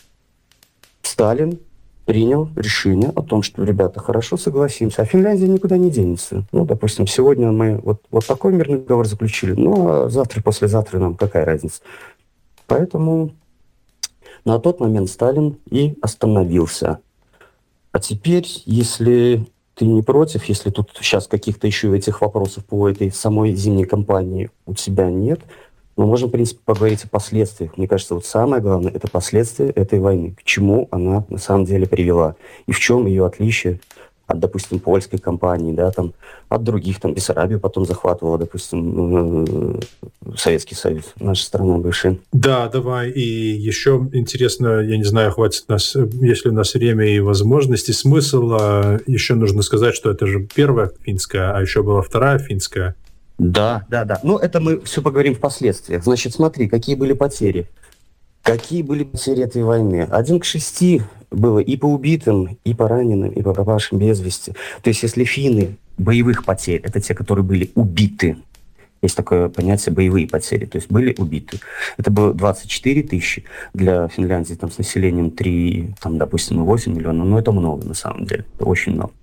[1.03, 1.59] Сталин
[2.05, 6.43] принял решение о том, что, ребята, хорошо, согласимся, а Финляндия никуда не денется.
[6.51, 11.13] Ну, допустим, сегодня мы вот, вот такой мирный договор заключили, ну, а завтра, послезавтра нам
[11.13, 11.81] какая разница?
[12.65, 13.33] Поэтому
[14.45, 16.99] на тот момент Сталин и остановился.
[17.91, 19.45] А теперь, если
[19.75, 24.49] ты не против, если тут сейчас каких-то еще этих вопросов по этой самой зимней кампании
[24.65, 25.41] у тебя нет,
[25.97, 27.77] мы можем, в принципе, поговорить о последствиях.
[27.77, 30.35] Мне кажется, вот самое главное– это последствия этой войны.
[30.37, 32.35] К чему она на самом деле привела.
[32.65, 33.79] И в чем ее отличие
[34.31, 36.13] от, допустим, польской компании, да, там,
[36.49, 39.79] от других, там, Бессарабию потом захватывала, допустим, э,
[40.37, 42.17] Советский Союз, наша страна бывшая.
[42.31, 47.19] Да, давай, и еще интересно, я не знаю, хватит нас, если у нас время и
[47.19, 48.51] возможности, смысл,
[49.07, 52.95] еще нужно сказать, что это же первая финская, а еще была вторая финская.
[53.37, 54.19] Да, да, да.
[54.23, 55.97] Ну, это мы все поговорим впоследствии.
[55.97, 57.67] Значит, смотри, какие были потери.
[58.43, 60.07] Какие были потери этой войны?
[60.09, 64.53] Один к шести было и по убитым, и по раненым, и по пропавшим без вести.
[64.81, 68.37] То есть если финны боевых потерь, это те, которые были убиты,
[69.01, 71.59] есть такое понятие боевые потери, то есть были убиты.
[71.97, 73.43] Это было 24 тысячи
[73.73, 78.25] для Финляндии там, с населением 3, там, допустим, 8 миллионов, но это много на самом
[78.25, 79.13] деле, очень много.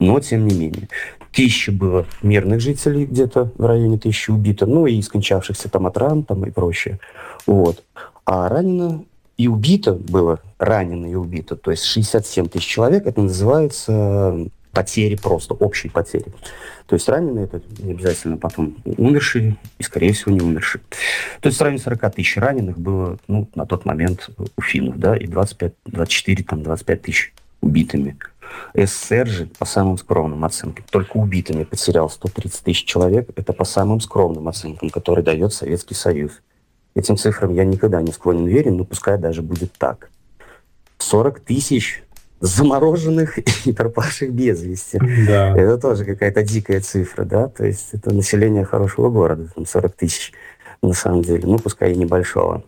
[0.00, 0.88] Но, тем не менее,
[1.32, 6.24] тысяча было мирных жителей, где-то в районе тысячи убито, ну и скончавшихся там от ран
[6.24, 6.98] там, и прочее.
[7.46, 7.84] Вот.
[8.24, 9.04] А ранено
[9.36, 15.54] и убито было, ранено и убито, то есть 67 тысяч человек, это называется потери просто,
[15.54, 16.26] общие потери.
[16.86, 20.82] То есть раненые это не обязательно потом умершие и, скорее всего, не умершие.
[21.40, 25.16] То есть в районе 40 тысяч раненых было ну, на тот момент у финнов, да,
[25.16, 28.16] и 25, 24, там, 25 тысяч убитыми.
[28.74, 33.30] СССР же, по самым скромным оценкам, только убитыми потерял 130 тысяч человек.
[33.36, 36.32] Это по самым скромным оценкам, которые дает Советский Союз.
[36.94, 40.10] Этим цифрам я никогда не склонен верить, но пускай даже будет так.
[40.98, 42.02] 40 тысяч
[42.40, 44.98] замороженных и пропавших без вести.
[45.26, 45.56] Да.
[45.56, 50.32] Это тоже какая-то дикая цифра, да, то есть это население хорошего города, там 40 тысяч
[50.82, 52.64] на самом деле, ну, пускай и небольшого.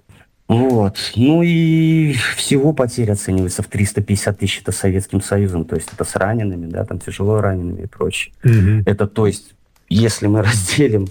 [0.46, 0.96] Вот.
[1.16, 6.14] Ну и всего потерь оценивается в 350 тысяч это Советским Союзом, то есть это с
[6.16, 8.34] ранеными, да, там тяжело ранеными и прочее.
[8.44, 8.84] Угу.
[8.86, 9.54] Это то есть,
[9.88, 11.08] если мы разделим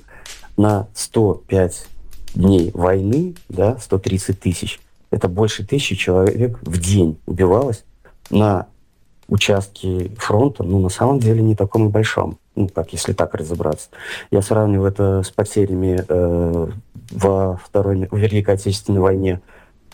[0.56, 1.88] на 105
[2.34, 4.80] дней войны, да, 130 тысяч,
[5.12, 7.84] это больше тысячи человек в день убивалось
[8.30, 8.68] на
[9.28, 12.38] участке фронта, ну, на самом деле, не таком и большом.
[12.56, 13.90] Ну, как если так разобраться.
[14.30, 16.68] Я сравниваю это с потерями э,
[17.12, 19.42] во Второй, в Великой Отечественной войне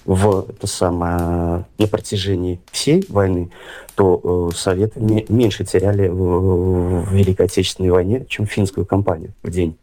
[0.05, 3.51] в это самое, на протяжении всей войны,
[3.95, 9.51] то э, Советы не, меньше теряли в, в Великой Отечественной войне, чем финскую кампанию в
[9.51, 9.77] день.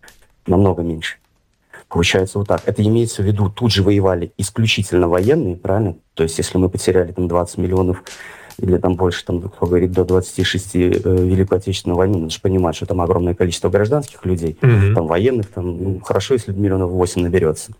[0.46, 1.16] Намного меньше.
[1.96, 2.60] Получается вот так.
[2.66, 5.96] Это имеется в виду, тут же воевали исключительно военные, правильно?
[6.12, 8.04] То есть если мы потеряли там 20 миллионов
[8.60, 12.76] или там больше, там, кто говорит, до 26 э, Великой Отечественной войны, надо же понимать,
[12.76, 14.92] что там огромное количество гражданских людей, mm-hmm.
[14.92, 17.72] там военных, там, ну, хорошо, если миллионов 8 наберется.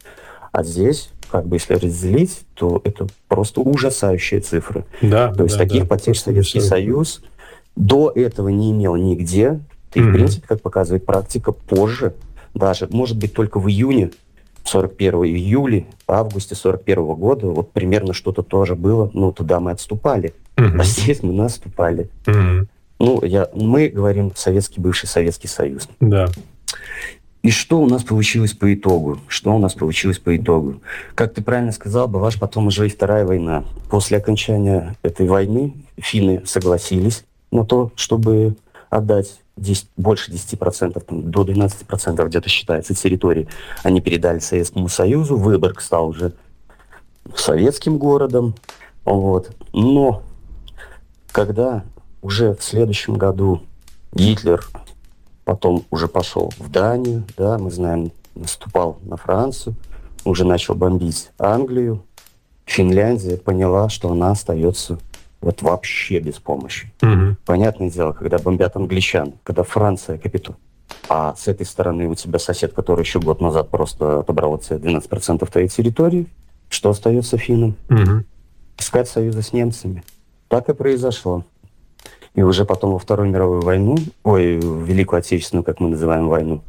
[0.51, 4.87] А здесь, как бы, если разделить, то это просто ужасающие цифры.
[5.03, 7.21] Да, то есть да, таких да, потерь Советский Союз
[7.77, 9.61] до этого не имел нигде.
[9.93, 10.09] И, mm-hmm.
[10.09, 12.15] в принципе, как показывает практика, позже,
[12.57, 14.11] даже, может быть, только в июне
[14.65, 20.35] 41 июля, августе 41 года, вот примерно что-то тоже было, но туда мы отступали.
[20.59, 20.81] Угу.
[20.81, 22.09] А здесь мы наступали.
[22.27, 22.67] Угу.
[22.99, 25.89] Ну, я, мы говорим Советский, бывший Советский Союз.
[26.01, 26.29] Да.
[27.43, 29.21] И что у нас получилось по итогу?
[29.29, 30.81] Что у нас получилось по итогу?
[31.15, 33.65] Как ты правильно сказал, ваш потом уже и Вторая война.
[33.89, 38.57] После окончания этой войны финны согласились на то, чтобы
[38.91, 43.49] отдать 10, больше 10%, там, до 12% где-то считается территории,
[43.83, 45.37] они передали Советскому Союзу.
[45.37, 46.33] Выборг стал уже
[47.35, 48.55] советским городом.
[49.05, 49.51] Вот.
[49.73, 50.23] Но
[51.33, 51.85] когда
[52.23, 53.63] уже в следующем году
[54.13, 54.67] Гитлер
[55.45, 59.75] потом уже пошел в Данию, да, мы знаем, наступал на Францию,
[60.25, 62.03] уже начал бомбить Англию,
[62.65, 64.99] Финляндия поняла, что она остается
[65.47, 66.93] вот вообще без помощи.
[67.03, 67.37] Угу.
[67.45, 70.57] Понятное дело, когда бомбят англичан, когда Франция капиту,
[71.09, 74.79] а с этой стороны у тебя сосед, который еще год назад просто отобрал от себя
[74.79, 76.27] 12% твоей территории,
[76.69, 77.77] что остается финнам?
[77.89, 78.25] Угу.
[78.79, 80.03] Искать союза с немцами.
[80.49, 81.45] Так и произошло.
[82.35, 86.61] И уже потом во Вторую мировую войну, ой, в Великую Отечественную, как мы называем войну,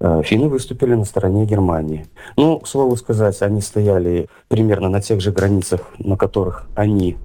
[0.00, 2.06] э, финны выступили на стороне Германии.
[2.36, 7.16] Ну, к слову сказать, они стояли примерно на тех же границах, на которых они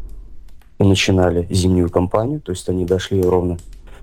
[0.84, 3.58] начинали зимнюю кампанию, то есть они дошли ровно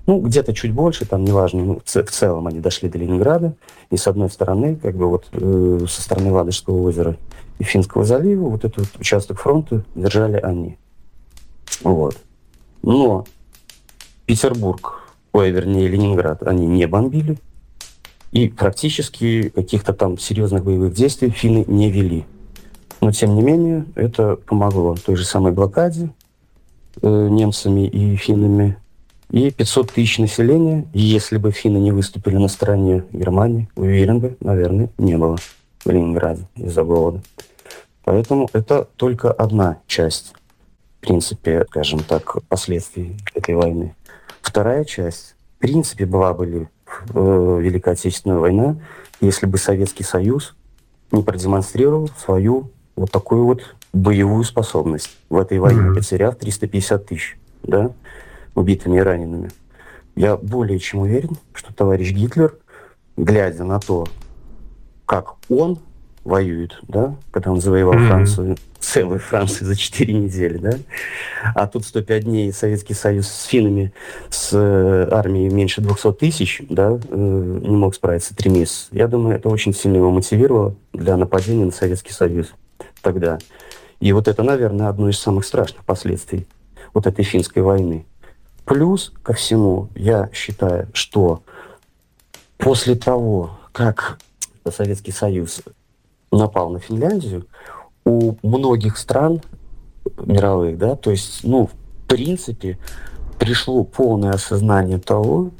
[0.05, 3.55] Ну, где-то чуть больше, там, неважно, ну, в целом они дошли до Ленинграда,
[3.89, 7.15] и с одной стороны, как бы вот э, со стороны Ладожского озера
[7.59, 10.77] и Финского залива, вот этот участок фронта держали они.
[11.83, 12.17] Вот.
[12.81, 13.25] Но
[14.25, 17.37] Петербург, ой, вернее, Ленинград они не бомбили,
[18.31, 22.25] и практически каких-то там серьезных боевых действий финны не вели.
[22.99, 26.09] Но, тем не менее, это помогло той же самой блокаде
[27.01, 28.77] э, немцами и финнами.
[29.29, 34.89] И 500 тысяч населения, если бы финны не выступили на стороне Германии, уверен бы, наверное,
[34.97, 35.37] не было
[35.83, 37.21] в Ленинграде из-за голода.
[38.03, 40.33] Поэтому это только одна часть,
[40.97, 43.95] в принципе, скажем так, последствий этой войны.
[44.41, 46.69] Вторая часть, в принципе, была бы
[47.13, 48.75] э, Великая Отечественная война,
[49.21, 50.53] если бы Советский Союз
[51.11, 53.61] не продемонстрировал свою вот такую вот
[53.93, 55.95] боевую способность в этой войне, mm-hmm.
[55.95, 57.91] потеряв 350 тысяч, да,
[58.55, 59.51] убитыми и ранеными.
[60.15, 62.55] Я более чем уверен, что товарищ Гитлер,
[63.15, 64.07] глядя на то,
[65.05, 65.79] как он
[66.23, 68.07] воюет, да, когда он завоевал mm-hmm.
[68.07, 70.71] Францию, целую Францию за 4 недели, да,
[71.53, 73.93] а тут 105 дней Советский Союз с финнами,
[74.29, 78.87] с э, армией меньше 200 тысяч, да, э, не мог справиться 3 месяца.
[78.91, 82.53] Я думаю, это очень сильно его мотивировало для нападения на Советский Союз
[83.01, 83.37] тогда.
[84.03, 86.45] И вот это, наверное, одно из самых страшных последствий
[86.93, 88.05] вот этой финской войны.
[88.65, 91.41] Плюс ко всему, я считаю, что
[92.57, 94.19] после того, как
[94.69, 95.61] Советский Союз
[96.33, 97.47] напал на Финляндию,
[98.03, 99.39] у многих стран
[100.17, 102.77] мировых, да, то есть, ну, в принципе,
[103.39, 105.51] пришло полное осознание того,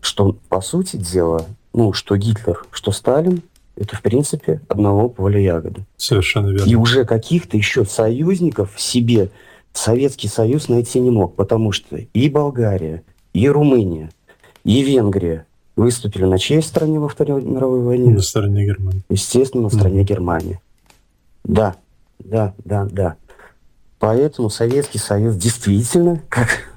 [0.00, 1.44] что, по сути дела,
[1.74, 3.42] ну, что Гитлер, что Сталин,
[3.80, 5.86] это, в принципе, одного поля ягоды.
[5.96, 6.68] Совершенно верно.
[6.68, 9.30] И уже каких-то еще союзников себе
[9.72, 13.02] Советский Союз найти не мог, потому что и Болгария,
[13.32, 14.10] и Румыния,
[14.64, 15.46] и Венгрия
[15.76, 18.12] выступили на чьей стороне во Второй мировой войне?
[18.12, 19.02] На стороне Германии.
[19.08, 20.04] Естественно, на стороне mm.
[20.04, 20.60] Германии.
[21.44, 21.76] Да,
[22.18, 23.16] да, да, да.
[23.98, 26.69] Поэтому Советский Союз действительно, как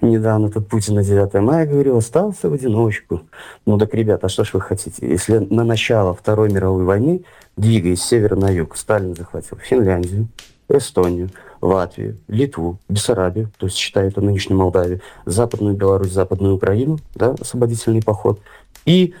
[0.00, 3.22] недавно тут Путин на 9 мая говорил, остался в одиночку.
[3.66, 5.06] Ну так, ребята, а что ж вы хотите?
[5.06, 7.24] Если на начало Второй мировой войны,
[7.56, 10.28] двигаясь с севера на юг, Сталин захватил Финляндию,
[10.68, 17.34] Эстонию, Латвию, Литву, Бессарабию, то есть считая это нынешнюю Молдавию, Западную Беларусь, Западную Украину, да,
[17.40, 18.40] освободительный поход.
[18.84, 19.14] И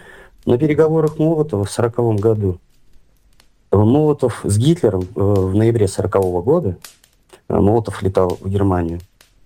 [0.44, 2.58] на переговорах Молотова в 1940 году
[3.70, 6.76] Молотов с Гитлером э, в ноябре 1940 года,
[7.48, 9.00] э, Молотов летал в Германию,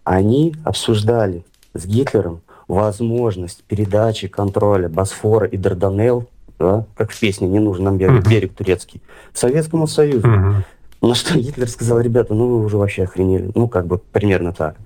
[0.07, 6.29] они обсуждали с Гитлером возможность передачи контроля Босфора и Дарданелл,
[6.61, 9.03] да, как в песне «Не нужен нам берег, берег турецкий»,
[9.35, 10.29] Советскому Союзу.
[10.29, 10.55] Uh-huh.
[11.03, 13.51] На что Гитлер сказал, ребята, ну вы уже вообще охренели.
[13.57, 14.77] Ну, как бы примерно так.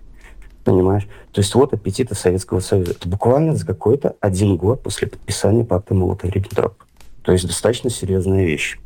[0.65, 1.07] Понимаешь?
[1.33, 2.93] То есть вот аппетиты Советского Союза.
[2.93, 6.77] Это буквально за какой-то один год после подписания пакта Молотова-Риббентропа.
[7.23, 8.79] То есть достаточно серьезная вещь.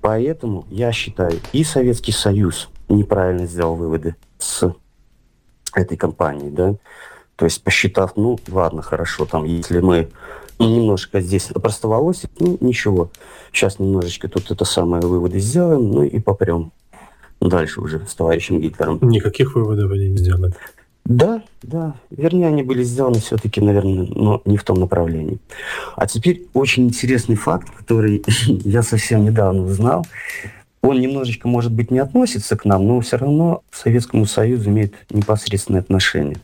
[0.00, 4.74] Поэтому я считаю, и Советский Союз неправильно сделал выводы с
[5.74, 6.74] этой компании, да,
[7.36, 10.10] то есть посчитав, ну, ладно, хорошо, там, если мы
[10.58, 13.10] немножко здесь простоволосить, ну, ничего,
[13.52, 16.72] сейчас немножечко тут это самое выводы сделаем, ну, и попрем
[17.40, 18.98] дальше уже с товарищем Гитлером.
[19.02, 20.52] Никаких выводов они не сделали.
[21.06, 21.94] Да, да.
[22.10, 25.38] Вернее, они были сделаны все-таки, наверное, но не в том направлении.
[25.96, 30.06] А теперь очень интересный факт, который я совсем недавно узнал
[30.82, 34.94] он немножечко, может быть, не относится к нам, но все равно к Советскому Союзу имеет
[35.10, 36.38] непосредственное отношение.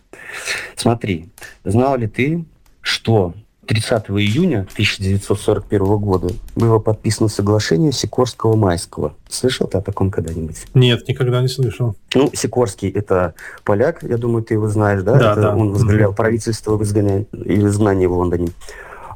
[0.77, 1.29] Смотри,
[1.65, 2.45] знал ли ты,
[2.83, 3.35] что
[3.67, 9.15] 30 июня 1941 года было подписано соглашение Сикорского-Майского.
[9.29, 10.57] Слышал ты о таком когда-нибудь?
[10.75, 11.97] Нет, никогда не слышал.
[12.15, 13.35] Ну, Сикорский– это
[13.65, 15.19] поляк, я думаю, ты его знаешь, да?
[15.19, 15.57] Да, это да.
[15.57, 18.49] Он возглавлял правительство в изгнании, в изгнании в Лондоне.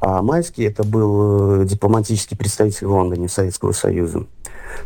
[0.01, 4.25] А Майский– это был э, дипломатический представитель в Лондоне Советского Союза.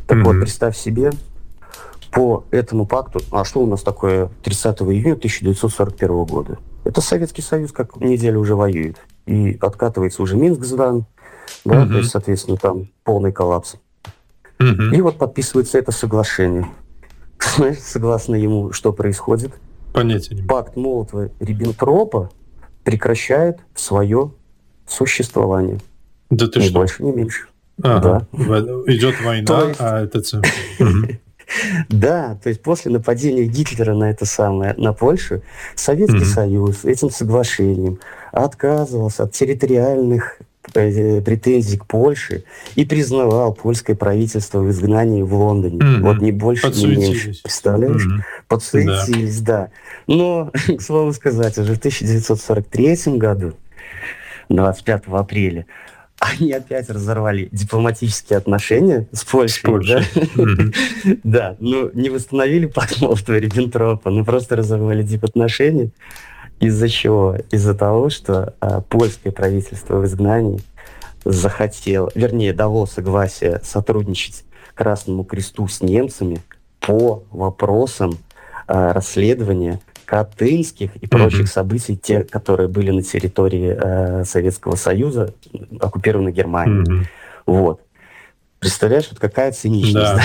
[0.06, 0.22] Так mm-hmm.
[0.24, 1.12] вот, представь себе,
[2.10, 6.58] по этому пакту, а что у нас такое 30 июня 1941 года?
[6.84, 8.98] Это Советский Союз как неделю уже воюет.
[9.26, 11.06] И откатывается уже Минск сдан,
[11.64, 11.88] да, mm-hmm.
[11.88, 13.76] то есть, соответственно, там полный коллапс.
[14.58, 14.96] Mm-hmm.
[14.96, 16.68] И вот подписывается это соглашение.
[17.56, 19.52] Знаешь, согласно ему, что происходит?
[19.92, 22.30] Понятия не Пакт Молотова-Риббентропа
[22.84, 24.32] прекращает свое
[24.86, 25.80] существование.
[26.30, 26.74] Да ты ни что?
[26.74, 27.46] больше, ни меньше.
[27.82, 28.26] Ага.
[28.32, 28.64] Да.
[28.86, 29.80] Идет война, есть...
[29.80, 30.22] а это...
[31.88, 35.42] Да, то есть после нападения Гитлера на это самое, на Польшу,
[35.74, 37.98] Советский Союз этим соглашением
[38.32, 40.38] отказывался от территориальных
[40.74, 42.44] э, претензий к Польше
[42.74, 45.78] и признавал польское правительство в изгнании в Лондоне.
[45.78, 46.00] Mm-hmm.
[46.00, 47.34] Вот не больше, не меньше.
[47.42, 48.06] Представляешь?
[48.06, 48.22] Mm-hmm.
[48.48, 49.58] Подсуетились, да.
[49.58, 49.70] да.
[50.06, 53.52] Но, к слову сказать, уже в 1943 году,
[54.48, 55.66] 25 апреля,
[56.24, 59.60] они опять разорвали дипломатические отношения с Польшей.
[59.60, 59.96] С Польшей.
[60.14, 60.22] Да?
[60.42, 61.20] Mm-hmm.
[61.24, 65.90] да, ну не восстановили посольство Риббентропа, ну просто разорвали дипотношения.
[66.60, 67.36] Из-за чего?
[67.50, 70.60] Из-за того, что а, польское правительство в изгнании
[71.24, 74.44] захотело, вернее, дало согласие сотрудничать
[74.74, 76.40] Красному Кресту с немцами
[76.80, 78.18] по вопросам
[78.66, 81.52] а, расследования катынских и прочих mm-hmm.
[81.52, 85.34] событий, те, которые были на территории э, Советского Союза,
[85.80, 86.84] оккупированной Германией.
[86.84, 87.06] Mm-hmm.
[87.46, 87.80] Вот.
[88.64, 89.92] Представляешь, вот какая циничность.
[89.94, 90.22] Да.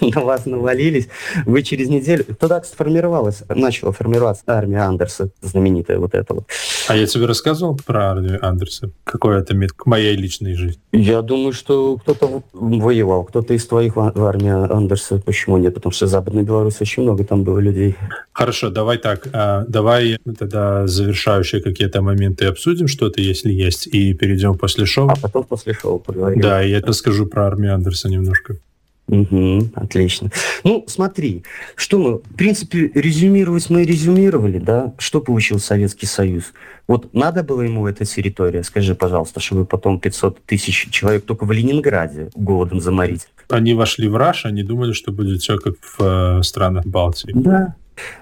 [0.00, 1.08] на вас навалились.
[1.44, 2.24] Вы через неделю...
[2.24, 6.44] Туда сформировалась, начала формироваться армия Андерса, знаменитая вот эта вот.
[6.88, 8.92] А я тебе рассказывал про армию Андерса?
[9.04, 10.80] Какой это имеет к моей личной жизни?
[10.92, 15.20] Я думаю, что кто-то воевал, кто-то из твоих в армии Андерса.
[15.22, 15.74] Почему нет?
[15.74, 17.94] Потому что в Западной Беларуси очень много там было людей.
[18.32, 19.28] Хорошо, давай так.
[19.34, 25.10] А, давай тогда завершающие какие-то моменты обсудим, что-то, если есть, и перейдем после шоу.
[25.10, 26.40] А потом после шоу поговорим.
[26.40, 28.56] Да, я расскажу про армию Андерса немножко.
[29.10, 30.30] Угу, отлично.
[30.62, 31.42] Ну, смотри,
[31.74, 36.52] что мы, в принципе, резюмировать мы резюмировали, да, что получил Советский Союз.
[36.86, 41.50] Вот надо было ему эта территория, скажи, пожалуйста, чтобы потом 500 тысяч человек только в
[41.50, 43.26] Ленинграде голодом заморить.
[43.48, 47.32] Они вошли в Раш, они думали, что будет все как в э, странах Балтии.
[47.34, 47.74] Да,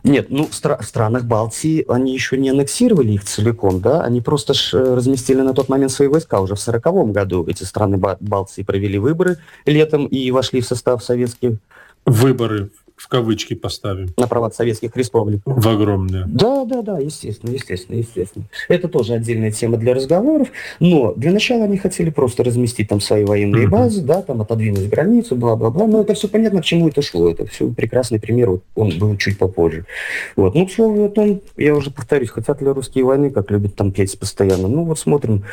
[0.05, 4.55] нет, ну, стра- в странах Балтии они еще не аннексировали их целиком, да, они просто
[4.72, 6.40] э, разместили на тот момент свои войска.
[6.40, 11.59] Уже в сороковом году эти страны Балтии провели выборы летом и вошли в состав советских.
[12.06, 14.08] Выборы в кавычки поставим.
[14.16, 15.40] На права советских республик.
[15.46, 16.24] В огромные.
[16.26, 18.44] Да, да, да, естественно, естественно, естественно.
[18.68, 20.48] Это тоже отдельная тема для разговоров,
[20.80, 23.70] но для начала они хотели просто разместить там свои военные mm-hmm.
[23.70, 27.46] базы, да, там отодвинуть границу, бла-бла-бла, но это все понятно, к чему это шло, это
[27.46, 29.86] все прекрасный пример, вот он был чуть попозже.
[30.34, 33.76] Вот, ну, к слову, о том, я уже повторюсь, хотят ли русские войны, как любят
[33.76, 35.44] там петь постоянно, ну, вот смотрим,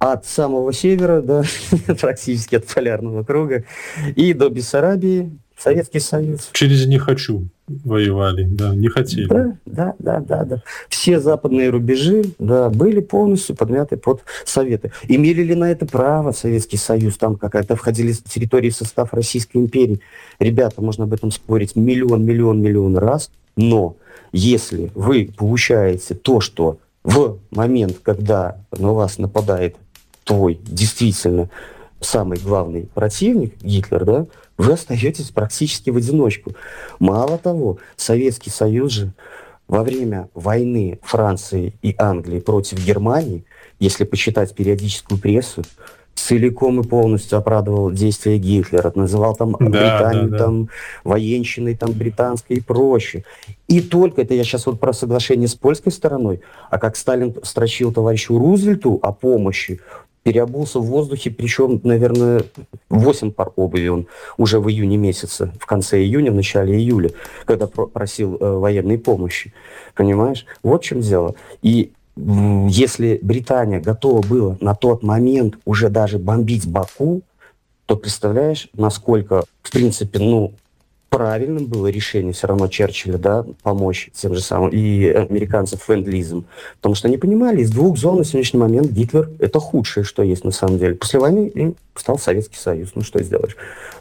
[0.00, 1.44] от самого севера, да,
[2.00, 3.64] практически от полярного круга,
[4.16, 5.30] и до Бессарабии,
[5.62, 6.48] Советский Союз.
[6.52, 7.48] Через «не хочу»
[7.84, 9.26] воевали, да, не хотели.
[9.26, 10.62] Да, да, да, да, да.
[10.88, 14.90] Все западные рубежи, да, были полностью подмяты под Советы.
[15.06, 20.00] Имели ли на это право Советский Союз, там какая-то входили территории в состав Российской империи?
[20.38, 23.96] Ребята, можно об этом спорить миллион, миллион, миллион раз, но
[24.32, 29.76] если вы получаете то, что в момент, когда на вас нападает
[30.24, 31.50] твой действительно
[32.00, 34.26] самый главный противник, Гитлер, да,
[34.58, 36.52] вы остаетесь практически в одиночку.
[36.98, 39.12] Мало того, Советский Союз же
[39.68, 43.44] во время войны Франции и Англии против Германии,
[43.78, 45.62] если почитать периодическую прессу,
[46.14, 50.44] целиком и полностью оправдывал действия Гитлера, называл там да, Британию да, да.
[50.44, 50.68] там
[51.04, 53.24] военщиной там британской и прочее.
[53.68, 56.40] И только это я сейчас вот про соглашение с польской стороной,
[56.70, 59.80] а как Сталин строчил товарищу Рузвельту о помощи,
[60.22, 62.44] переобулся в воздухе, причем, наверное,
[62.88, 64.06] 8 пар обуви он
[64.36, 67.10] уже в июне месяце, в конце июня, в начале июля,
[67.46, 69.52] когда просил э, военной помощи.
[69.94, 70.46] Понимаешь?
[70.62, 71.34] Вот в чем дело.
[71.62, 77.22] И если Британия готова была на тот момент уже даже бомбить Баку,
[77.86, 80.52] то представляешь, насколько, в принципе, ну,
[81.10, 86.46] правильным было решение все равно Черчилля, да, помочь тем же самым и американцев ленд-лизом.
[86.76, 90.44] Потому что они понимали, из двух зон на сегодняшний момент Гитлер– это худшее, что есть
[90.44, 90.94] на самом деле.
[90.94, 92.92] После войны им стал Советский Союз.
[92.94, 93.56] Ну, что сделаешь?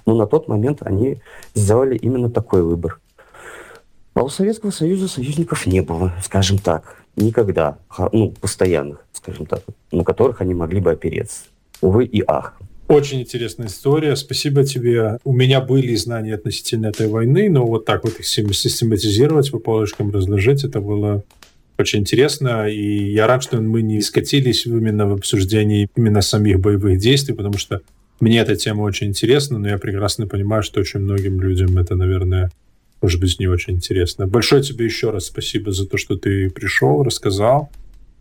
[0.06, 1.18] Но на тот момент они
[1.56, 2.99] сделали именно такой выбор.
[4.14, 7.77] А у Советского Союза союзников не было, скажем так, никогда,
[8.11, 11.41] ну, постоянных, скажем так, на которых они могли бы опереться.
[11.81, 12.53] Увы и ах.
[12.89, 14.15] Очень интересная история.
[14.15, 15.19] Спасибо тебе.
[15.23, 20.09] У меня были знания относительно этой войны, но вот так вот их систематизировать, по полочкам
[20.09, 21.23] разложить, это было
[21.77, 22.67] очень интересно.
[22.67, 27.59] И я рад, что мы не скатились именно в обсуждении именно самих боевых действий, потому
[27.59, 27.81] что
[28.19, 32.49] мне эта тема очень интересна, но я прекрасно понимаю, что очень многим людям это, наверное,
[33.03, 34.25] может быть, не очень интересно.
[34.25, 37.69] Большое тебе еще раз спасибо за то, что ты пришел, рассказал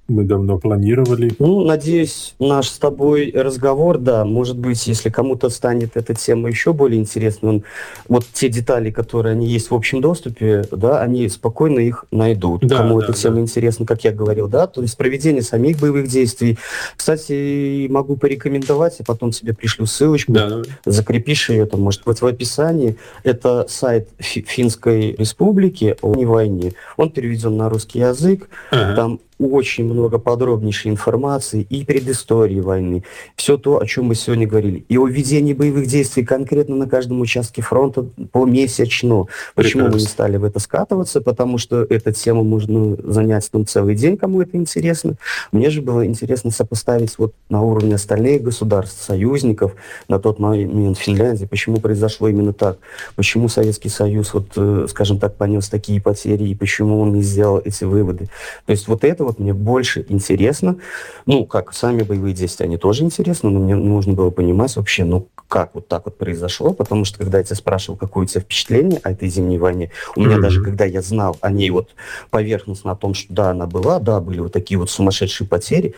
[0.09, 1.33] мы давно планировали.
[1.39, 6.73] Ну, надеюсь, наш с тобой разговор, да, может быть, если кому-то станет эта тема еще
[6.73, 7.65] более интересной, он,
[8.09, 12.63] вот те детали, которые они есть в общем доступе, да, они спокойно их найдут.
[12.63, 13.19] Да, Кому да, эта да.
[13.19, 16.59] тема интересна, как я говорил, да, то есть проведение самих боевых действий.
[16.97, 22.27] Кстати, могу порекомендовать, я потом тебе пришлю ссылочку, да, закрепишь ее там, может быть, в
[22.27, 22.97] описании.
[23.25, 26.73] Это сайт Финской Республики о войне.
[26.97, 28.49] Он переведен на русский язык.
[28.71, 28.97] Ага.
[28.97, 33.05] Там очень много подробнейшей информации и предыстории войны,
[33.37, 37.21] все то, о чем мы сегодня говорили, и о ведении боевых действий конкретно на каждом
[37.21, 39.27] участке фронта помесячно.
[39.55, 39.91] Почему Прекрасно.
[39.91, 41.21] мы не стали в это скатываться?
[41.21, 45.15] Потому что эта тема можно занять там целый день, кому это интересно.
[45.53, 49.75] Мне же было интересно сопоставить вот на уровне остальных государств, союзников,
[50.09, 52.79] на тот момент Финляндии, почему произошло именно так,
[53.17, 57.61] почему Советский Союз, вот, э, скажем так, понес такие потери, и почему он не сделал
[57.65, 58.29] эти выводы.
[58.67, 60.79] То есть вот это вот мне больше интересно.
[61.27, 65.29] Ну, как, сами боевые действия, они тоже интересны, но мне нужно было понимать вообще, ну,
[65.49, 69.01] как вот так вот произошло, потому что когда я тебя спрашивал, какое у тебя впечатление
[69.03, 70.41] о этой зимней войне, у меня mm-hmm.
[70.41, 71.95] даже, когда я знал о ней вот
[72.31, 75.95] поверхностно, о том, что да, она была, да, были вот такие вот сумасшедшие потери,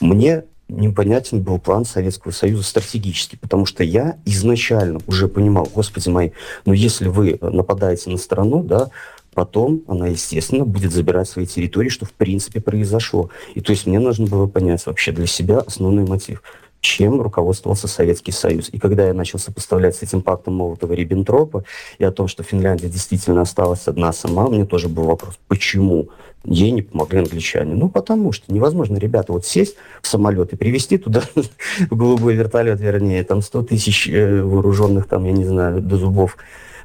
[0.00, 6.32] мне непонятен был план Советского Союза стратегически, потому что я изначально уже понимал, господи мой,
[6.64, 8.90] ну если вы нападаете на страну, да,
[9.34, 13.30] потом она, естественно, будет забирать свои территории, что в принципе произошло.
[13.54, 16.42] И то есть мне нужно было понять вообще для себя основной мотив
[16.84, 18.68] чем руководствовался Советский Союз.
[18.70, 21.64] И когда я начал сопоставлять с этим пактом Молотова-Риббентропа
[21.98, 26.10] и о том, что Финляндия действительно осталась одна сама, мне тоже был вопрос, почему
[26.44, 27.74] ей не помогли англичане?
[27.74, 31.22] Ну, потому что невозможно, ребята, вот сесть в самолет и привезти туда
[31.90, 36.36] голубой вертолет, вернее, там 100 тысяч э, вооруженных, там, я не знаю, до зубов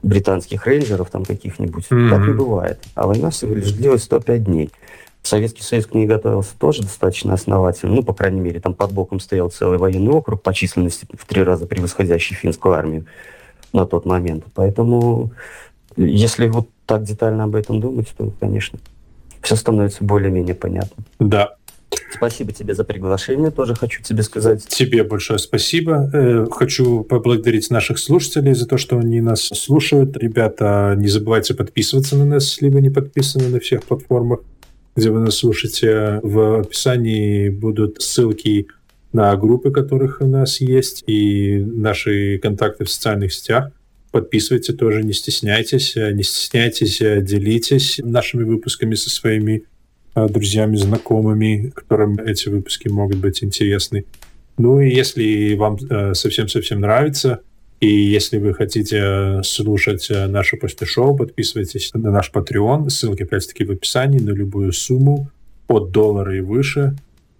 [0.01, 1.85] британских рейнджеров там каких-нибудь.
[1.89, 2.09] Mm-hmm.
[2.09, 2.79] Так не бывает.
[2.95, 4.71] А война всего лишь длилась 105 дней.
[5.21, 7.95] Советский Союз к ней готовился тоже достаточно основательно.
[7.95, 11.43] Ну, по крайней мере, там под боком стоял целый военный округ по численности в три
[11.43, 13.05] раза превосходящий финскую армию
[13.73, 14.45] на тот момент.
[14.55, 15.31] Поэтому,
[15.97, 18.79] если вот так детально об этом думать, то, конечно,
[19.41, 21.03] все становится более-менее понятно.
[21.19, 21.55] Да,
[22.11, 24.65] Спасибо тебе за приглашение, тоже хочу тебе сказать.
[24.67, 26.09] Тебе большое спасибо.
[26.13, 30.17] Э, хочу поблагодарить наших слушателей за то, что они нас слушают.
[30.17, 34.41] Ребята, не забывайте подписываться на нас, либо не подписаны на всех платформах,
[34.95, 36.19] где вы нас слушаете.
[36.23, 38.67] В описании будут ссылки
[39.13, 43.71] на группы, которых у нас есть, и наши контакты в социальных сетях.
[44.11, 49.68] Подписывайте тоже, не стесняйтесь, не стесняйтесь, делитесь нашими выпусками со своими Э,
[50.15, 54.05] друзьями, знакомыми, которым эти выпуски могут быть интересны.
[54.57, 57.41] Ну и если вам э, совсем-совсем нравится,
[57.79, 62.89] и если вы хотите слушать э, наше после шоу, подписывайтесь на наш Patreon.
[62.89, 65.29] Ссылки, опять-таки, в описании на любую сумму
[65.69, 66.95] от доллара и выше.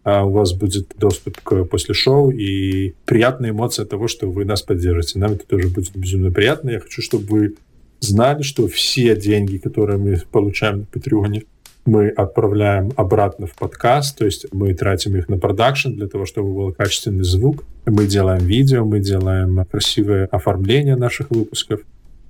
[0.06, 4.62] А у вас будет доступ к после шоу и приятная эмоция того, что вы нас
[4.62, 5.20] поддержите.
[5.20, 6.70] Нам это тоже будет безумно приятно.
[6.70, 7.56] Я хочу, чтобы вы
[8.00, 11.44] знали, что все деньги, которые мы получаем на Патреоне,
[11.86, 16.54] мы отправляем обратно в подкаст, то есть мы тратим их на продакшн для того, чтобы
[16.54, 17.64] был качественный звук.
[17.86, 21.82] Мы делаем видео, мы делаем красивое оформление наших выпусков,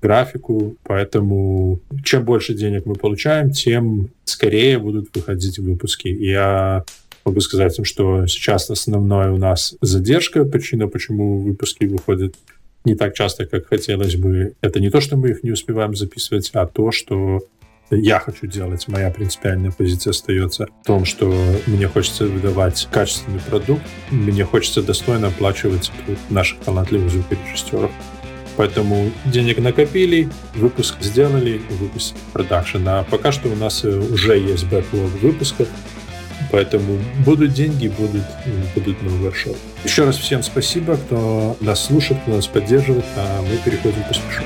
[0.02, 6.08] графику, поэтому чем больше денег мы получаем, тем скорее будут выходить выпуски.
[6.08, 6.86] Я
[7.26, 12.36] могу сказать что сейчас основная у нас задержка, причина, почему выпуски выходят
[12.86, 14.54] не так часто, как хотелось бы.
[14.62, 17.42] Это не то, что мы их не успеваем записывать, а то, что
[17.92, 21.34] я хочу делать, моя принципиальная позиция остается в том, что
[21.68, 25.92] мне хочется выдавать качественный продукт, мне хочется достойно оплачивать
[26.30, 27.92] наших талантливых звукорежиссеров.
[28.58, 32.86] Поэтому денег накопили, выпуск сделали, выпустили продакшн.
[32.88, 35.70] А пока что у нас э, уже есть бэклог выпусков,
[36.52, 38.24] поэтому будут деньги, будут,
[38.76, 39.56] будут новые шоу.
[39.86, 44.44] Еще раз всем спасибо, кто нас слушает, кто нас поддерживает, а мы переходим к успешу.